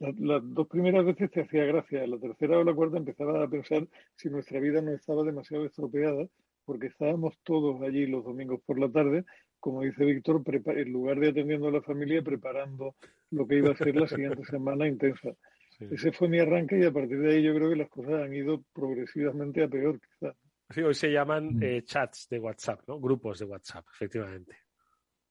La- 0.00 0.12
Las 0.18 0.42
dos 0.54 0.66
primeras 0.68 1.04
veces 1.04 1.30
te 1.30 1.42
hacía 1.42 1.64
gracia, 1.64 2.06
la 2.06 2.18
tercera 2.18 2.58
o 2.58 2.64
la 2.64 2.74
cuarta 2.74 2.96
empezaba 2.98 3.42
a 3.44 3.48
pensar 3.48 3.86
si 4.16 4.28
nuestra 4.30 4.58
vida 4.60 4.82
no 4.82 4.92
estaba 4.92 5.22
demasiado 5.24 5.64
estropeada, 5.66 6.26
porque 6.64 6.88
estábamos 6.88 7.38
todos 7.44 7.80
allí 7.82 8.06
los 8.06 8.24
domingos 8.24 8.60
por 8.66 8.78
la 8.80 8.90
tarde, 8.90 9.24
como 9.60 9.82
dice 9.82 10.04
Víctor, 10.04 10.42
en 10.46 10.92
lugar 10.92 11.20
de 11.20 11.28
atendiendo 11.28 11.68
a 11.68 11.72
la 11.72 11.82
familia, 11.82 12.22
preparando 12.22 12.96
lo 13.30 13.46
que 13.46 13.58
iba 13.58 13.70
a 13.70 13.76
ser 13.76 13.94
la 13.94 14.08
siguiente 14.08 14.42
semana 14.50 14.88
intensa. 14.88 15.30
Ese 15.78 16.12
fue 16.12 16.28
mi 16.28 16.38
arranque 16.38 16.78
y 16.78 16.84
a 16.84 16.92
partir 16.92 17.18
de 17.20 17.32
ahí 17.32 17.42
yo 17.42 17.54
creo 17.54 17.70
que 17.70 17.76
las 17.76 17.88
cosas 17.88 18.22
han 18.22 18.34
ido 18.34 18.62
progresivamente 18.72 19.62
a 19.62 19.68
peor, 19.68 19.98
quizá. 20.00 20.34
Sí, 20.68 20.82
hoy 20.82 20.94
se 20.94 21.08
llaman 21.08 21.58
eh, 21.62 21.82
chats 21.84 22.28
de 22.28 22.38
WhatsApp, 22.38 22.82
¿no? 22.86 23.00
Grupos 23.00 23.38
de 23.38 23.46
WhatsApp, 23.46 23.86
efectivamente. 23.92 24.56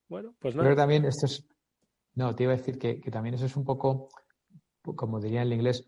Bueno, 0.07 0.33
pues 0.39 0.55
nada. 0.55 0.69
que 0.69 0.75
también 0.75 1.05
esto 1.05 1.27
es, 1.27 1.47
no, 2.15 2.35
te 2.35 2.43
iba 2.43 2.53
a 2.53 2.57
decir 2.57 2.77
que, 2.77 2.99
que 2.99 3.11
también 3.11 3.35
eso 3.35 3.45
es 3.45 3.55
un 3.55 3.63
poco, 3.63 4.09
como 4.81 5.19
diría 5.19 5.43
en 5.43 5.53
inglés, 5.53 5.87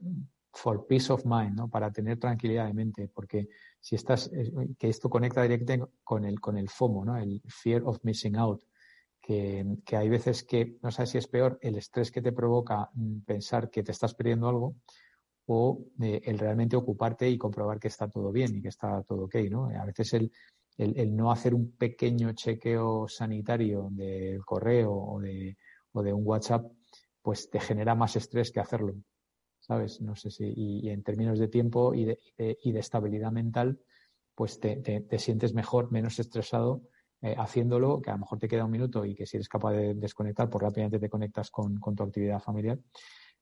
for 0.54 0.86
peace 0.88 1.12
of 1.12 1.26
mind, 1.26 1.56
¿no? 1.56 1.70
Para 1.70 1.92
tener 1.92 2.20
tranquilidad 2.20 2.68
de 2.68 2.74
mente, 2.74 3.10
porque 3.14 3.50
si 3.82 3.96
estás, 3.96 4.32
eh, 4.32 4.52
que 4.78 4.90
esto 4.90 5.10
conecta 5.10 5.42
directamente 5.42 5.92
con 6.04 6.24
el, 6.24 6.40
con 6.40 6.58
el 6.58 6.70
FOMO, 6.70 7.04
¿no? 7.04 7.18
El 7.18 7.42
fear 7.48 7.82
of 7.84 8.00
missing 8.04 8.38
out, 8.38 8.64
que, 9.20 9.66
que 9.84 9.98
hay 9.98 10.08
veces 10.08 10.44
que, 10.44 10.78
no 10.82 10.92
sabes 10.92 11.10
si 11.10 11.18
es 11.18 11.28
peor, 11.28 11.58
el 11.62 11.78
estrés 11.78 12.12
que 12.12 12.22
te 12.22 12.32
provoca 12.32 12.90
mm, 12.94 13.22
pensar 13.22 13.70
que 13.70 13.84
te 13.84 13.92
estás 13.92 14.14
perdiendo 14.14 14.48
algo 14.48 14.76
o 15.48 15.84
eh, 16.00 16.22
el 16.24 16.38
realmente 16.38 16.76
ocuparte 16.76 17.28
y 17.28 17.38
comprobar 17.38 17.80
que 17.80 17.88
está 17.88 18.08
todo 18.08 18.32
bien 18.32 18.56
y 18.56 18.62
que 18.62 18.70
está 18.70 19.02
todo 19.04 19.26
ok, 19.26 19.36
¿no? 19.50 19.66
A 19.68 19.86
veces 19.86 20.14
el, 20.14 20.32
el, 20.78 20.98
el 20.98 21.16
no 21.16 21.32
hacer 21.32 21.56
un 21.56 21.72
pequeño 21.72 22.32
chequeo 22.34 23.08
sanitario 23.08 23.90
del 23.92 24.46
correo 24.46 24.94
o 24.94 25.20
de, 25.20 25.58
o 25.94 26.04
de 26.04 26.14
un 26.14 26.26
WhatsApp, 26.26 26.72
pues 27.22 27.50
te 27.50 27.60
genera 27.60 27.96
más 27.96 28.16
estrés 28.16 28.52
que 28.52 28.60
hacerlo, 28.60 28.96
No 30.02 30.16
sé 30.16 30.32
si, 30.32 30.54
y, 30.56 30.90
en 30.90 31.04
términos 31.04 31.40
de 31.40 31.48
tiempo 31.48 31.94
y 31.94 32.06
de, 32.06 32.20
de, 32.38 32.58
y 32.64 32.72
de 32.72 32.80
estabilidad 32.80 33.32
mental, 33.32 33.80
pues 34.36 34.60
te, 34.60 34.78
te, 34.78 35.02
te 35.02 35.20
sientes 35.20 35.54
mejor, 35.54 35.92
menos 35.92 36.20
estresado 36.20 36.82
eh, 37.24 37.36
haciéndolo, 37.38 38.02
que 38.02 38.10
a 38.10 38.14
lo 38.14 38.20
mejor 38.20 38.40
te 38.40 38.48
queda 38.48 38.66
un 38.66 38.72
minuto 38.72 39.06
y 39.06 39.14
que 39.14 39.28
si 39.28 39.38
eres 39.38 39.48
capaz 39.48 39.74
de 39.74 39.94
desconectar, 39.94 40.50
pues 40.50 40.64
rápidamente 40.64 40.98
te 41.00 41.10
conectas 41.10 41.52
con, 41.52 41.80
tu 41.80 42.04
actividad 42.04 42.40
familiar. 42.40 42.80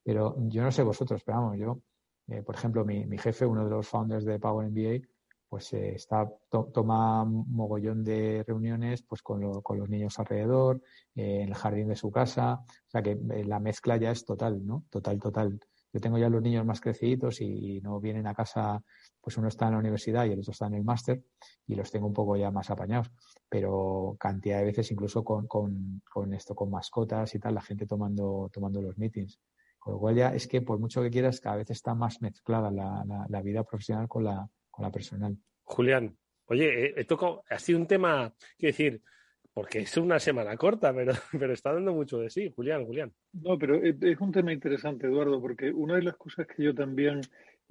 Pero 0.04 0.36
yo 0.50 0.64
no 0.64 0.72
sé 0.72 0.84
vosotros, 0.84 1.24
pero 1.24 1.38
vamos, 1.40 1.58
yo, 1.58 1.80
eh, 2.28 2.44
por 2.44 2.56
ejemplo, 2.56 2.84
mi, 2.84 3.06
mi, 3.06 3.18
jefe, 3.18 3.46
uno 3.46 3.64
de 3.64 3.72
los 3.72 3.88
founders 3.88 4.26
de 4.26 4.38
Power 4.38 4.70
MBA, 4.70 5.08
pues 5.48 5.72
eh, 5.74 5.96
está 5.96 6.30
toma 6.50 7.24
mogollón 7.26 8.04
de 8.04 8.44
reuniones 8.46 9.02
pues 9.02 9.22
con, 9.22 9.62
con 9.62 9.80
los 9.80 9.90
niños 9.90 10.20
alrededor, 10.20 10.82
en 11.16 11.48
el 11.48 11.56
jardín 11.56 11.88
de 11.88 11.96
su 11.96 12.12
casa, 12.12 12.56
o 12.56 12.90
sea 12.90 13.02
que 13.02 13.16
la 13.46 13.60
mezcla 13.60 13.98
ya 13.98 14.12
es 14.12 14.26
total, 14.26 14.66
¿no? 14.66 14.84
Total, 14.90 15.20
total. 15.20 15.60
Yo 15.92 16.00
tengo 16.00 16.18
ya 16.18 16.30
los 16.30 16.42
niños 16.42 16.66
más 16.66 16.82
crecidos 16.82 17.42
y, 17.42 17.82
no 17.82 18.00
vienen 18.00 18.28
a 18.28 18.36
casa, 18.36 18.84
pues 19.20 19.38
uno 19.38 19.48
está 19.48 19.66
en 19.66 19.74
la 19.74 19.80
universidad 19.80 20.26
y 20.26 20.32
el 20.32 20.40
otro 20.40 20.52
está 20.52 20.68
en 20.68 20.76
el 20.76 20.84
máster 20.84 21.24
y 21.66 21.76
los 21.76 21.92
tengo 21.92 22.08
un 22.08 22.14
poco 22.14 22.36
ya 22.38 22.52
más 22.52 22.70
apañados. 22.70 23.12
Pero 23.50 24.16
cantidad 24.20 24.60
de 24.60 24.66
veces 24.66 24.92
incluso 24.92 25.24
con, 25.24 25.48
con, 25.48 26.34
esto, 26.34 26.54
con 26.54 26.70
mascotas 26.70 27.34
y 27.34 27.40
tal, 27.40 27.56
la 27.56 27.62
gente 27.62 27.86
tomando, 27.88 28.50
tomando 28.54 28.82
los 28.82 28.98
meetings. 28.98 29.40
Con 29.80 29.94
lo 29.94 30.00
cual 30.00 30.16
ya 30.16 30.36
es 30.36 30.48
que 30.48 30.62
por 30.62 30.78
mucho 30.78 31.02
que 31.02 31.10
quieras, 31.10 31.40
cada 31.40 31.56
vez 31.56 31.70
está 31.72 31.96
más 31.96 32.22
mezclada 32.22 32.70
la, 32.70 33.04
la, 33.28 33.42
vida 33.42 33.64
profesional 33.64 34.08
con 34.08 34.26
la, 34.26 34.48
con 34.70 34.84
la 34.84 34.92
personal. 34.92 35.38
Julián, 35.64 36.18
oye, 36.46 36.98
he, 36.98 37.02
eh, 37.02 37.06
tocado, 37.06 37.44
ha 37.50 37.58
sido 37.60 37.80
un 37.80 37.88
tema, 37.88 38.34
quiero 38.58 38.74
decir, 38.74 39.02
porque 39.54 39.80
es 39.80 39.98
una 39.98 40.20
semana 40.20 40.56
corta, 40.58 40.94
pero, 41.32 41.54
está 41.54 41.74
dando 41.74 41.94
mucho 41.94 42.20
de 42.20 42.30
sí. 42.30 42.52
Julián, 42.56 42.86
Julián. 42.86 43.12
No, 43.34 43.58
pero 43.58 43.82
es, 43.84 44.20
un 44.20 44.32
tema 44.32 44.54
interesante, 44.54 45.08
Eduardo, 45.08 45.42
porque 45.42 45.72
una 45.72 45.96
de 45.96 46.04
las 46.04 46.16
cosas 46.18 46.48
que 46.48 46.64
yo 46.64 46.74
también 46.74 47.22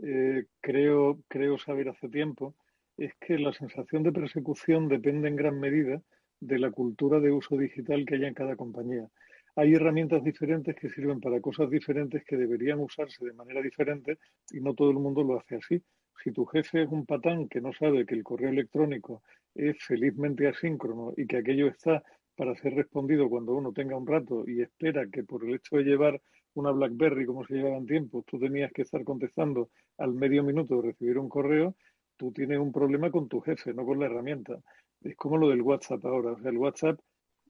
eh, 0.02 0.46
creo, 0.60 1.20
creo 1.28 1.58
saber 1.58 1.88
hace 1.88 2.08
tiempo 2.08 2.54
es 2.96 3.14
que 3.20 3.38
la 3.38 3.52
sensación 3.52 4.02
de 4.02 4.12
persecución 4.12 4.88
depende 4.88 5.28
en 5.28 5.36
gran 5.36 5.58
medida 5.58 6.02
de 6.40 6.58
la 6.58 6.70
cultura 6.70 7.20
de 7.20 7.30
uso 7.30 7.56
digital 7.56 8.04
que 8.04 8.16
haya 8.16 8.28
en 8.28 8.34
cada 8.34 8.56
compañía. 8.56 9.08
Hay 9.56 9.74
herramientas 9.74 10.22
diferentes 10.22 10.76
que 10.76 10.88
sirven 10.88 11.20
para 11.20 11.40
cosas 11.40 11.68
diferentes 11.70 12.24
que 12.24 12.36
deberían 12.36 12.78
usarse 12.78 13.24
de 13.24 13.32
manera 13.32 13.60
diferente 13.60 14.18
y 14.52 14.60
no 14.60 14.74
todo 14.74 14.90
el 14.90 14.98
mundo 14.98 15.22
lo 15.24 15.38
hace 15.38 15.56
así. 15.56 15.82
Si 16.22 16.32
tu 16.32 16.44
jefe 16.46 16.82
es 16.82 16.88
un 16.88 17.06
patán 17.06 17.48
que 17.48 17.60
no 17.60 17.72
sabe 17.72 18.06
que 18.06 18.14
el 18.14 18.22
correo 18.22 18.50
electrónico 18.50 19.22
es 19.54 19.76
felizmente 19.84 20.46
asíncrono 20.46 21.12
y 21.16 21.26
que 21.26 21.38
aquello 21.38 21.68
está 21.68 22.02
para 22.36 22.54
ser 22.56 22.74
respondido 22.74 23.28
cuando 23.28 23.54
uno 23.54 23.72
tenga 23.72 23.96
un 23.96 24.06
rato 24.06 24.44
y 24.46 24.62
espera 24.62 25.08
que 25.10 25.24
por 25.24 25.44
el 25.44 25.56
hecho 25.56 25.76
de 25.76 25.82
llevar 25.82 26.20
una 26.54 26.70
BlackBerry 26.70 27.26
como 27.26 27.44
se 27.44 27.54
llevaba 27.54 27.76
en 27.76 27.86
tiempo, 27.86 28.24
tú 28.26 28.38
tenías 28.38 28.72
que 28.72 28.82
estar 28.82 29.02
contestando 29.04 29.70
al 29.98 30.14
medio 30.14 30.42
minuto 30.42 30.76
de 30.76 30.88
recibir 30.88 31.18
un 31.18 31.28
correo, 31.28 31.74
tú 32.16 32.32
tienes 32.32 32.58
un 32.58 32.72
problema 32.72 33.10
con 33.10 33.28
tu 33.28 33.40
jefe, 33.40 33.72
no 33.74 33.84
con 33.84 33.98
la 33.98 34.06
herramienta. 34.06 34.58
Es 35.00 35.16
como 35.16 35.36
lo 35.36 35.48
del 35.48 35.62
WhatsApp 35.62 36.04
ahora. 36.04 36.32
O 36.32 36.38
sea, 36.40 36.50
el 36.50 36.58
WhatsApp 36.58 36.98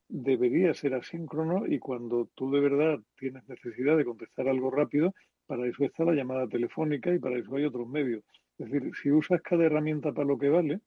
debería 0.09 0.73
ser 0.75 0.95
asíncrono 0.95 1.67
y 1.67 1.79
cuando 1.79 2.31
tú 2.35 2.51
de 2.51 2.61
verdad 2.61 2.99
tienes 3.19 3.47
necesidad 3.49 3.97
de 3.97 4.05
contestar 4.05 4.49
algo 4.49 4.71
rápido, 4.71 5.15
para 5.47 5.67
eso 5.67 5.85
está 5.85 6.05
la 6.05 6.15
llamada 6.15 6.47
telefónica 6.47 7.13
y 7.13 7.19
para 7.19 7.39
eso 7.39 7.55
hay 7.57 7.65
otros 7.65 7.89
medios. 7.89 8.23
Es 8.59 8.71
decir, 8.71 8.91
si 9.03 9.11
usas 9.11 9.41
cada 9.43 9.65
herramienta 9.65 10.13
para 10.13 10.27
lo 10.27 10.39
que 10.39 10.49
vale, 10.49 10.81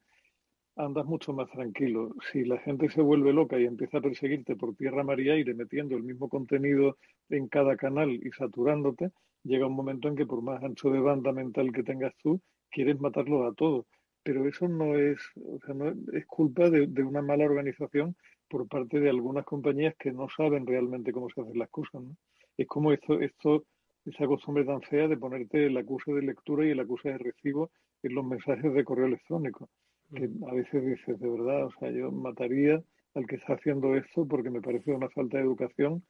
andas 0.76 1.05
mucho 1.05 1.34
más 1.34 1.49
tranquilo. 1.51 2.15
Si 2.32 2.45
la 2.45 2.57
gente 2.59 2.89
se 2.89 3.01
vuelve 3.01 3.34
loca 3.34 3.59
y 3.59 3.65
empieza 3.65 3.97
a 3.97 4.01
perseguirte 4.01 4.55
por 4.55 4.76
tierra, 4.76 5.03
mar 5.03 5.19
y 5.19 5.30
aire, 5.30 5.53
metiendo 5.53 5.95
el 5.95 6.03
mismo 6.03 6.30
contenido 6.30 6.97
en 7.30 7.47
cada 7.47 7.76
canal 7.76 8.11
y 8.11 8.32
saturándote, 8.32 9.11
llega 9.43 9.67
un 9.67 9.76
momento 9.76 10.07
en 10.07 10.15
que 10.15 10.26
por 10.26 10.41
más 10.41 10.63
ancho 10.63 10.89
de 10.89 10.99
banda 10.99 11.32
mental 11.32 11.72
que 11.72 11.84
tengas 11.84 12.13
tú, 12.22 12.41
quieres 12.69 12.99
matarlo 12.99 13.45
a 13.45 13.53
todos. 13.53 13.86
Pero 14.24 14.47
eso 14.47 14.67
no 14.67 14.95
es, 14.95 15.17
o 15.36 15.59
sea, 15.65 15.74
no 15.74 15.89
es 16.13 16.26
culpa 16.28 16.69
de, 16.69 16.88
de, 16.88 17.03
una 17.03 17.22
mala 17.22 17.45
organización 17.45 18.15
por 18.47 18.67
parte 18.67 18.99
de 18.99 19.09
algunas 19.09 19.45
compañías 19.45 19.95
que 19.97 20.11
no 20.11 20.28
saben 20.30 20.67
realmente 20.67 21.11
cómo 21.11 21.28
se 21.30 21.41
hacen 21.41 21.57
las 21.57 21.69
cosas. 21.69 22.03
¿no? 22.03 22.15
Es 22.57 22.67
como 22.67 22.91
esto, 22.91 23.19
esto 23.19 23.65
esa 24.05 24.26
costumbre 24.28 24.65
tan 24.65 24.82
fea 24.82 25.07
de 25.07 25.17
ponerte 25.17 25.65
el 25.65 25.78
acuse 25.78 26.11
de 26.11 26.22
lectura 26.22 26.65
y 26.65 26.72
el 26.72 26.80
acuse 26.80 27.09
de 27.09 27.17
recibo 27.17 27.72
en 28.03 28.15
los 28.15 28.26
mensajes 28.26 28.74
de 28.74 28.84
correo 28.84 29.07
electrónico. 29.07 29.69
Que 30.16 30.28
mm. 30.28 30.43
a 30.45 30.53
veces 30.53 30.86
dices, 30.86 31.20
de 31.20 31.30
verdad, 31.30 31.66
o 31.66 31.72
sea, 31.80 31.91
yo 31.91 32.12
mataría 32.12 32.84
al 33.14 33.28
que 33.28 33.36
está 33.36 33.53
haciendo 33.53 33.95
esto 33.95 34.26
porque 34.28 34.49
me 34.49 34.62
parece 34.62 34.91
una 34.91 35.09
falta 35.09 35.38
de 35.38 35.43
educación 35.43 36.03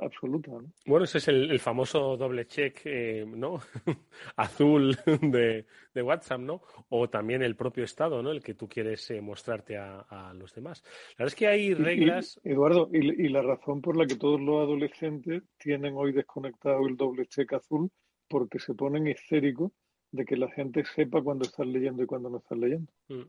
absoluta. 0.00 0.52
Bueno, 0.86 1.04
ese 1.04 1.18
es 1.18 1.28
el, 1.28 1.58
famoso 1.60 2.16
doble 2.16 2.46
check, 2.46 2.80
eh, 2.84 3.24
¿no? 3.26 3.58
Azul 4.36 4.96
de, 5.20 5.66
WhatsApp, 6.02 6.40
¿no? 6.40 6.62
O 6.88 7.08
también 7.08 7.42
el 7.42 7.56
propio 7.56 7.84
Estado, 7.84 8.22
¿no? 8.22 8.30
El 8.30 8.42
que 8.42 8.54
tú 8.54 8.68
quieres 8.68 9.10
eh, 9.10 9.20
mostrarte 9.20 9.76
a, 9.76 10.32
los 10.34 10.54
demás. 10.54 10.82
La 11.18 11.24
verdad 11.24 11.28
es 11.28 11.34
que 11.34 11.46
hay 11.46 11.74
reglas. 11.74 12.40
Eduardo, 12.42 12.88
y, 12.92 13.28
la 13.28 13.42
razón 13.42 13.80
por 13.80 13.96
la 13.96 14.06
que 14.06 14.16
todos 14.16 14.40
los 14.40 14.62
adolescentes 14.62 15.42
tienen 15.58 15.94
hoy 15.94 16.12
desconectado 16.12 16.86
el 16.88 16.96
doble 16.96 17.26
check 17.26 17.52
azul, 17.52 17.90
porque 18.28 18.58
se 18.58 18.74
ponen 18.74 19.06
histéricos 19.06 19.72
de 20.12 20.24
que 20.24 20.36
la 20.36 20.50
gente 20.50 20.84
sepa 20.84 21.22
cuándo 21.22 21.44
estás 21.44 21.66
leyendo 21.66 22.02
y 22.02 22.06
cuándo 22.06 22.30
no 22.30 22.38
estás 22.38 22.58
leyendo. 22.58 22.90
Mm. 23.08 23.22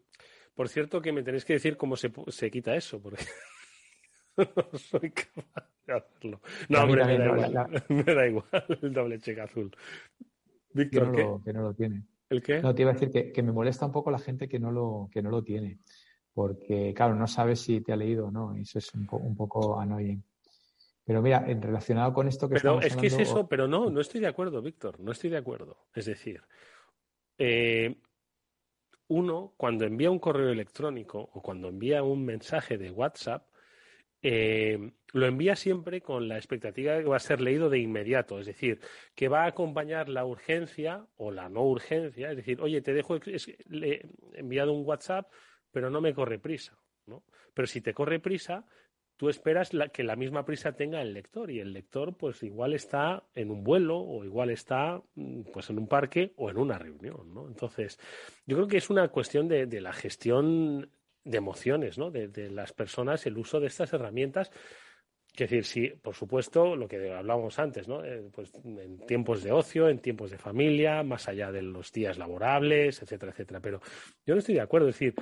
Por 0.55 0.69
cierto, 0.69 1.01
que 1.01 1.11
me 1.11 1.23
tenéis 1.23 1.45
que 1.45 1.53
decir 1.53 1.77
cómo 1.77 1.95
se, 1.95 2.11
se 2.27 2.51
quita 2.51 2.75
eso, 2.75 3.01
porque 3.01 3.23
no 4.38 4.77
soy 4.77 5.11
capaz 5.11 5.69
de 5.86 5.93
hacerlo. 5.93 6.41
No, 6.69 6.84
hombre, 6.84 7.05
me 7.05 7.17
da, 7.17 7.25
igual, 7.25 7.84
me 7.89 8.03
da 8.03 8.27
igual 8.27 8.65
el 8.82 8.93
doble 8.93 9.19
cheque 9.19 9.41
azul. 9.41 9.71
Víctor, 10.73 11.11
¿qué? 11.15 11.38
que 11.45 11.53
no 11.53 11.61
lo 11.61 11.73
tiene. 11.73 12.03
¿El 12.29 12.41
qué? 12.41 12.61
No, 12.61 12.73
te 12.73 12.82
iba 12.82 12.91
a 12.91 12.93
decir 12.93 13.11
que, 13.11 13.32
que, 13.32 13.43
me 13.43 13.51
molesta 13.51 13.86
un 13.86 13.91
poco 13.91 14.09
la 14.09 14.19
gente 14.19 14.47
que 14.47 14.59
no 14.59 14.71
lo, 14.71 15.09
que 15.11 15.21
no 15.21 15.29
lo 15.29 15.43
tiene. 15.43 15.79
Porque, 16.34 16.93
claro, 16.95 17.13
no 17.15 17.27
sabes 17.27 17.59
si 17.59 17.82
te 17.82 17.91
ha 17.91 17.97
leído 17.97 18.27
o 18.27 18.32
no. 18.32 18.55
Y 18.57 18.61
eso 18.61 18.79
es 18.79 18.93
un, 18.93 19.05
un 19.11 19.36
poco 19.36 19.79
annoying. 19.79 20.23
Pero 21.12 21.22
mira, 21.22 21.43
en 21.45 21.62
relacionado 21.62 22.14
con 22.14 22.30
esto 22.30 22.47
que 22.47 22.55
Pero 22.55 22.80
es 22.80 22.95
que 22.95 23.07
es 23.07 23.20
eso, 23.20 23.45
pero 23.45 23.68
no, 23.68 23.89
no 23.89 23.99
estoy 23.99 24.22
de 24.22 24.28
acuerdo, 24.28 24.62
Víctor, 24.62 24.97
no 25.01 25.12
estoy 25.12 25.30
de 25.30 25.36
acuerdo. 25.36 25.88
Es 25.93 26.05
decir, 26.05 26.41
eh, 27.38 27.97
uno 29.09 29.53
cuando 29.57 29.84
envía 29.84 30.09
un 30.09 30.20
correo 30.20 30.47
electrónico 30.47 31.20
o 31.34 31.41
cuando 31.41 31.68
envía 31.68 32.01
un 32.01 32.24
mensaje 32.24 32.78
de 32.78 32.91
WhatsApp, 32.91 33.45
eh, 34.22 34.93
lo 35.12 35.26
envía 35.26 35.57
siempre 35.57 35.99
con 35.99 36.30
la 36.30 36.38
expectativa 36.38 36.93
de 36.93 37.03
que 37.03 37.09
va 37.09 37.18
a 37.18 37.20
ser 37.20 37.41
leído 37.41 37.70
de 37.70 37.80
inmediato, 37.80 38.39
es 38.39 38.45
decir, 38.45 38.80
que 39.14 39.28
va 39.28 39.43
a 39.43 39.47
acompañar 39.47 40.07
la 40.07 40.24
urgencia 40.24 41.05
o 41.18 41.30
la 41.30 41.49
no 41.49 41.66
urgencia, 41.66 42.32
es 42.32 42.38
decir, 42.38 42.62
oye, 42.62 42.82
te 42.82 42.93
dejo 42.93 43.18
he 43.18 44.07
enviado 44.36 44.72
un 44.72 44.88
WhatsApp, 44.88 45.30
pero 45.72 45.89
no 45.89 45.99
me 45.99 46.14
corre 46.14 46.39
prisa, 46.39 46.80
¿no? 47.05 47.26
Pero 47.53 47.68
si 47.68 47.82
te 47.82 47.93
corre 47.93 48.22
prisa, 48.22 48.66
tú 49.22 49.30
esperas 49.30 49.69
que 49.93 50.03
la 50.03 50.15
misma 50.15 50.45
prisa 50.45 50.72
tenga 50.72 50.99
el 50.99 51.13
lector 51.13 51.51
y 51.51 51.59
el 51.59 51.74
lector 51.74 52.17
pues 52.17 52.41
igual 52.41 52.74
está 52.74 53.24
en 53.36 53.51
un 53.51 53.63
vuelo 53.63 53.99
o 53.99 54.26
igual 54.26 54.49
está 54.49 54.99
mm, 55.13 55.41
pues 55.53 55.69
en 55.69 55.78
un 55.78 55.88
parque 55.88 56.34
o 56.38 56.49
en 56.49 56.57
una 56.57 56.80
reunión, 56.80 57.32
¿no? 57.32 57.45
Entonces, 57.45 57.99
yo 58.47 58.55
creo 58.55 58.67
que 58.67 58.78
es 58.78 58.89
una 58.89 59.09
cuestión 59.09 59.47
de 59.47 59.80
la 59.80 59.93
gestión 59.93 60.89
de 61.24 61.38
emociones, 61.38 61.99
¿no? 61.99 62.09
De, 62.09 62.49
las 62.49 62.74
personas, 62.74 63.24
el 63.28 63.38
uso 63.38 63.59
de 63.59 63.67
estas 63.67 63.93
herramientas. 63.93 64.49
Es 65.34 65.38
decir, 65.38 65.65
sí, 65.65 65.88
por 66.01 66.15
supuesto, 66.15 66.76
lo 66.76 66.88
que 66.88 67.13
hablábamos 67.13 67.59
antes, 67.59 67.88
¿no? 67.88 68.03
Eh, 68.03 68.28
pues 68.34 68.51
en 68.63 69.05
tiempos 69.05 69.43
de 69.43 69.51
ocio, 69.51 69.88
en 69.88 69.99
tiempos 69.99 70.32
de 70.32 70.39
familia, 70.39 71.03
más 71.03 71.28
allá 71.28 71.51
de 71.51 71.61
los 71.61 71.91
días 71.91 72.17
laborables, 72.17 73.03
etcétera, 73.03 73.34
etcétera. 73.34 73.59
Pero 73.59 73.82
yo 74.26 74.34
no 74.34 74.39
estoy 74.39 74.55
de 74.55 74.61
acuerdo. 74.61 74.89
Es 74.89 74.95
decir, 74.95 75.13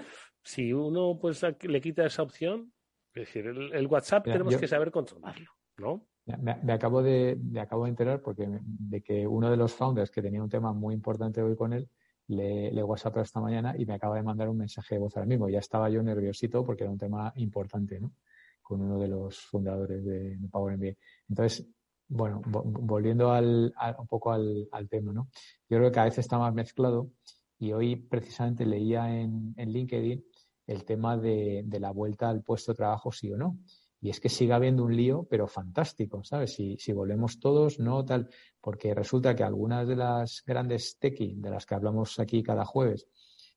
si 0.41 0.71
uno 0.71 1.19
pues 1.19 1.45
le 1.63 1.81
quita 1.81 2.05
esa 2.05 2.23
opción, 2.23 2.71
es 3.13 3.25
decir, 3.25 3.47
el, 3.47 3.87
WhatsApp 3.87 4.23
tenemos 4.25 4.55
que 4.57 4.67
saber 4.67 4.91
controlarlo, 4.91 5.49
¿no? 5.77 6.05
Me, 6.37 6.73
acabo 6.73 7.01
de, 7.01 7.37
me 7.41 7.59
acabo 7.59 7.85
de 7.85 7.89
enterar 7.89 8.21
porque 8.21 8.47
de 8.47 9.01
que 9.01 9.25
uno 9.25 9.49
de 9.49 9.57
los 9.57 9.73
founders 9.73 10.11
que 10.11 10.21
tenía 10.21 10.43
un 10.43 10.49
tema 10.49 10.73
muy 10.73 10.93
importante 10.93 11.41
hoy 11.41 11.55
con 11.55 11.73
él 11.73 11.89
le, 12.27 12.71
le 12.71 12.83
WhatsApp 12.83 13.17
esta 13.17 13.41
mañana 13.41 13.75
y 13.75 13.85
me 13.85 13.95
acaba 13.95 14.15
de 14.15 14.21
mandar 14.21 14.47
un 14.47 14.57
mensaje 14.57 14.95
de 14.95 14.99
voz 14.99 15.17
ahora 15.17 15.25
mismo. 15.25 15.49
Ya 15.49 15.57
estaba 15.57 15.89
yo 15.89 16.03
nerviosito 16.03 16.63
porque 16.63 16.83
era 16.83 16.91
un 16.91 16.99
tema 16.99 17.33
importante, 17.37 17.99
¿no? 17.99 18.13
Con 18.61 18.81
uno 18.81 18.99
de 18.99 19.07
los 19.07 19.39
fundadores 19.39 20.05
de, 20.05 20.37
Power 20.51 20.77
MBA. 20.77 20.93
Entonces, 21.27 21.67
bueno, 22.07 22.41
volviendo 22.45 23.31
al, 23.31 23.73
un 23.97 24.07
poco 24.07 24.31
al, 24.31 24.69
tema, 24.87 25.11
¿no? 25.11 25.29
Yo 25.67 25.77
creo 25.77 25.91
que 25.91 25.99
a 25.99 26.05
veces 26.05 26.19
está 26.19 26.37
más 26.37 26.53
mezclado 26.53 27.09
y 27.57 27.71
hoy 27.71 27.95
precisamente 27.95 28.67
leía 28.67 29.19
en, 29.19 29.55
en 29.57 29.71
LinkedIn 29.71 30.23
el 30.69 30.85
tema 30.85 31.17
de, 31.17 31.65
la 31.79 31.91
vuelta 31.91 32.29
al 32.29 32.43
puesto 32.43 32.71
de 32.71 32.77
trabajo, 32.77 33.11
sí 33.11 33.31
o 33.31 33.37
no. 33.37 33.57
Y 34.01 34.11
es 34.11 34.19
que 34.19 34.29
sigue 34.29 34.53
habiendo 34.53 34.83
un 34.83 34.95
lío, 34.95 35.25
pero 35.27 35.47
fantástico, 35.47 36.23
¿sabes? 36.23 36.53
Si, 36.53 36.93
volvemos 36.93 37.39
todos, 37.39 37.79
no 37.79 38.05
tal, 38.05 38.29
porque 38.61 38.93
resulta 38.93 39.35
que 39.35 39.43
algunas 39.43 39.87
de 39.87 39.95
las 39.95 40.43
grandes 40.45 40.97
tequi 40.99 41.35
de 41.37 41.49
las 41.49 41.65
que 41.65 41.73
hablamos 41.73 42.19
aquí 42.19 42.43
cada 42.43 42.65
jueves, 42.65 43.07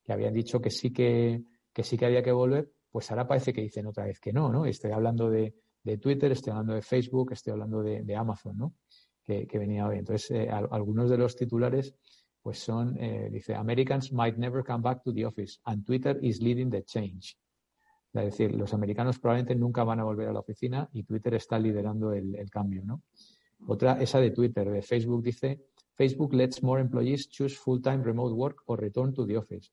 que 0.02 0.12
habían 0.12 0.32
dicho 0.32 0.60
que 0.60 0.70
sí 0.70 0.90
que, 0.90 1.44
que 1.70 1.84
sí 1.84 1.98
que 1.98 2.06
había 2.06 2.22
que 2.22 2.32
volver, 2.32 2.72
pues 2.90 3.10
ahora 3.10 3.28
parece 3.28 3.52
que 3.52 3.60
dicen 3.60 3.86
otra 3.86 4.06
vez 4.06 4.18
que 4.18 4.32
no, 4.32 4.50
¿no? 4.50 4.64
Estoy 4.64 4.92
hablando 4.92 5.28
de, 5.28 5.54
de 5.84 5.98
Twitter, 5.98 6.32
estoy 6.32 6.52
hablando 6.52 6.72
de 6.72 6.82
Facebook, 6.82 7.32
estoy 7.32 7.52
hablando 7.52 7.82
de, 7.82 8.02
de 8.02 8.16
Amazon, 8.16 8.56
¿no? 8.56 8.74
Que, 9.22 9.46
que, 9.46 9.58
venía 9.58 9.86
hoy. 9.86 9.98
Entonces, 9.98 10.30
eh, 10.30 10.48
algunos 10.50 11.10
de 11.10 11.18
los 11.18 11.36
titulares, 11.36 11.94
pues 12.42 12.58
son, 12.58 12.96
eh, 12.98 13.28
dice, 13.30 13.54
Americans 13.54 14.12
might 14.12 14.36
never 14.36 14.64
come 14.64 14.82
back 14.82 15.02
to 15.04 15.12
the 15.12 15.24
office 15.24 15.60
and 15.64 15.84
Twitter 15.84 16.18
is 16.22 16.40
leading 16.42 16.70
the 16.70 16.82
change. 16.84 17.36
Es 18.12 18.24
decir, 18.24 18.54
los 18.54 18.74
americanos 18.74 19.18
probablemente 19.18 19.54
nunca 19.54 19.84
van 19.84 20.00
a 20.00 20.04
volver 20.04 20.28
a 20.28 20.32
la 20.32 20.40
oficina 20.40 20.88
y 20.92 21.04
Twitter 21.04 21.34
está 21.34 21.58
liderando 21.58 22.12
el, 22.12 22.50
cambio, 22.50 22.82
¿no? 22.84 23.02
Otra, 23.66 24.02
esa 24.02 24.18
de 24.18 24.32
Twitter, 24.32 24.70
de 24.70 24.82
Facebook, 24.82 25.22
dice, 25.22 25.60
Facebook 25.94 26.34
lets 26.34 26.62
more 26.62 26.80
employees 26.80 27.28
choose 27.30 27.56
full-time 27.56 28.02
remote 28.02 28.34
work 28.34 28.62
or 28.66 28.78
return 28.80 29.14
to 29.14 29.24
the 29.24 29.38
office. 29.38 29.70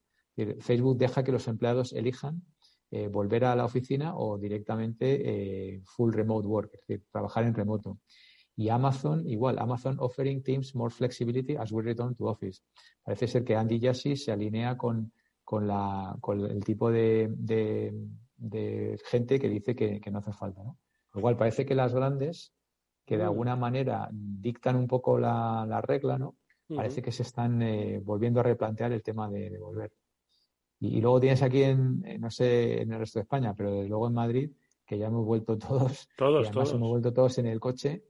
Facebook 0.59 0.97
deja 0.97 1.23
que 1.23 1.33
los 1.33 1.47
empleados 1.49 1.91
elijan 1.91 2.41
eh, 2.91 3.07
volver 3.07 3.43
a 3.45 3.55
la 3.55 3.65
oficina 3.65 4.15
o 4.15 4.37
directamente 4.37 5.21
eh, 5.73 5.81
full 5.83 6.13
remote 6.13 6.47
work, 6.47 6.71
es 6.73 6.79
decir, 6.81 7.05
trabajar 7.11 7.43
en 7.43 7.53
remoto. 7.53 7.99
Y 8.59 8.67
Amazon, 8.67 9.25
igual, 9.25 9.57
Amazon 9.57 9.95
offering 10.01 10.43
teams 10.43 10.75
more 10.75 10.89
flexibility 10.89 11.55
as 11.55 11.71
we 11.71 11.81
return 11.81 12.13
to 12.15 12.27
office. 12.27 12.61
Parece 13.01 13.25
ser 13.29 13.45
que 13.45 13.55
Andy 13.55 13.79
Jassy 13.79 14.17
se 14.17 14.33
alinea 14.33 14.75
con, 14.75 15.13
con, 15.45 15.65
la, 15.65 16.17
con 16.19 16.41
el 16.41 16.61
tipo 16.65 16.91
de, 16.91 17.29
de, 17.37 18.99
gente 19.05 19.39
que 19.39 19.47
dice 19.47 19.73
que, 19.73 20.11
no 20.11 20.19
hace 20.19 20.33
falta. 20.33 20.61
¿no? 20.61 20.77
Igual 21.15 21.37
parece 21.37 21.65
que 21.65 21.73
las 21.73 21.93
grandes, 21.93 22.51
que 23.05 23.15
de 23.17 23.23
mm. 23.23 23.27
alguna 23.27 23.55
manera 23.55 24.09
dictan 24.11 24.75
un 24.75 24.87
poco 24.87 25.17
la, 25.17 25.81
regla, 25.81 26.17
¿no? 26.17 26.35
Parece 26.67 27.01
que 27.01 27.13
se 27.13 27.23
están 27.23 27.61
eh, 27.61 28.01
volviendo 28.03 28.41
a 28.41 28.43
replantear 28.43 28.91
el 28.91 29.03
tema 29.03 29.29
de 29.29 29.57
volver. 29.57 29.93
Y, 30.81 30.99
luego 30.99 31.21
tienes 31.21 31.41
aquí 31.43 31.63
en, 31.63 32.01
no 32.19 32.29
sé, 32.29 32.81
en 32.81 32.91
el 32.91 32.99
resto 32.99 33.19
de 33.19 33.23
España, 33.23 33.53
pero 33.55 33.71
desde 33.71 33.87
luego 33.87 34.09
en 34.09 34.15
Madrid, 34.15 34.51
que 34.85 34.97
ya 34.97 35.07
hemos 35.07 35.25
vuelto 35.25 35.57
todos, 35.57 36.09
todos, 36.17 36.43
y 36.43 36.49
además 36.49 36.73
hemos 36.73 36.89
vuelto 36.89 37.13
todos 37.13 37.37
en 37.37 37.45
el 37.45 37.61
coche 37.61 38.03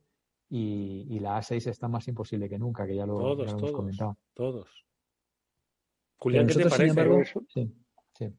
y, 0.49 1.19
la 1.19 1.37
A6 1.37 1.67
está 1.67 1.87
más 1.87 2.07
imposible 2.07 2.49
que 2.49 2.57
nunca, 2.57 2.87
que 2.87 2.95
ya 2.95 3.05
lo, 3.05 3.43
hemos 3.43 3.71
comentado. 3.71 4.17
Todos. 4.33 4.67
Julián, 6.17 6.47
¿qué 6.47 6.55
te 6.55 6.69
parece? 6.69 7.33
sí, 7.47 7.71
sí. 8.13 8.33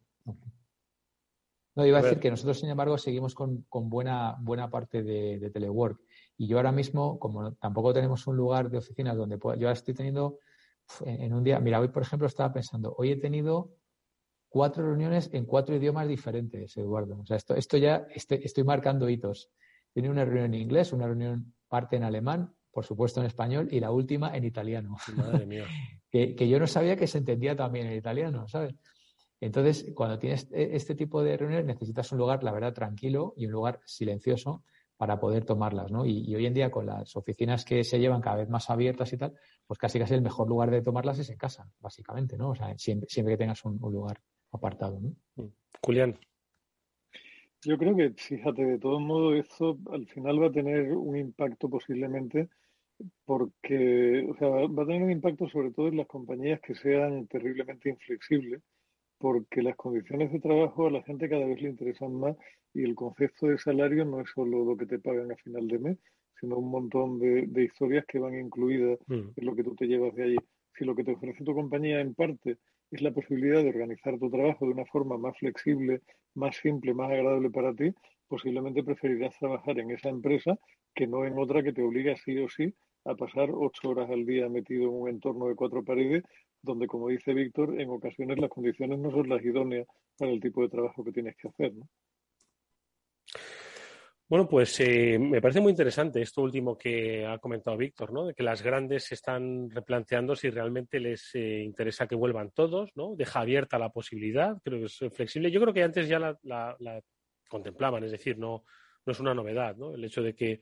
No, 1.76 1.86
iba 1.86 1.98
a, 1.98 2.02
decir 2.02 2.18
que 2.18 2.30
nosotros, 2.30 2.58
sin 2.58 2.68
embargo, 2.68 2.98
seguimos 2.98 3.34
con, 3.34 3.64
buena, 3.70 4.36
buena 4.40 4.68
parte 4.68 5.02
de, 5.02 5.50
telework. 5.50 6.00
Y 6.36 6.48
yo 6.48 6.56
ahora 6.56 6.72
mismo, 6.72 7.18
como 7.18 7.52
tampoco 7.54 7.94
tenemos 7.94 8.26
un 8.26 8.36
lugar 8.36 8.70
de 8.70 8.78
oficinas 8.78 9.16
donde 9.16 9.38
pueda, 9.38 9.56
yo 9.56 9.68
ahora 9.68 9.78
estoy 9.78 9.94
teniendo 9.94 10.38
en 11.04 11.32
un 11.32 11.44
día, 11.44 11.60
mira, 11.60 11.80
hoy 11.80 11.88
por 11.88 12.02
ejemplo 12.02 12.26
estaba 12.26 12.52
pensando, 12.52 12.94
hoy 12.98 13.12
he 13.12 13.16
tenido 13.16 13.70
cuatro 14.48 14.84
reuniones 14.84 15.30
en 15.32 15.46
cuatro 15.46 15.76
idiomas 15.76 16.08
diferentes, 16.08 16.76
Eduardo. 16.76 17.20
O 17.20 17.26
sea, 17.26 17.36
esto, 17.36 17.54
esto 17.54 17.76
ya 17.76 18.06
estoy, 18.12 18.64
marcando 18.64 19.08
hitos. 19.08 19.50
Tiene 19.92 20.10
una 20.10 20.24
reunión 20.24 20.46
en 20.46 20.60
inglés, 20.60 20.92
una 20.92 21.06
reunión 21.06 21.54
parte 21.70 21.96
en 21.96 22.04
alemán, 22.04 22.52
por 22.70 22.84
supuesto 22.84 23.20
en 23.20 23.26
español, 23.26 23.68
y 23.70 23.80
la 23.80 23.90
última 23.90 24.36
en 24.36 24.44
italiano. 24.44 24.98
Madre 25.16 25.46
mía. 25.46 25.64
que, 26.10 26.48
yo 26.48 26.58
no 26.58 26.66
sabía 26.66 26.96
que 26.96 27.06
se 27.06 27.18
entendía 27.18 27.56
también 27.56 27.86
en 27.86 27.96
italiano, 27.96 28.46
¿sabes? 28.48 28.74
Entonces, 29.40 29.86
cuando 29.94 30.18
tienes 30.18 30.48
e, 30.52 30.76
este 30.76 30.94
tipo 30.94 31.22
de 31.22 31.36
reuniones, 31.36 31.64
necesitas 31.64 32.12
un 32.12 32.18
lugar, 32.18 32.44
la 32.44 32.52
verdad, 32.52 32.74
tranquilo 32.74 33.32
y 33.36 33.46
un 33.46 33.52
lugar 33.52 33.80
silencioso 33.86 34.64
para 34.96 35.18
poder 35.18 35.46
tomarlas, 35.46 35.90
¿no? 35.90 36.04
Y, 36.04 36.34
hoy 36.34 36.44
en 36.44 36.52
día, 36.52 36.70
con 36.70 36.84
las 36.84 37.16
oficinas 37.16 37.64
que 37.64 37.84
se 37.84 37.98
llevan 37.98 38.20
cada 38.20 38.36
vez 38.36 38.50
más 38.50 38.68
abiertas 38.68 39.10
y 39.14 39.16
tal, 39.16 39.32
pues 39.66 39.78
casi 39.78 39.98
casi 39.98 40.12
el 40.12 40.20
mejor 40.20 40.46
lugar 40.46 40.70
de 40.70 40.82
tomarlas 40.82 41.18
es 41.18 41.30
en 41.30 41.38
casa, 41.38 41.66
básicamente, 41.78 42.36
¿no? 42.36 42.50
O 42.50 42.54
sea, 42.54 42.76
siempre, 42.76 43.08
que 43.08 43.36
tengas 43.38 43.64
un 43.64 43.78
lugar 43.78 44.20
apartado. 44.52 45.00
¿no? 45.00 45.14
Mm. 45.36 45.52
Julián. 45.82 46.18
Yo 47.62 47.76
creo 47.76 47.94
que, 47.94 48.10
fíjate, 48.10 48.64
de 48.64 48.78
todos 48.78 49.02
modos, 49.02 49.36
eso 49.36 49.78
al 49.92 50.06
final 50.06 50.42
va 50.42 50.46
a 50.46 50.52
tener 50.52 50.92
un 50.92 51.16
impacto 51.16 51.68
posiblemente 51.68 52.48
porque, 53.24 54.26
o 54.28 54.36
sea, 54.36 54.48
va 54.48 54.82
a 54.82 54.86
tener 54.86 55.02
un 55.02 55.10
impacto 55.10 55.48
sobre 55.48 55.70
todo 55.70 55.88
en 55.88 55.98
las 55.98 56.06
compañías 56.06 56.60
que 56.60 56.74
sean 56.74 57.26
terriblemente 57.26 57.90
inflexibles, 57.90 58.62
porque 59.18 59.62
las 59.62 59.76
condiciones 59.76 60.32
de 60.32 60.40
trabajo 60.40 60.86
a 60.86 60.90
la 60.90 61.02
gente 61.02 61.28
cada 61.28 61.46
vez 61.46 61.60
le 61.60 61.70
interesan 61.70 62.14
más 62.14 62.36
y 62.72 62.82
el 62.82 62.94
concepto 62.94 63.46
de 63.46 63.58
salario 63.58 64.04
no 64.04 64.20
es 64.20 64.30
solo 64.30 64.64
lo 64.64 64.76
que 64.76 64.86
te 64.86 64.98
pagan 64.98 65.32
a 65.32 65.36
final 65.36 65.68
de 65.68 65.78
mes, 65.78 65.98
sino 66.40 66.56
un 66.56 66.70
montón 66.70 67.18
de, 67.18 67.46
de 67.46 67.64
historias 67.64 68.06
que 68.06 68.18
van 68.18 68.38
incluidas 68.38 68.98
mm. 69.06 69.30
en 69.36 69.46
lo 69.46 69.54
que 69.54 69.64
tú 69.64 69.74
te 69.74 69.86
llevas 69.86 70.14
de 70.14 70.24
allí. 70.24 70.36
Si 70.78 70.84
lo 70.84 70.94
que 70.94 71.04
te 71.04 71.12
ofrece 71.12 71.44
tu 71.44 71.54
compañía 71.54 72.00
en 72.00 72.14
parte 72.14 72.56
es 72.90 73.02
la 73.02 73.12
posibilidad 73.12 73.62
de 73.62 73.68
organizar 73.68 74.18
tu 74.18 74.30
trabajo 74.30 74.66
de 74.66 74.72
una 74.72 74.84
forma 74.86 75.16
más 75.18 75.36
flexible, 75.38 76.02
más 76.34 76.56
simple, 76.56 76.94
más 76.94 77.10
agradable 77.10 77.50
para 77.50 77.74
ti, 77.74 77.92
posiblemente 78.28 78.82
preferirás 78.82 79.38
trabajar 79.38 79.78
en 79.78 79.90
esa 79.90 80.08
empresa 80.08 80.58
que 80.94 81.06
no 81.06 81.24
en 81.24 81.38
otra 81.38 81.62
que 81.62 81.72
te 81.72 81.82
obliga 81.82 82.16
sí 82.16 82.38
o 82.38 82.48
sí 82.48 82.74
a 83.04 83.14
pasar 83.14 83.50
ocho 83.52 83.90
horas 83.90 84.10
al 84.10 84.26
día 84.26 84.48
metido 84.48 84.84
en 84.84 84.94
un 84.94 85.08
entorno 85.08 85.48
de 85.48 85.54
cuatro 85.54 85.82
paredes, 85.84 86.24
donde, 86.62 86.86
como 86.86 87.08
dice 87.08 87.32
Víctor, 87.32 87.80
en 87.80 87.90
ocasiones 87.90 88.38
las 88.38 88.50
condiciones 88.50 88.98
no 88.98 89.10
son 89.10 89.28
las 89.28 89.42
idóneas 89.42 89.86
para 90.18 90.30
el 90.30 90.40
tipo 90.40 90.62
de 90.62 90.68
trabajo 90.68 91.02
que 91.02 91.12
tienes 91.12 91.36
que 91.36 91.48
hacer. 91.48 91.74
¿no? 91.74 91.88
Bueno, 94.30 94.46
pues 94.48 94.78
eh, 94.78 95.18
me 95.18 95.40
parece 95.42 95.60
muy 95.60 95.70
interesante 95.70 96.22
esto 96.22 96.42
último 96.42 96.78
que 96.78 97.26
ha 97.26 97.38
comentado 97.38 97.76
Víctor, 97.76 98.12
¿no? 98.12 98.26
De 98.26 98.32
que 98.32 98.44
las 98.44 98.62
grandes 98.62 99.02
se 99.06 99.16
están 99.16 99.68
replanteando 99.68 100.36
si 100.36 100.50
realmente 100.50 101.00
les 101.00 101.34
eh, 101.34 101.62
interesa 101.64 102.06
que 102.06 102.14
vuelvan 102.14 102.52
todos, 102.52 102.90
¿no? 102.94 103.16
Deja 103.16 103.40
abierta 103.40 103.76
la 103.76 103.90
posibilidad, 103.90 104.56
creo 104.62 104.78
que 104.78 104.84
es 104.84 104.98
flexible. 105.12 105.50
Yo 105.50 105.60
creo 105.60 105.74
que 105.74 105.82
antes 105.82 106.06
ya 106.06 106.20
la, 106.20 107.02
contemplaban, 107.48 108.04
es 108.04 108.12
decir, 108.12 108.38
no, 108.38 108.62
no 109.04 109.12
es 109.12 109.18
una 109.18 109.34
novedad, 109.34 109.74
¿no? 109.74 109.96
El 109.96 110.04
hecho 110.04 110.22
de 110.22 110.36
que 110.36 110.60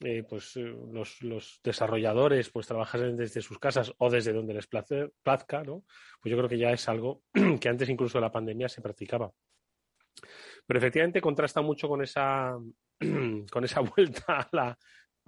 eh, 0.00 0.24
pues 0.28 0.56
los, 0.56 1.60
desarrolladores 1.62 2.50
pues 2.50 2.66
desde 3.16 3.40
sus 3.40 3.60
casas 3.60 3.92
o 3.98 4.10
desde 4.10 4.32
donde 4.32 4.54
les 4.54 4.66
plazca, 4.66 5.62
¿no? 5.62 5.84
Pues 6.20 6.32
yo 6.32 6.36
creo 6.36 6.48
que 6.48 6.58
ya 6.58 6.72
es 6.72 6.88
algo 6.88 7.22
que 7.60 7.68
antes 7.68 7.88
incluso 7.88 8.18
de 8.18 8.22
la 8.22 8.32
pandemia 8.32 8.68
se 8.68 8.82
practicaba. 8.82 9.32
Pero 10.66 10.78
efectivamente 10.78 11.20
contrasta 11.20 11.60
mucho 11.60 11.88
con 11.88 12.02
esa 12.02 12.56
con 13.50 13.64
esa 13.64 13.80
vuelta 13.96 14.48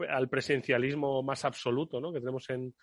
al 0.08 0.28
presencialismo 0.28 1.22
más 1.22 1.44
absoluto 1.44 2.00
¿no? 2.00 2.12
que 2.12 2.20
tenemos 2.20 2.48
en, 2.50 2.74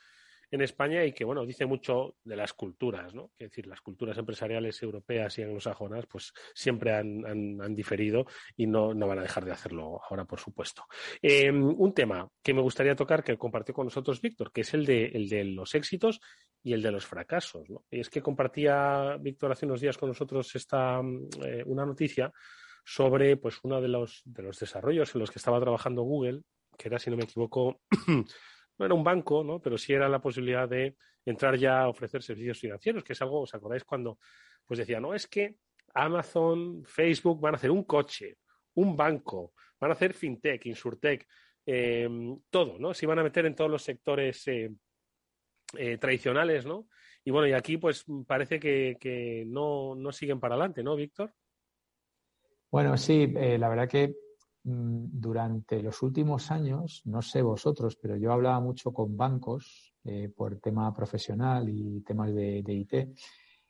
en 0.52 0.62
España 0.62 1.04
y 1.06 1.14
que, 1.14 1.26
bueno, 1.26 1.46
dice 1.46 1.66
mucho 1.66 2.16
de 2.24 2.36
las 2.36 2.54
culturas, 2.54 3.14
¿no? 3.14 3.32
Es 3.38 3.50
decir, 3.50 3.68
las 3.68 3.82
culturas 3.82 4.18
empresariales 4.18 4.82
europeas 4.82 5.38
y 5.38 5.44
anglosajonas, 5.44 6.06
pues 6.06 6.34
siempre 6.54 6.94
han, 6.94 7.26
han, 7.26 7.76
diferido 7.76 8.26
y 8.56 8.68
no, 8.68 8.94
no, 8.94 9.08
van 9.08 9.20
a 9.20 9.24
dejar 9.24 9.46
de 9.46 9.52
hacerlo 9.52 10.00
ahora, 10.10 10.26
por 10.26 10.40
supuesto. 10.40 10.86
Em, 11.22 11.64
un 11.64 11.94
tema 11.94 12.30
que 12.42 12.54
me 12.54 12.62
gustaría 12.62 12.96
tocar, 12.96 13.24
que 13.24 13.38
compartió 13.38 13.74
con 13.74 13.86
nosotros 13.86 14.22
Víctor, 14.22 14.52
que 14.52 14.62
es 14.62 14.74
el 14.74 14.86
de, 14.86 15.06
el 15.08 15.28
de 15.28 15.44
los 15.44 15.76
éxitos 15.76 16.22
y 16.64 16.74
el 16.74 16.82
de 16.82 16.92
los 16.92 17.06
fracasos, 17.06 17.70
¿no? 17.70 17.84
Y 17.92 18.00
es 18.00 18.10
que 18.10 18.22
compartía 18.22 19.18
Víctor 19.20 19.52
hace 19.52 19.66
unos 19.66 19.82
días 19.82 19.98
con 19.98 20.10
nosotros 20.10 20.56
esta, 20.56 21.02
eh, 21.44 21.64
una 21.66 21.86
noticia 21.86 22.32
sobre 22.86 23.38
pues 23.38 23.60
uno 23.64 23.82
de 23.82 23.88
los, 23.88 24.22
de 24.26 24.44
los 24.44 24.60
desarrollos 24.60 25.14
en 25.14 25.22
los 25.22 25.32
que 25.32 25.40
estaba 25.40 25.60
trabajando 25.60 26.04
Google, 26.04 26.44
que 26.78 26.88
era, 26.88 27.00
si 27.00 27.10
no 27.10 27.18
me 27.18 27.24
equivoco, 27.24 27.82
no 28.78 28.86
era 28.86 28.94
un 28.94 29.04
banco, 29.04 29.44
¿no? 29.44 29.60
pero 29.60 29.78
sí 29.78 29.94
era 29.94 30.10
la 30.10 30.20
posibilidad 30.20 30.68
de 30.68 30.96
entrar 31.26 31.58
ya 31.58 31.82
a 31.82 31.90
ofrecer 31.90 32.22
servicios 32.22 32.60
financieros, 32.60 33.04
que 33.04 33.14
es 33.14 33.22
algo, 33.22 33.42
¿os 33.42 33.54
acordáis 33.54 33.84
cuando 33.84 34.20
pues 34.66 34.80
decía, 34.80 35.00
no, 35.00 35.14
es 35.14 35.28
que 35.28 35.56
Amazon, 35.94 36.84
Facebook 36.86 37.40
van 37.40 37.54
a 37.54 37.58
hacer 37.58 37.72
un 37.72 37.84
coche, 37.84 38.38
un 38.76 38.98
banco, 38.98 39.54
van 39.80 39.92
a 39.92 39.94
hacer 39.94 40.14
fintech, 40.14 40.66
insurtech, 40.66 41.26
eh, 41.66 42.08
todo, 42.50 42.78
¿no? 42.78 42.94
Se 42.94 43.06
iban 43.06 43.20
a 43.20 43.24
meter 43.24 43.46
en 43.46 43.56
todos 43.56 43.72
los 43.72 43.82
sectores 43.82 44.48
eh, 44.48 44.72
eh, 45.78 45.98
tradicionales, 45.98 46.66
¿no? 46.66 46.88
Y 47.24 47.32
bueno, 47.32 47.48
y 47.48 47.54
aquí 47.54 47.78
pues 47.78 48.06
parece 48.28 48.60
que, 48.60 48.98
que 49.00 49.46
no, 49.48 49.96
no 49.96 50.12
siguen 50.12 50.40
para 50.40 50.56
adelante, 50.56 50.84
¿no, 50.84 50.96
Víctor? 50.96 51.34
Bueno, 52.70 52.98
sí, 52.98 53.28
la 53.28 53.70
verdad 53.70 53.88
que 53.88 54.14
durante 54.68 55.84
los 55.84 56.02
últimos 56.02 56.50
años, 56.50 57.04
no 57.06 57.22
sé 57.22 57.44
vosotros, 57.44 57.96
pero 58.02 58.18
yo 58.18 58.34
hablaba 58.34 58.60
mucho 58.60 58.92
con 58.92 59.16
bancos 59.16 59.94
eh, 60.04 60.30
por 60.36 60.60
tema 60.60 60.92
profesional 60.92 61.70
y 61.70 62.02
temas 62.02 62.34
de, 62.34 62.64
IT 62.68 63.16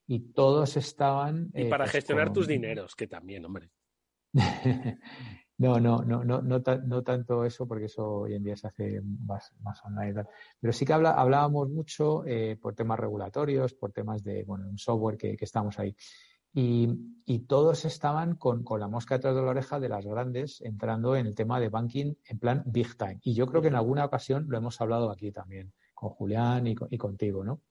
y 0.07 0.31
todos 0.31 0.77
estaban... 0.77 1.51
Y 1.53 1.65
para 1.65 1.83
pues, 1.83 1.91
gestionar 1.91 2.31
tus 2.31 2.47
dineros, 2.47 2.95
que 2.95 3.07
también, 3.07 3.43
hombre. 3.43 3.71
no, 5.57 5.81
no, 5.81 6.01
no, 6.01 6.23
no, 6.23 6.41
no, 6.41 7.03
tanto 7.03 7.43
eso, 7.43 7.67
porque 7.67 7.85
eso 7.85 8.21
hoy 8.21 8.35
en 8.35 8.43
día 8.43 8.55
se 8.55 8.67
hace 8.67 9.01
más, 9.01 9.51
online 9.83 10.11
y 10.11 10.13
tal. 10.13 10.29
Pero 10.61 10.71
sí 10.71 10.85
que 10.85 10.93
hablábamos 10.93 11.69
mucho 11.69 12.25
eh, 12.25 12.55
por 12.55 12.73
temas 12.73 12.99
regulatorios, 12.99 13.73
por 13.73 13.91
temas 13.91 14.23
de, 14.23 14.45
bueno, 14.45 14.69
un 14.69 14.77
software 14.77 15.17
que, 15.17 15.35
que 15.35 15.45
estamos 15.45 15.77
ahí. 15.77 15.93
Y, 16.57 17.39
todos 17.47 17.83
estaban 17.83 18.35
con, 18.35 18.63
la 18.79 18.87
mosca 18.87 19.15
detrás 19.15 19.35
de 19.35 19.41
la 19.41 19.49
oreja 19.49 19.79
de 19.79 19.89
las 19.89 20.05
grandes 20.05 20.61
entrando 20.61 21.15
en 21.15 21.27
el 21.27 21.35
tema 21.35 21.59
de 21.59 21.69
banking 21.69 22.13
en 22.23 22.39
plan 22.39 22.63
big 22.65 22.95
time. 22.97 23.19
Y 23.23 23.33
yo 23.33 23.45
creo 23.47 23.61
que 23.61 23.67
en 23.67 23.75
alguna 23.75 24.05
ocasión 24.05 24.45
lo 24.47 24.57
hemos 24.57 24.79
hablado 24.79 25.11
aquí 25.11 25.31
también, 25.31 25.73
con 25.93 26.11
Julián 26.11 26.65
y, 26.67 26.75
contigo, 26.75 27.43
¿no? 27.43 27.61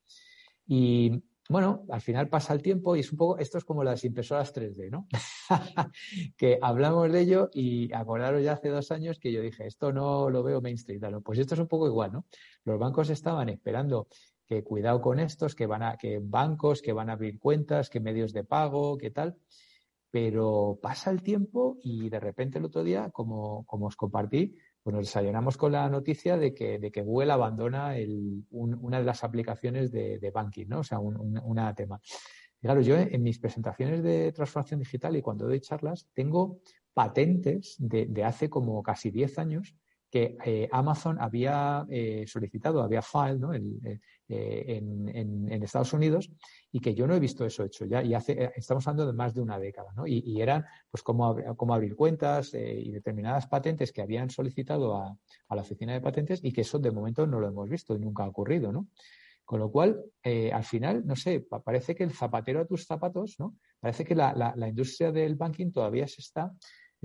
Y 0.66 1.22
bueno, 1.48 1.84
al 1.90 2.00
final 2.00 2.28
pasa 2.28 2.52
el 2.52 2.62
tiempo 2.62 2.94
y 2.96 3.00
es 3.00 3.12
un 3.12 3.18
poco, 3.18 3.38
esto 3.38 3.58
es 3.58 3.64
como 3.64 3.84
las 3.84 4.04
impresoras 4.04 4.54
3D, 4.54 4.90
¿no? 4.90 5.08
que 6.36 6.58
hablamos 6.60 7.10
de 7.10 7.20
ello 7.20 7.50
y 7.52 7.92
acordaros 7.92 8.42
ya 8.42 8.52
hace 8.52 8.68
dos 8.68 8.90
años 8.90 9.18
que 9.18 9.32
yo 9.32 9.40
dije, 9.40 9.66
esto 9.66 9.92
no 9.92 10.28
lo 10.30 10.42
veo 10.42 10.60
mainstream. 10.60 11.22
Pues 11.22 11.38
esto 11.38 11.54
es 11.54 11.60
un 11.60 11.68
poco 11.68 11.86
igual, 11.86 12.12
¿no? 12.12 12.26
Los 12.64 12.78
bancos 12.78 13.08
estaban 13.08 13.48
esperando 13.48 14.08
que 14.46 14.62
cuidado 14.62 15.00
con 15.00 15.18
estos, 15.18 15.54
que 15.54 15.66
van 15.66 15.82
a, 15.82 15.96
que 15.96 16.20
bancos, 16.22 16.82
que 16.82 16.92
van 16.92 17.10
a 17.10 17.14
abrir 17.14 17.38
cuentas, 17.38 17.90
que 17.90 18.00
medios 18.00 18.32
de 18.32 18.44
pago, 18.44 18.98
que 18.98 19.10
tal. 19.10 19.36
pero 20.10 20.78
pasa 20.80 21.10
el 21.10 21.22
tiempo 21.22 21.78
y 21.82 22.08
de 22.08 22.20
repente 22.20 22.58
el 22.58 22.64
otro 22.64 22.84
día, 22.84 23.10
como, 23.10 23.64
como 23.66 23.86
os 23.86 23.96
compartí, 23.96 24.54
pues 24.82 24.94
nos 24.94 25.06
desayunamos 25.06 25.56
con 25.56 25.72
la 25.72 25.88
noticia 25.88 26.36
de 26.36 26.54
que, 26.54 26.78
de 26.78 26.92
que 26.92 27.02
Google 27.02 27.32
abandona 27.32 27.96
el, 27.96 28.44
una 28.50 28.98
de 28.98 29.04
las 29.04 29.24
aplicaciones 29.24 29.90
de, 29.90 30.18
de 30.18 30.30
banking, 30.30 30.66
¿no? 30.68 30.80
O 30.80 30.84
sea, 30.84 30.98
un, 31.00 31.38
una 31.42 31.74
tema. 31.74 32.00
Claro, 32.60 32.80
yo 32.80 32.96
en 32.96 33.22
mis 33.22 33.38
presentaciones 33.38 34.02
de 34.02 34.32
transformación 34.32 34.80
digital 34.80 35.16
y 35.16 35.22
cuando 35.22 35.46
doy 35.46 35.60
charlas, 35.60 36.08
tengo 36.14 36.60
patentes 36.94 37.76
de, 37.78 38.06
de 38.06 38.24
hace 38.24 38.48
como 38.48 38.82
casi 38.82 39.10
10 39.10 39.38
años 39.38 39.74
que 40.14 40.36
eh, 40.44 40.68
Amazon 40.70 41.18
había 41.20 41.84
eh, 41.90 42.24
solicitado, 42.28 42.84
había 42.84 43.02
filed 43.02 43.38
¿no? 43.40 43.52
Eh, 43.52 44.00
en, 44.28 45.08
en, 45.08 45.62
Estados 45.62 45.92
Unidos 45.92 46.30
y 46.72 46.80
que 46.80 46.94
yo 46.94 47.06
no 47.06 47.14
he 47.14 47.20
visto 47.20 47.44
eso 47.44 47.64
hecho 47.64 47.84
ya. 47.86 48.02
Y 48.02 48.14
hace, 48.14 48.52
estamos 48.56 48.86
hablando 48.86 49.06
de 49.06 49.16
más 49.16 49.34
de 49.34 49.40
una 49.40 49.58
década, 49.58 49.92
¿no? 49.96 50.06
Y, 50.06 50.40
eran, 50.40 50.64
pues, 50.90 51.02
cómo, 51.02 51.36
cómo 51.56 51.74
abrir 51.74 51.94
cuentas 51.94 52.52
y 52.54 52.90
determinadas 52.90 53.46
patentes 53.46 53.92
que 53.92 54.02
habían 54.02 54.30
solicitado 54.30 54.96
a, 54.96 55.16
a, 55.48 55.54
la 55.54 55.62
oficina 55.62 55.92
de 55.92 56.00
patentes 56.00 56.40
y 56.42 56.52
que 56.52 56.62
eso 56.62 56.78
de 56.78 56.90
momento 56.90 57.26
no 57.26 57.40
lo 57.40 57.48
hemos 57.48 57.68
visto 57.68 57.94
y 57.94 57.98
nunca 57.98 58.24
ha 58.24 58.28
ocurrido, 58.28 58.72
¿no? 58.72 58.88
Con 59.44 59.60
lo 59.60 59.70
cual, 59.70 60.02
al 60.22 60.64
final, 60.64 61.06
no 61.06 61.16
sé, 61.16 61.46
parece 61.64 61.94
que 61.94 62.04
el 62.04 62.12
zapatero 62.12 62.60
a 62.60 62.66
tus 62.66 62.86
zapatos, 62.86 63.36
¿no? 63.38 63.56
Parece 63.78 64.04
que 64.04 64.14
la, 64.14 64.32
la, 64.32 64.54
la 64.56 64.68
industria 64.68 65.12
del 65.12 65.34
banking 65.34 65.70
todavía 65.70 66.08
se 66.08 66.22
está 66.22 66.50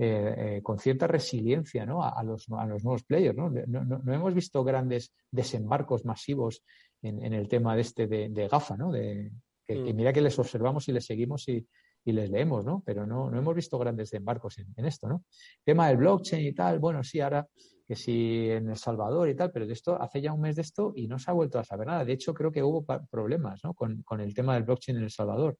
eh, 0.02 0.56
eh, 0.56 0.62
con 0.62 0.78
cierta 0.78 1.06
resiliencia 1.06 1.84
¿no? 1.84 2.02
a, 2.02 2.22
los, 2.22 2.46
a, 2.56 2.64
los, 2.64 2.82
nuevos 2.82 3.02
players. 3.02 3.36
¿no? 3.36 3.50
No, 3.50 3.84
no, 3.84 4.14
hemos 4.14 4.32
visto 4.32 4.64
grandes 4.64 5.12
desembarcos 5.30 6.06
masivos 6.06 6.62
en, 7.02 7.24
en 7.24 7.32
el 7.32 7.48
tema 7.48 7.74
de 7.74 7.82
este 7.82 8.06
de, 8.06 8.28
de 8.28 8.48
GAFA, 8.48 8.76
¿no? 8.76 8.90
De, 8.92 9.30
que, 9.66 9.74
mm. 9.74 9.96
mira 9.96 10.12
que 10.12 10.20
les 10.20 10.38
observamos 10.38 10.88
y 10.88 10.92
les 10.92 11.04
seguimos 11.04 11.48
y, 11.48 11.66
y 12.04 12.12
les 12.12 12.30
leemos, 12.30 12.64
¿no? 12.64 12.82
Pero 12.84 13.06
no, 13.06 13.30
no 13.30 13.38
hemos 13.38 13.54
visto 13.54 13.78
grandes 13.78 14.10
desembarcos 14.10 14.58
en, 14.58 14.68
en, 14.76 14.86
esto, 14.86 15.08
¿no? 15.08 15.24
Tema 15.64 15.88
del 15.88 15.98
blockchain 15.98 16.46
y 16.46 16.52
tal, 16.52 16.78
bueno, 16.78 17.02
sí, 17.04 17.20
ahora 17.20 17.46
que 17.86 17.96
sí 17.96 18.48
en 18.48 18.70
El 18.70 18.76
Salvador 18.76 19.28
y 19.28 19.34
tal, 19.34 19.50
pero 19.50 19.66
de 19.66 19.72
esto 19.72 20.00
hace 20.00 20.20
ya 20.20 20.32
un 20.32 20.40
mes 20.40 20.54
de 20.54 20.62
esto 20.62 20.92
y 20.94 21.08
no 21.08 21.18
se 21.18 21.30
ha 21.30 21.34
vuelto 21.34 21.58
a 21.58 21.64
saber 21.64 21.88
nada. 21.88 22.04
De 22.04 22.12
hecho, 22.12 22.32
creo 22.32 22.52
que 22.52 22.62
hubo 22.62 22.84
problemas 23.10 23.64
¿no? 23.64 23.74
con, 23.74 24.02
con 24.02 24.20
el 24.20 24.32
tema 24.32 24.54
del 24.54 24.62
blockchain 24.62 24.98
en 24.98 25.04
El 25.04 25.10
Salvador. 25.10 25.56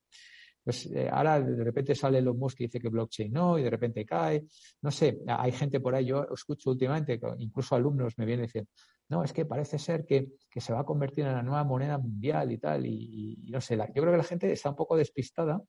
Pues 0.62 0.86
eh, 0.86 1.08
ahora 1.10 1.40
de 1.40 1.64
repente 1.64 1.94
sale 1.94 2.20
los 2.20 2.36
Musk 2.36 2.60
y 2.60 2.64
dice 2.64 2.78
que 2.78 2.88
blockchain 2.88 3.32
no, 3.32 3.58
y 3.58 3.62
de 3.62 3.70
repente 3.70 4.04
cae. 4.04 4.44
No 4.82 4.90
sé, 4.90 5.18
hay 5.26 5.52
gente 5.52 5.80
por 5.80 5.94
ahí, 5.94 6.06
yo 6.06 6.26
escucho 6.32 6.70
últimamente, 6.70 7.18
incluso 7.38 7.74
alumnos 7.74 8.16
me 8.18 8.26
vienen 8.26 8.46
diciendo, 8.46 8.70
no, 9.10 9.24
es 9.24 9.32
que 9.32 9.44
parece 9.44 9.78
ser 9.78 10.06
que, 10.06 10.28
que 10.48 10.60
se 10.60 10.72
va 10.72 10.80
a 10.80 10.84
convertir 10.84 11.26
en 11.26 11.32
la 11.32 11.42
nueva 11.42 11.64
moneda 11.64 11.98
mundial 11.98 12.52
y 12.52 12.58
tal, 12.58 12.86
y, 12.86 13.48
no 13.50 13.60
sé, 13.60 13.76
la, 13.76 13.86
yo 13.88 14.00
creo 14.00 14.12
que 14.12 14.18
la 14.18 14.24
gente 14.24 14.50
está 14.50 14.70
un 14.70 14.76
poco 14.76 14.96
despistada 14.96 15.60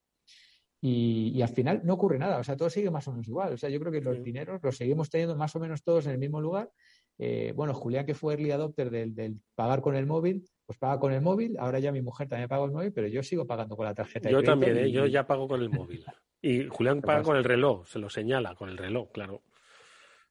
y, 0.79 1.31
y, 1.35 1.41
al 1.41 1.49
final 1.49 1.81
no 1.83 1.95
ocurre 1.95 2.19
nada, 2.19 2.37
o 2.37 2.43
sea, 2.43 2.55
todo 2.55 2.69
sigue 2.69 2.89
más 2.91 3.07
o 3.07 3.11
menos 3.11 3.27
igual. 3.27 3.53
O 3.53 3.57
sea, 3.57 3.69
yo 3.69 3.79
creo 3.79 3.91
que 3.91 4.01
los 4.01 4.23
dineros 4.23 4.61
los 4.63 4.77
seguimos 4.77 5.09
teniendo 5.09 5.35
más 5.35 5.55
o 5.55 5.59
menos 5.59 5.83
todos 5.83 6.05
en 6.05 6.13
el 6.13 6.17
mismo 6.17 6.39
lugar. 6.39 6.71
Eh, 7.17 7.53
bueno, 7.55 7.73
Julián, 7.73 8.05
que 8.05 8.15
fue 8.15 8.33
early 8.33 8.51
adopter 8.51 8.89
del, 8.89 9.13
del, 9.13 9.39
pagar 9.53 9.81
con 9.81 9.95
el 9.95 10.05
móvil, 10.05 10.43
pues 10.65 10.79
paga 10.79 10.99
con 10.99 11.11
el 11.11 11.21
móvil, 11.21 11.55
ahora 11.59 11.79
ya 11.79 11.91
mi 11.91 12.01
mujer 12.01 12.27
también 12.27 12.47
paga 12.47 12.65
el 12.65 12.71
móvil, 12.71 12.93
pero 12.93 13.07
yo 13.07 13.21
sigo 13.21 13.45
pagando 13.45 13.75
con 13.75 13.85
la 13.85 13.93
tarjeta. 13.93 14.29
Yo 14.29 14.41
también, 14.41 14.77
¿eh? 14.77 14.91
yo 14.91 15.05
ya 15.05 15.27
pago 15.27 15.47
con 15.47 15.61
el 15.61 15.69
móvil. 15.69 16.05
Y 16.43 16.65
Julián 16.67 17.01
paga 17.01 17.21
con 17.21 17.37
el 17.37 17.43
reloj, 17.43 17.85
se 17.85 17.99
lo 17.99 18.09
señala 18.09 18.55
con 18.55 18.67
el 18.67 18.75
reloj, 18.75 19.11
claro. 19.11 19.43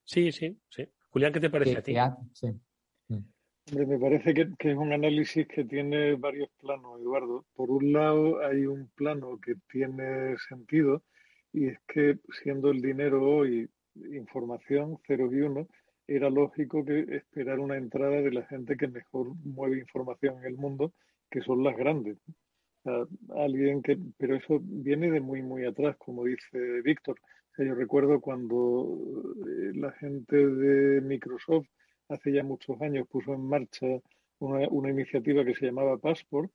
Sí, 0.03 0.33
sí, 0.33 0.61
sí. 0.69 0.85
Julián, 1.11 1.33
¿qué 1.33 1.39
te 1.39 1.51
parece 1.51 1.77
a 1.77 1.83
ti? 1.83 1.95
Sí. 2.33 2.49
Me 3.73 3.99
parece 3.99 4.35
que, 4.35 4.49
es 4.59 4.77
un 4.77 4.93
análisis 4.93 5.47
que 5.47 5.65
tiene 5.65 6.15
varios 6.17 6.49
planos, 6.61 7.01
Eduardo. 7.01 7.45
Por 7.55 7.71
un 7.71 7.93
lado, 7.93 8.45
hay 8.45 8.67
un 8.67 8.89
plano 8.97 9.39
que 9.41 9.55
tiene 9.71 10.37
sentido 10.49 11.05
y 11.53 11.69
es 11.69 11.79
que 11.87 12.19
siendo 12.43 12.71
el 12.71 12.83
dinero 12.83 13.23
hoy 13.23 13.69
información 14.13 14.99
cero 15.07 15.29
y 15.33 15.43
uno, 15.43 15.69
era 16.09 16.31
lógico 16.31 16.85
que 16.85 17.01
esperar 17.15 17.61
una 17.61 17.77
entrada 17.77 18.21
de 18.21 18.33
la 18.33 18.45
gente 18.47 18.77
que 18.77 18.89
mejor 18.89 19.35
mueve 19.45 19.79
información 19.79 20.39
en 20.39 20.47
el 20.47 20.57
mundo, 20.57 20.93
que 21.31 21.41
son 21.41 21.63
las 21.63 21.77
grandes. 21.77 22.19
alguien 23.37 23.83
que, 23.83 23.97
pero 24.19 24.35
eso 24.35 24.59
viene 24.63 25.13
de 25.13 25.21
muy, 25.21 25.43
muy 25.43 25.65
atrás, 25.65 25.97
como 25.97 26.25
dice 26.25 26.83
Víctor. 26.83 27.21
yo 27.57 27.75
recuerdo 27.75 28.21
cuando 28.21 28.99
eh, 29.47 29.73
la 29.75 29.93
gente 29.93 30.37
de 30.37 31.01
Microsoft 31.03 31.69
hace 32.11 32.33
ya 32.33 32.43
muchos 32.43 32.81
años 32.83 33.07
puso 33.09 33.33
en 33.35 33.43
marcha 33.43 33.87
una, 34.41 34.91
iniciativa 34.91 35.45
que 35.45 35.55
se 35.55 35.67
llamaba 35.67 35.99
Passport. 35.99 36.51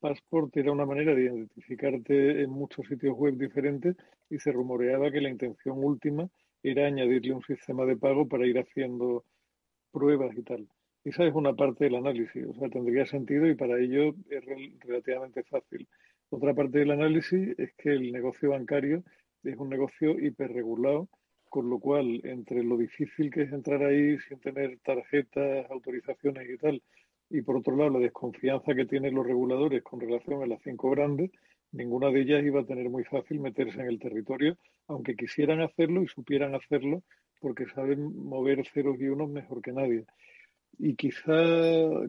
Passport 0.00 0.56
era 0.56 0.72
una 0.72 0.86
manera 0.86 1.14
de 1.14 1.24
identificarte 1.24 2.42
en 2.42 2.50
muchos 2.50 2.86
sitios 2.86 3.16
web 3.16 3.36
diferentes 3.36 3.96
y 4.30 4.38
se 4.38 4.52
rumoreaba 4.52 5.10
que 5.10 5.20
la 5.20 5.30
intención 5.30 5.82
última 5.82 6.28
era 6.62 6.86
añadirle 6.86 7.34
un 7.34 7.42
sistema 7.42 7.84
de 7.84 7.96
pago 7.96 8.26
para 8.26 8.46
ir 8.46 8.58
haciendo 8.58 9.24
pruebas 9.92 10.36
y 10.36 10.42
tal. 10.42 10.68
Esa 11.04 11.26
es 11.26 11.34
una 11.34 11.54
parte 11.54 11.84
del 11.84 11.96
análisis, 11.96 12.46
o 12.46 12.54
sea, 12.54 12.68
tendría 12.70 13.04
sentido 13.04 13.46
y 13.46 13.54
para 13.54 13.78
ello 13.78 14.14
es 14.30 14.44
relativamente 14.80 15.42
fácil. 15.44 15.86
Otra 16.30 16.54
parte 16.54 16.78
del 16.78 16.92
análisis 16.92 17.58
es 17.58 17.74
que 17.74 17.90
el 17.90 18.10
negocio 18.10 18.50
bancario 18.50 19.04
es 19.42 19.56
un 19.56 19.68
negocio 19.68 20.18
hiperregulado, 20.18 21.08
con 21.54 21.70
lo 21.70 21.78
cual, 21.78 22.20
entre 22.24 22.64
lo 22.64 22.76
difícil 22.76 23.30
que 23.30 23.42
es 23.42 23.52
entrar 23.52 23.80
ahí 23.84 24.18
sin 24.18 24.40
tener 24.40 24.76
tarjetas, 24.80 25.70
autorizaciones 25.70 26.50
y 26.50 26.58
tal, 26.58 26.82
y 27.30 27.42
por 27.42 27.58
otro 27.58 27.76
lado 27.76 27.90
la 27.90 28.00
desconfianza 28.00 28.74
que 28.74 28.86
tienen 28.86 29.14
los 29.14 29.24
reguladores 29.24 29.80
con 29.84 30.00
relación 30.00 30.42
a 30.42 30.46
las 30.46 30.60
cinco 30.64 30.90
grandes, 30.90 31.30
ninguna 31.70 32.10
de 32.10 32.22
ellas 32.22 32.44
iba 32.44 32.62
a 32.62 32.66
tener 32.66 32.90
muy 32.90 33.04
fácil 33.04 33.38
meterse 33.38 33.80
en 33.80 33.86
el 33.86 34.00
territorio, 34.00 34.58
aunque 34.88 35.14
quisieran 35.14 35.60
hacerlo 35.60 36.02
y 36.02 36.08
supieran 36.08 36.56
hacerlo, 36.56 37.04
porque 37.38 37.66
saben 37.66 38.00
mover 38.16 38.66
ceros 38.66 38.98
y 38.98 39.06
unos 39.06 39.30
mejor 39.30 39.62
que 39.62 39.70
nadie. 39.70 40.06
Y 40.76 40.96
quizá, 40.96 41.36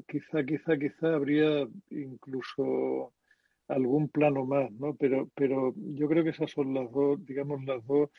quizá, 0.07 0.43
quizá, 0.43 0.75
quizá 0.75 1.13
habría 1.13 1.67
incluso 1.91 3.13
algún 3.67 4.09
plano 4.09 4.43
más, 4.43 4.71
¿no? 4.71 4.95
Pero, 4.95 5.29
pero 5.35 5.75
yo 5.75 6.07
creo 6.07 6.23
que 6.23 6.31
esas 6.31 6.49
son 6.49 6.73
las 6.73 6.91
dos, 6.91 7.23
digamos, 7.27 7.63
las 7.63 7.85
dos, 7.85 8.09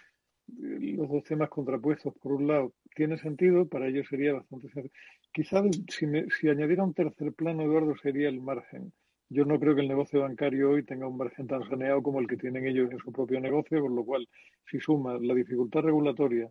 los 0.49 1.09
dos 1.09 1.24
temas 1.24 1.49
contrapuestos. 1.49 2.14
Por 2.22 2.32
un 2.32 2.47
lado, 2.47 2.72
tiene 2.94 3.18
sentido, 3.18 3.68
para 3.68 3.88
ellos 3.88 4.07
sería 4.09 4.34
bastante 4.34 4.68
sencillo. 4.70 4.94
Quizá 5.32 5.62
si, 5.88 6.07
me, 6.07 6.26
si 6.30 6.49
añadiera 6.49 6.84
un 6.84 6.94
tercer 6.94 7.32
plano, 7.32 7.62
Eduardo, 7.62 7.94
sería 7.97 8.28
el 8.28 8.40
margen. 8.40 8.92
Yo 9.28 9.44
no 9.44 9.59
creo 9.59 9.74
que 9.74 9.80
el 9.80 9.88
negocio 9.88 10.20
bancario 10.20 10.70
hoy 10.70 10.84
tenga 10.84 11.09
un 11.09 11.16
margen 11.16 11.47
tan 11.47 11.68
saneado 11.68 12.03
como 12.03 12.20
el 12.20 12.28
que 12.28 12.36
tienen 12.36 12.66
ellos 12.66 12.90
en 12.92 12.99
su 12.99 13.12
propio 13.12 13.40
negocio, 13.40 13.80
con 13.80 13.97
lo 13.97 14.05
cual, 14.05 14.28
si 14.70 14.78
suma 14.78 15.18
la 15.20 15.34
dificultad 15.34 15.80
regulatoria 15.80 16.49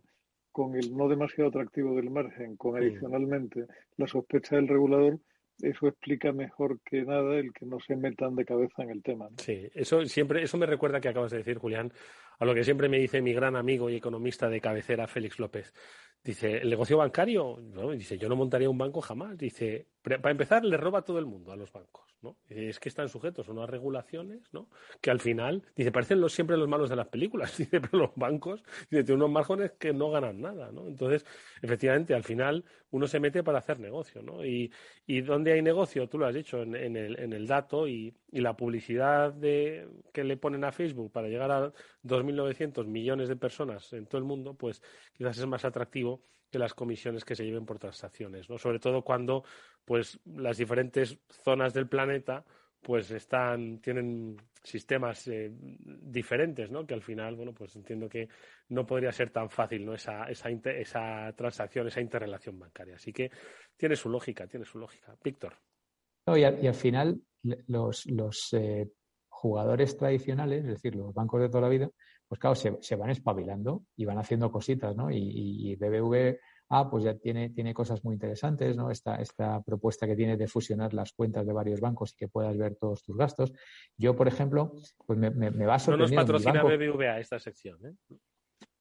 con 0.52 0.74
el 0.74 0.96
no 0.96 1.08
demasiado 1.08 1.50
atractivo 1.50 1.94
del 1.94 2.10
margen, 2.10 2.56
con 2.56 2.76
adicionalmente 2.76 3.66
la 3.96 4.06
sospecha 4.06 4.56
del 4.56 4.68
regulador, 4.68 5.18
eso 5.60 5.88
explica 5.88 6.32
mejor 6.32 6.80
que 6.84 7.02
nada 7.02 7.38
el 7.38 7.52
que 7.52 7.66
no 7.66 7.78
se 7.80 7.96
metan 7.96 8.34
de 8.36 8.44
cabeza 8.44 8.82
en 8.82 8.90
el 8.90 9.02
tema. 9.02 9.28
¿no? 9.30 9.36
Sí, 9.38 9.68
eso 9.74 10.04
siempre, 10.06 10.42
eso 10.42 10.58
me 10.58 10.66
recuerda 10.66 11.00
que 11.00 11.08
acabas 11.08 11.30
de 11.30 11.38
decir, 11.38 11.58
Julián, 11.58 11.92
a 12.38 12.44
lo 12.44 12.54
que 12.54 12.64
siempre 12.64 12.88
me 12.88 12.98
dice 12.98 13.22
mi 13.22 13.32
gran 13.32 13.56
amigo 13.56 13.90
y 13.90 13.96
economista 13.96 14.48
de 14.48 14.60
cabecera, 14.60 15.06
Félix 15.06 15.38
López. 15.38 15.72
Dice, 16.26 16.56
¿el 16.56 16.70
negocio 16.70 16.96
bancario? 16.98 17.56
No, 17.62 17.92
dice, 17.92 18.18
yo 18.18 18.28
no 18.28 18.34
montaría 18.34 18.68
un 18.68 18.76
banco 18.76 19.00
jamás. 19.00 19.38
Dice, 19.38 19.86
para 20.02 20.32
empezar, 20.32 20.64
le 20.64 20.76
roba 20.76 21.02
todo 21.02 21.20
el 21.20 21.24
mundo 21.24 21.52
a 21.52 21.56
los 21.56 21.70
bancos. 21.70 22.06
¿no? 22.20 22.36
Es 22.48 22.80
que 22.80 22.88
están 22.88 23.08
sujetos 23.08 23.48
a 23.48 23.52
unas 23.52 23.70
regulaciones, 23.70 24.52
¿no? 24.52 24.68
Que 25.00 25.10
al 25.10 25.20
final, 25.20 25.62
dice, 25.76 25.92
parecen 25.92 26.20
los, 26.20 26.32
siempre 26.32 26.56
los 26.56 26.68
malos 26.68 26.90
de 26.90 26.96
las 26.96 27.08
películas, 27.08 27.56
dice, 27.58 27.80
pero 27.80 27.98
los 27.98 28.10
bancos, 28.16 28.64
dice, 28.90 29.04
tienen 29.04 29.22
unos 29.22 29.30
márgenes 29.30 29.72
que 29.78 29.92
no 29.92 30.10
ganan 30.10 30.40
nada, 30.40 30.72
¿no? 30.72 30.88
Entonces, 30.88 31.24
efectivamente, 31.62 32.14
al 32.14 32.24
final 32.24 32.64
uno 32.90 33.06
se 33.06 33.20
mete 33.20 33.42
para 33.42 33.58
hacer 33.58 33.78
negocio, 33.78 34.22
¿no? 34.22 34.44
Y, 34.44 34.72
y 35.06 35.20
donde 35.20 35.52
hay 35.52 35.62
negocio, 35.62 36.08
tú 36.08 36.18
lo 36.18 36.26
has 36.26 36.34
dicho, 36.34 36.62
en, 36.62 36.74
en, 36.74 36.96
el, 36.96 37.18
en 37.20 37.32
el 37.32 37.46
dato 37.46 37.86
y, 37.86 38.14
y 38.30 38.40
la 38.40 38.56
publicidad 38.56 39.34
que 39.38 40.24
le 40.24 40.36
ponen 40.36 40.64
a 40.64 40.72
Facebook 40.72 41.12
para 41.12 41.28
llegar 41.28 41.50
a 41.50 41.72
2.900 42.04 42.86
millones 42.86 43.28
de 43.28 43.36
personas 43.36 43.92
en 43.92 44.06
todo 44.06 44.18
el 44.18 44.24
mundo, 44.24 44.54
pues 44.54 44.82
quizás 45.16 45.38
es 45.38 45.46
más 45.46 45.64
atractivo 45.64 46.15
que 46.56 46.60
las 46.60 46.72
comisiones 46.72 47.22
que 47.22 47.36
se 47.36 47.44
lleven 47.44 47.66
por 47.66 47.78
transacciones, 47.78 48.48
¿no? 48.48 48.56
Sobre 48.56 48.78
todo 48.78 49.02
cuando 49.02 49.44
pues 49.84 50.18
las 50.24 50.56
diferentes 50.56 51.18
zonas 51.28 51.74
del 51.74 51.86
planeta 51.86 52.46
pues 52.80 53.10
están 53.10 53.78
tienen 53.80 54.38
sistemas 54.62 55.28
eh, 55.28 55.50
diferentes, 55.52 56.70
¿no? 56.70 56.86
Que 56.86 56.94
al 56.94 57.02
final, 57.02 57.36
bueno, 57.36 57.52
pues 57.52 57.76
entiendo 57.76 58.08
que 58.08 58.30
no 58.70 58.86
podría 58.86 59.12
ser 59.12 59.28
tan 59.28 59.50
fácil, 59.50 59.84
¿no? 59.84 59.92
Esa, 59.92 60.30
esa, 60.30 60.48
esa 60.48 61.34
transacción, 61.36 61.88
esa 61.88 62.00
interrelación 62.00 62.58
bancaria. 62.58 62.94
Así 62.94 63.12
que 63.12 63.30
tiene 63.76 63.94
su 63.94 64.08
lógica, 64.08 64.46
tiene 64.46 64.64
su 64.64 64.78
lógica. 64.78 65.14
Víctor. 65.22 65.58
No, 66.26 66.38
y, 66.38 66.44
al, 66.44 66.62
y, 66.64 66.68
al, 66.68 66.74
final 66.74 67.20
los, 67.66 68.06
los 68.06 68.48
eh, 68.54 68.88
jugadores 69.28 69.94
tradicionales, 69.98 70.60
es 70.64 70.70
decir, 70.70 70.94
los 70.96 71.12
bancos 71.12 71.42
de 71.42 71.48
toda 71.50 71.62
la 71.62 71.68
vida, 71.68 71.90
pues 72.28 72.38
claro, 72.40 72.54
se, 72.54 72.76
se 72.80 72.96
van 72.96 73.10
espabilando 73.10 73.84
y 73.96 74.04
van 74.04 74.18
haciendo 74.18 74.50
cositas, 74.50 74.96
¿no? 74.96 75.10
Y, 75.10 75.18
y, 75.18 75.76
BBV 75.76 76.38
ah, 76.70 76.90
pues 76.90 77.04
ya 77.04 77.14
tiene, 77.14 77.50
tiene 77.50 77.72
cosas 77.72 78.02
muy 78.04 78.14
interesantes, 78.14 78.76
¿no? 78.76 78.90
Esta, 78.90 79.16
esta 79.16 79.62
propuesta 79.62 80.06
que 80.06 80.16
tiene 80.16 80.36
de 80.36 80.48
fusionar 80.48 80.94
las 80.94 81.12
cuentas 81.12 81.46
de 81.46 81.52
varios 81.52 81.80
bancos 81.80 82.12
y 82.12 82.16
que 82.16 82.28
puedas 82.28 82.56
ver 82.56 82.76
todos 82.76 83.02
tus 83.02 83.16
gastos. 83.16 83.52
Yo, 83.96 84.16
por 84.16 84.28
ejemplo, 84.28 84.72
pues 85.06 85.18
me, 85.18 85.30
me, 85.30 85.50
va 85.66 85.74
a 85.74 85.78
sorprender. 85.78 86.10
No 86.10 86.22
nos 86.22 86.42
patrocina 86.42 86.62
BBVA 86.62 87.20
esta 87.20 87.38
sección, 87.38 87.78
¿eh? 87.86 88.16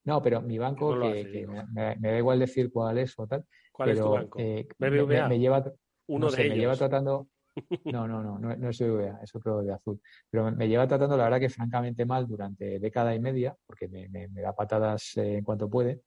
No, 0.06 0.22
pero 0.22 0.42
mi 0.42 0.60
banco, 0.60 1.00
que, 1.00 1.48
me, 1.74 2.10
da 2.12 2.18
igual 2.18 2.38
decir 2.38 2.72
cuál 2.72 3.00
es 3.00 3.18
o 3.18 3.26
tal. 3.26 3.44
¿Cuál 3.72 3.90
es 3.90 4.00
tu 4.00 4.10
banco? 4.10 4.40
Eh, 4.40 4.68
BBVA. 4.78 5.28
Me, 5.28 5.40
lleva, 5.40 5.64
Uno 6.08 6.30
de 6.30 6.42
ellos. 6.44 6.56
Me 6.56 6.60
lleva 6.60 6.76
tratando. 6.76 7.28
No, 7.86 8.08
no, 8.08 8.22
no, 8.22 8.38
no, 8.38 8.70
es 8.70 8.80
BBVA, 8.80 9.20
es 9.24 9.34
otro 9.36 9.62
de 9.62 9.74
azul. 9.74 10.02
Pero 10.30 10.52
me 10.52 10.68
lleva 10.68 10.88
tratando, 10.88 11.16
la 11.16 11.26
verdad, 11.26 11.40
que 11.40 11.50
francamente 11.50 12.06
mal 12.06 12.28
durante 12.28 12.80
década 12.80 13.16
y 13.16 13.20
media, 13.20 13.56
porque 13.66 13.88
me, 13.88 14.28
da 14.28 14.54
patadas 14.54 15.18
eh, 15.18 15.38
en 15.38 15.44
cuanto 15.44 15.70
puede. 15.70 16.02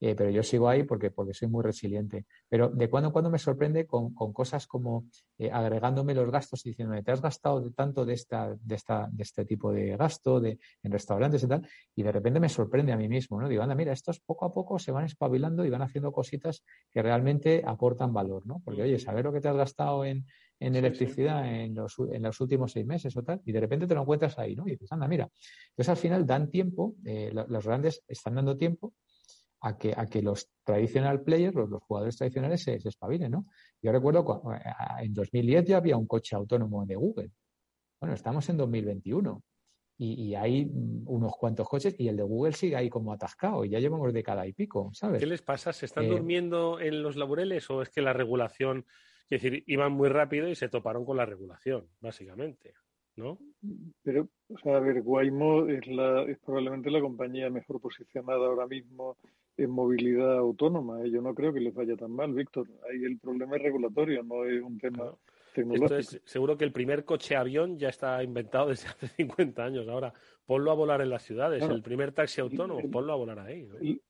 Eh, 0.00 0.14
pero 0.14 0.28
yo 0.28 0.42
sigo 0.42 0.68
ahí 0.68 0.82
porque, 0.82 1.10
porque 1.10 1.32
soy 1.32 1.48
muy 1.48 1.62
resiliente. 1.62 2.26
Pero 2.48 2.68
de 2.68 2.90
cuando 2.90 3.08
en 3.08 3.12
cuando 3.12 3.30
me 3.30 3.38
sorprende 3.38 3.86
con, 3.86 4.12
cosas 4.12 4.66
como 4.66 5.06
eh, 5.38 5.50
agregándome 5.50 6.14
los 6.14 6.30
gastos 6.30 6.66
y 6.66 6.70
diciéndome, 6.70 7.02
te 7.02 7.12
has 7.12 7.22
gastado 7.22 7.70
tanto 7.72 8.04
de, 8.04 8.14
esta, 8.14 8.54
de, 8.54 8.74
esta, 8.74 9.08
de 9.10 9.22
este 9.22 9.44
tipo 9.44 9.72
de 9.72 9.96
gasto 9.96 10.40
de, 10.40 10.58
en 10.82 10.92
restaurantes 10.92 11.42
y 11.44 11.48
tal, 11.48 11.66
y 11.94 12.02
de 12.02 12.12
repente 12.12 12.38
me 12.38 12.48
sorprende 12.48 12.92
a 12.92 12.96
mí 12.96 13.08
mismo, 13.08 13.40
¿no? 13.40 13.48
Digo, 13.48 13.62
anda, 13.62 13.74
mira, 13.74 13.92
estos 13.92 14.20
poco 14.20 14.44
a 14.44 14.52
poco 14.52 14.78
se 14.78 14.92
van 14.92 15.04
espabilando 15.06 15.64
y 15.64 15.70
van 15.70 15.82
haciendo 15.82 16.12
cositas 16.12 16.64
que 16.90 17.00
realmente 17.00 17.62
aportan 17.64 18.12
valor, 18.12 18.46
¿no? 18.46 18.60
Porque, 18.64 18.82
oye, 18.82 18.98
saber 18.98 19.24
lo 19.24 19.32
que 19.32 19.40
te 19.40 19.48
has 19.48 19.56
gastado 19.56 20.04
en, 20.04 20.26
electricidad 20.74 21.44
En, 21.46 21.74
los, 21.74 21.96
en 21.98 22.22
los 22.22 22.40
últimos 22.40 22.72
seis 22.72 22.86
meses 22.86 23.16
o 23.16 23.22
tal, 23.22 23.40
y 23.44 23.52
de 23.52 23.60
repente 23.60 23.86
te 23.86 23.94
lo 23.94 24.02
encuentras 24.02 24.38
ahí, 24.38 24.54
¿no? 24.54 24.66
Y 24.66 24.72
dices, 24.72 24.90
anda, 24.92 25.08
mira. 25.08 25.28
Entonces, 25.70 25.88
al 25.88 25.96
final 25.96 26.26
dan 26.26 26.50
tiempo, 26.50 26.94
eh, 27.04 27.32
los 27.32 27.66
grandes 27.66 28.02
están 28.08 28.36
dando 28.36 28.56
tiempo 28.56 28.94
a 29.60 29.76
que, 29.78 29.94
a 29.96 30.06
que 30.06 30.22
los 30.22 30.50
tradicional 30.62 31.22
players, 31.22 31.54
los, 31.54 31.82
jugadores 31.82 32.16
tradicionales 32.16 32.62
se, 32.62 32.78
se, 32.80 32.88
espabilen, 32.88 33.32
¿no? 33.32 33.46
Yo 33.82 33.92
recuerdo 33.92 34.24
cuando, 34.24 34.54
eh, 34.54 34.60
en 35.00 35.14
2010 35.14 35.64
ya 35.64 35.78
había 35.78 35.96
un 35.96 36.06
coche 36.06 36.36
autónomo 36.36 36.84
de 36.84 36.96
Google. 36.96 37.30
Bueno, 38.00 38.14
estamos 38.14 38.48
en 38.50 38.58
2021 38.58 39.42
y, 39.96 40.22
y, 40.22 40.34
hay 40.34 40.70
unos 41.06 41.32
cuantos 41.36 41.68
coches 41.68 41.94
y 41.98 42.08
el 42.08 42.16
de 42.16 42.24
Google 42.24 42.52
sigue 42.52 42.76
ahí 42.76 42.90
como 42.90 43.12
atascado 43.12 43.64
y 43.64 43.70
ya 43.70 43.78
llevamos 43.78 44.12
década 44.12 44.46
y 44.46 44.52
pico, 44.52 44.90
¿sabes? 44.92 45.20
¿Qué 45.20 45.26
les 45.26 45.40
pasa? 45.40 45.72
¿Se 45.72 45.86
están 45.86 46.04
Eh, 46.04 46.08
durmiendo 46.08 46.80
en 46.80 47.02
los 47.02 47.16
laureles 47.16 47.70
o 47.70 47.80
es 47.80 47.90
que 47.90 48.02
la 48.02 48.12
regulación, 48.12 48.84
es 49.30 49.42
decir, 49.42 49.64
iban 49.66 49.92
muy 49.92 50.08
rápido 50.08 50.48
y 50.48 50.54
se 50.54 50.68
toparon 50.68 51.04
con 51.04 51.16
la 51.16 51.26
regulación, 51.26 51.86
básicamente, 52.00 52.74
¿no? 53.16 53.38
Pero, 54.02 54.28
o 54.48 54.58
sea, 54.58 54.76
a 54.76 54.80
ver, 54.80 55.00
Waymo 55.04 55.66
es, 55.68 55.86
la, 55.86 56.22
es 56.22 56.38
probablemente 56.40 56.90
la 56.90 57.00
compañía 57.00 57.48
mejor 57.50 57.80
posicionada 57.80 58.46
ahora 58.46 58.66
mismo 58.66 59.16
en 59.56 59.70
movilidad 59.70 60.36
autónoma. 60.38 61.00
¿eh? 61.04 61.10
Yo 61.10 61.22
no 61.22 61.34
creo 61.34 61.52
que 61.52 61.60
les 61.60 61.72
vaya 61.74 61.96
tan 61.96 62.10
mal, 62.10 62.32
Víctor. 62.34 62.66
Ahí 62.90 63.04
el 63.04 63.18
problema 63.18 63.56
es 63.56 63.62
regulatorio, 63.62 64.22
no 64.24 64.44
es 64.44 64.60
un 64.62 64.78
tema 64.78 65.12
tecnológico. 65.54 65.96
Esto 65.96 66.16
es, 66.16 66.22
seguro 66.24 66.56
que 66.58 66.64
el 66.64 66.72
primer 66.72 67.04
coche 67.04 67.36
avión 67.36 67.78
ya 67.78 67.88
está 67.88 68.22
inventado 68.22 68.68
desde 68.68 68.88
hace 68.88 69.06
50 69.16 69.64
años. 69.64 69.88
Ahora, 69.88 70.12
ponlo 70.44 70.70
a 70.72 70.74
volar 70.74 71.00
en 71.00 71.10
las 71.10 71.22
ciudades. 71.22 71.60
Claro. 71.60 71.74
El 71.76 71.82
primer 71.82 72.12
taxi 72.12 72.40
autónomo, 72.40 72.80
El- 72.80 72.90
ponlo 72.90 73.12
a 73.12 73.16
volar 73.16 73.38
ahí. 73.38 73.62
¿no? 73.62 73.76
El, 73.78 74.00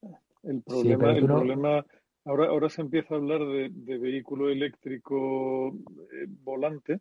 el 0.45 0.63
problema, 0.63 1.13
el 1.13 1.27
no- 1.27 1.35
problema 1.37 1.87
ahora, 2.25 2.47
ahora 2.49 2.69
se 2.69 2.81
empieza 2.83 3.15
a 3.15 3.19
hablar 3.19 3.41
de, 3.41 3.71
de 3.73 3.99
vehículo 3.99 4.51
eléctrico 4.51 5.69
eh, 6.13 6.27
volante 6.29 7.01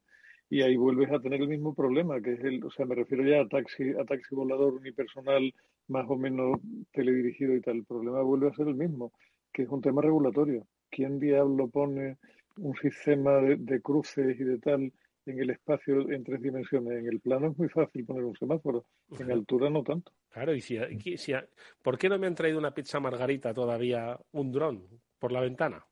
y 0.50 0.62
ahí 0.62 0.76
vuelves 0.78 1.12
a 1.12 1.20
tener 1.20 1.42
el 1.42 1.48
mismo 1.48 1.74
problema, 1.74 2.22
que 2.22 2.34
es 2.34 2.44
el, 2.44 2.64
o 2.64 2.70
sea, 2.70 2.86
me 2.86 2.96
refiero 2.96 3.24
ya 3.26 3.42
a 3.42 3.48
taxi, 3.48 3.90
a 4.00 4.06
taxi 4.06 4.36
volador 4.36 4.74
unipersonal 4.74 5.54
más 5.88 6.06
o 6.10 6.16
menos 6.18 6.60
teledirigido 6.92 7.56
y 7.56 7.62
tal. 7.62 7.78
El 7.78 7.86
problema 7.86 8.22
vuelve 8.22 8.50
a 8.50 8.54
ser 8.54 8.68
el 8.68 8.76
mismo, 8.76 9.14
que 9.52 9.64
es 9.64 9.70
un 9.70 9.82
tema 9.82 10.02
regulatorio. 10.02 10.68
¿Quién 10.92 11.20
diablo 11.20 11.68
pone 11.70 12.18
un 12.58 12.76
sistema 12.76 13.38
de, 13.38 13.56
de 13.56 13.82
cruces 13.82 14.40
y 14.40 14.44
de 14.44 14.60
tal 14.60 14.94
en 15.26 15.40
el 15.40 15.50
espacio 15.50 16.08
en 16.12 16.24
tres 16.24 16.42
dimensiones? 16.42 17.00
En 17.00 17.08
el 17.08 17.20
plano 17.20 17.48
es 17.48 17.58
muy 17.58 17.70
fácil 17.70 18.06
poner 18.06 18.24
un 18.26 18.36
semáforo, 18.36 18.86
en 19.18 19.32
altura 19.32 19.70
no 19.72 19.82
tanto. 19.84 20.12
Claro, 20.30 20.54
y 20.54 20.62
si, 20.62 20.78
si- 21.18 21.34
¿por 21.82 21.98
qué 21.98 22.10
no 22.10 22.20
me 22.20 22.28
han 22.28 22.36
traído 22.36 22.60
una 22.60 22.74
pizza 22.74 23.00
margarita 23.00 23.54
todavía 23.54 24.20
un 24.32 24.52
dron 24.52 24.84
por 25.24 25.32
la 25.32 25.40
ventana? 25.40 25.86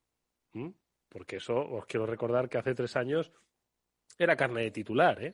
¿Mm? 0.52 0.72
Porque 1.08 1.38
eso, 1.38 1.56
os 1.58 1.86
quiero 1.86 2.06
recordar 2.06 2.50
que 2.50 2.58
hace 2.58 2.76
tres 2.76 2.98
años 2.98 3.32
era 4.20 4.36
carne 4.36 4.62
de 4.64 4.72
titular, 4.72 5.24
¿eh? 5.24 5.34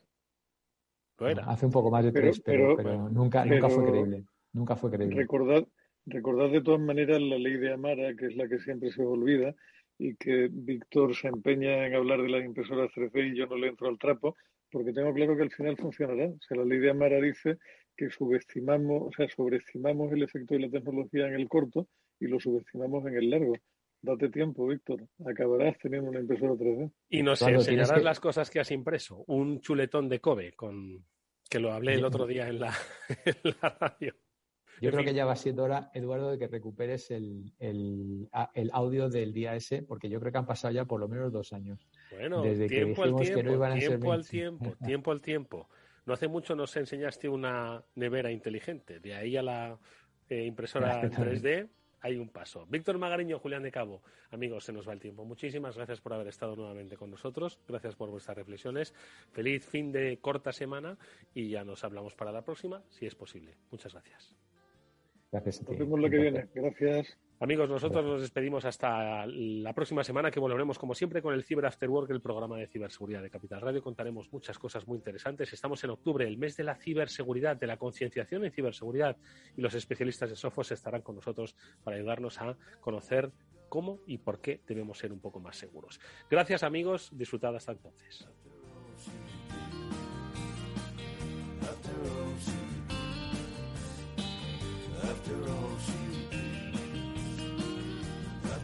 Lo 1.18 1.28
era. 1.28 1.42
Hace 1.50 1.66
un 1.66 1.72
poco 1.72 1.90
más 1.90 2.04
de 2.04 2.12
tres, 2.12 2.40
pero, 2.40 2.76
pero- 2.76 2.90
pero 2.90 3.08
nunca, 3.10 3.44
nunca 3.44 3.68
fue 3.68 3.84
creíble. 3.90 4.24
Nunca 4.52 4.76
fue 4.76 4.88
creíble. 4.92 5.16
Recordad, 5.16 5.66
recordad 6.06 6.48
de 6.48 6.60
todas 6.62 6.80
maneras 6.80 7.20
la 7.20 7.38
ley 7.38 7.56
de 7.56 7.72
Amara, 7.72 8.14
que 8.14 8.26
es 8.26 8.36
la 8.36 8.46
que 8.46 8.60
siempre 8.60 8.92
se 8.92 9.02
olvida, 9.02 9.52
y 9.98 10.14
que 10.14 10.48
Víctor 10.48 11.16
se 11.16 11.26
empeña 11.26 11.84
en 11.88 11.96
hablar 11.96 12.22
de 12.22 12.28
las 12.28 12.44
impresoras 12.44 12.92
3D 12.94 13.32
y 13.32 13.36
yo 13.36 13.46
no 13.48 13.56
le 13.56 13.66
entro 13.66 13.88
al 13.88 13.98
trapo, 13.98 14.36
porque 14.70 14.92
tengo 14.92 15.12
claro 15.12 15.36
que 15.36 15.42
al 15.42 15.50
final 15.50 15.76
funcionará. 15.76 16.26
O 16.28 16.38
sea, 16.46 16.56
la 16.58 16.64
ley 16.64 16.78
de 16.78 16.90
Amara 16.90 17.20
dice 17.20 17.58
que 17.96 18.10
subestimamos, 18.10 19.08
o 19.08 19.10
sea, 19.10 19.28
sobreestimamos 19.28 20.12
el 20.12 20.22
efecto 20.22 20.54
de 20.54 20.60
la 20.60 20.70
tecnología 20.70 21.26
en 21.26 21.34
el 21.34 21.48
corto 21.48 21.88
y 22.20 22.28
lo 22.28 22.38
subestimamos 22.38 23.04
en 23.06 23.16
el 23.16 23.28
largo. 23.30 23.54
Date 24.00 24.28
tiempo, 24.28 24.66
Víctor. 24.66 25.06
Acabarás 25.26 25.76
teniendo 25.82 26.10
una 26.10 26.20
impresora 26.20 26.52
3D. 26.54 26.90
Y 27.10 27.22
nos 27.22 27.40
Claro, 27.40 27.56
enseñarás 27.56 27.92
que- 27.92 28.00
las 28.04 28.20
cosas 28.20 28.48
que 28.50 28.60
has 28.60 28.70
impreso. 28.70 29.24
Un 29.26 29.60
chuletón 29.60 30.08
de 30.08 30.20
Kobe, 30.20 30.52
con 30.52 31.04
que 31.50 31.58
lo 31.58 31.72
hablé 31.72 31.94
el 31.94 32.04
otro 32.04 32.26
día 32.26 32.48
en 32.48 32.60
la, 32.60 32.72
en 33.24 33.36
la 33.62 33.68
radio. 33.80 34.14
Yo 34.80 34.90
En 34.90 34.92
creo 34.92 34.98
fin. 35.02 35.06
que 35.06 35.14
ya 35.14 35.24
va 35.24 35.34
siendo 35.34 35.64
hora, 35.64 35.90
Eduardo, 35.92 36.30
de 36.30 36.38
que 36.38 36.46
recuperes 36.46 37.10
el, 37.10 37.52
el, 37.58 38.28
audio 38.72 39.08
del 39.08 39.32
día 39.32 39.56
ese, 39.56 39.82
porque 39.82 40.08
yo 40.08 40.20
creo 40.20 40.30
que 40.30 40.38
han 40.38 40.46
pasado 40.46 40.72
ya 40.72 40.84
por 40.84 41.00
lo 41.00 41.08
menos 41.08 41.32
dos 41.32 41.52
años. 41.52 41.80
Bueno, 42.12 42.42
Desde 42.42 42.68
que 42.68 42.76
tiempo 42.76 43.02
al 43.02 43.08
dijimos 43.16 43.28
que 43.28 43.34
no 43.34 43.40
tiempo, 43.50 43.54
iban 43.54 43.72
a 43.72 43.80
ser 43.80 43.88
tiempo 43.88 44.12
al 44.12 44.18
20. 44.18 44.30
tiempo, 44.30 44.76
tiempo 44.86 45.10
al 45.10 45.20
tiempo. 45.20 45.68
No 46.06 46.14
hace 46.14 46.28
mucho 46.28 46.54
nos 46.54 46.76
enseñaste 46.76 47.28
una 47.28 47.82
nevera 47.96 48.30
inteligente. 48.30 49.00
De 49.00 49.14
ahí 49.14 49.36
a 49.36 49.42
la 49.42 49.78
eh, 50.28 50.44
impresora 50.44 51.00
en 51.02 51.10
3D 51.10 51.68
hay 52.00 52.16
un 52.16 52.28
paso. 52.28 52.66
Víctor 52.66 52.98
Magariño, 52.98 53.38
Julián 53.38 53.62
de 53.62 53.70
Cabo. 53.70 54.02
Amigos, 54.30 54.64
se 54.64 54.72
nos 54.72 54.88
va 54.88 54.92
el 54.92 55.00
tiempo. 55.00 55.24
Muchísimas 55.24 55.76
gracias 55.76 56.00
por 56.00 56.12
haber 56.12 56.28
estado 56.28 56.56
nuevamente 56.56 56.96
con 56.96 57.10
nosotros. 57.10 57.58
Gracias 57.66 57.96
por 57.96 58.10
vuestras 58.10 58.36
reflexiones. 58.36 58.94
Feliz 59.32 59.66
fin 59.66 59.92
de 59.92 60.18
corta 60.18 60.52
semana 60.52 60.96
y 61.34 61.50
ya 61.50 61.64
nos 61.64 61.84
hablamos 61.84 62.14
para 62.14 62.32
la 62.32 62.42
próxima, 62.42 62.82
si 62.90 63.06
es 63.06 63.14
posible. 63.14 63.54
Muchas 63.70 63.92
gracias. 63.92 64.36
Gracias 65.32 65.60
a 65.60 65.64
ti. 65.64 65.70
Nos 65.70 65.78
vemos 65.78 66.00
la 66.00 66.10
que 66.10 66.18
viene. 66.18 66.48
Gracias. 66.54 67.18
Amigos, 67.40 67.68
nosotros 67.68 68.04
nos 68.04 68.20
despedimos 68.20 68.64
hasta 68.64 69.24
la 69.26 69.72
próxima 69.72 70.02
semana 70.02 70.28
que 70.28 70.40
volveremos 70.40 70.76
como 70.76 70.92
siempre 70.92 71.22
con 71.22 71.34
el 71.34 71.44
Cyber 71.44 71.66
After 71.66 71.88
Work, 71.88 72.10
el 72.10 72.20
programa 72.20 72.56
de 72.56 72.66
ciberseguridad 72.66 73.22
de 73.22 73.30
Capital 73.30 73.60
Radio. 73.60 73.80
Contaremos 73.80 74.32
muchas 74.32 74.58
cosas 74.58 74.88
muy 74.88 74.96
interesantes. 74.96 75.52
Estamos 75.52 75.84
en 75.84 75.90
octubre, 75.90 76.26
el 76.26 76.36
mes 76.36 76.56
de 76.56 76.64
la 76.64 76.74
ciberseguridad, 76.74 77.56
de 77.56 77.68
la 77.68 77.76
concienciación 77.76 78.44
en 78.44 78.50
ciberseguridad 78.50 79.16
y 79.56 79.60
los 79.60 79.74
especialistas 79.74 80.30
de 80.30 80.36
Sophos 80.36 80.72
estarán 80.72 81.02
con 81.02 81.14
nosotros 81.14 81.54
para 81.84 81.96
ayudarnos 81.96 82.40
a 82.40 82.56
conocer 82.80 83.30
cómo 83.68 84.00
y 84.04 84.18
por 84.18 84.40
qué 84.40 84.60
debemos 84.66 84.98
ser 84.98 85.12
un 85.12 85.20
poco 85.20 85.38
más 85.38 85.56
seguros. 85.56 86.00
Gracias 86.28 86.64
amigos, 86.64 87.10
disfrutad 87.12 87.54
hasta 87.54 87.70
entonces. 87.70 88.26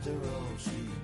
Metro 0.07 1.04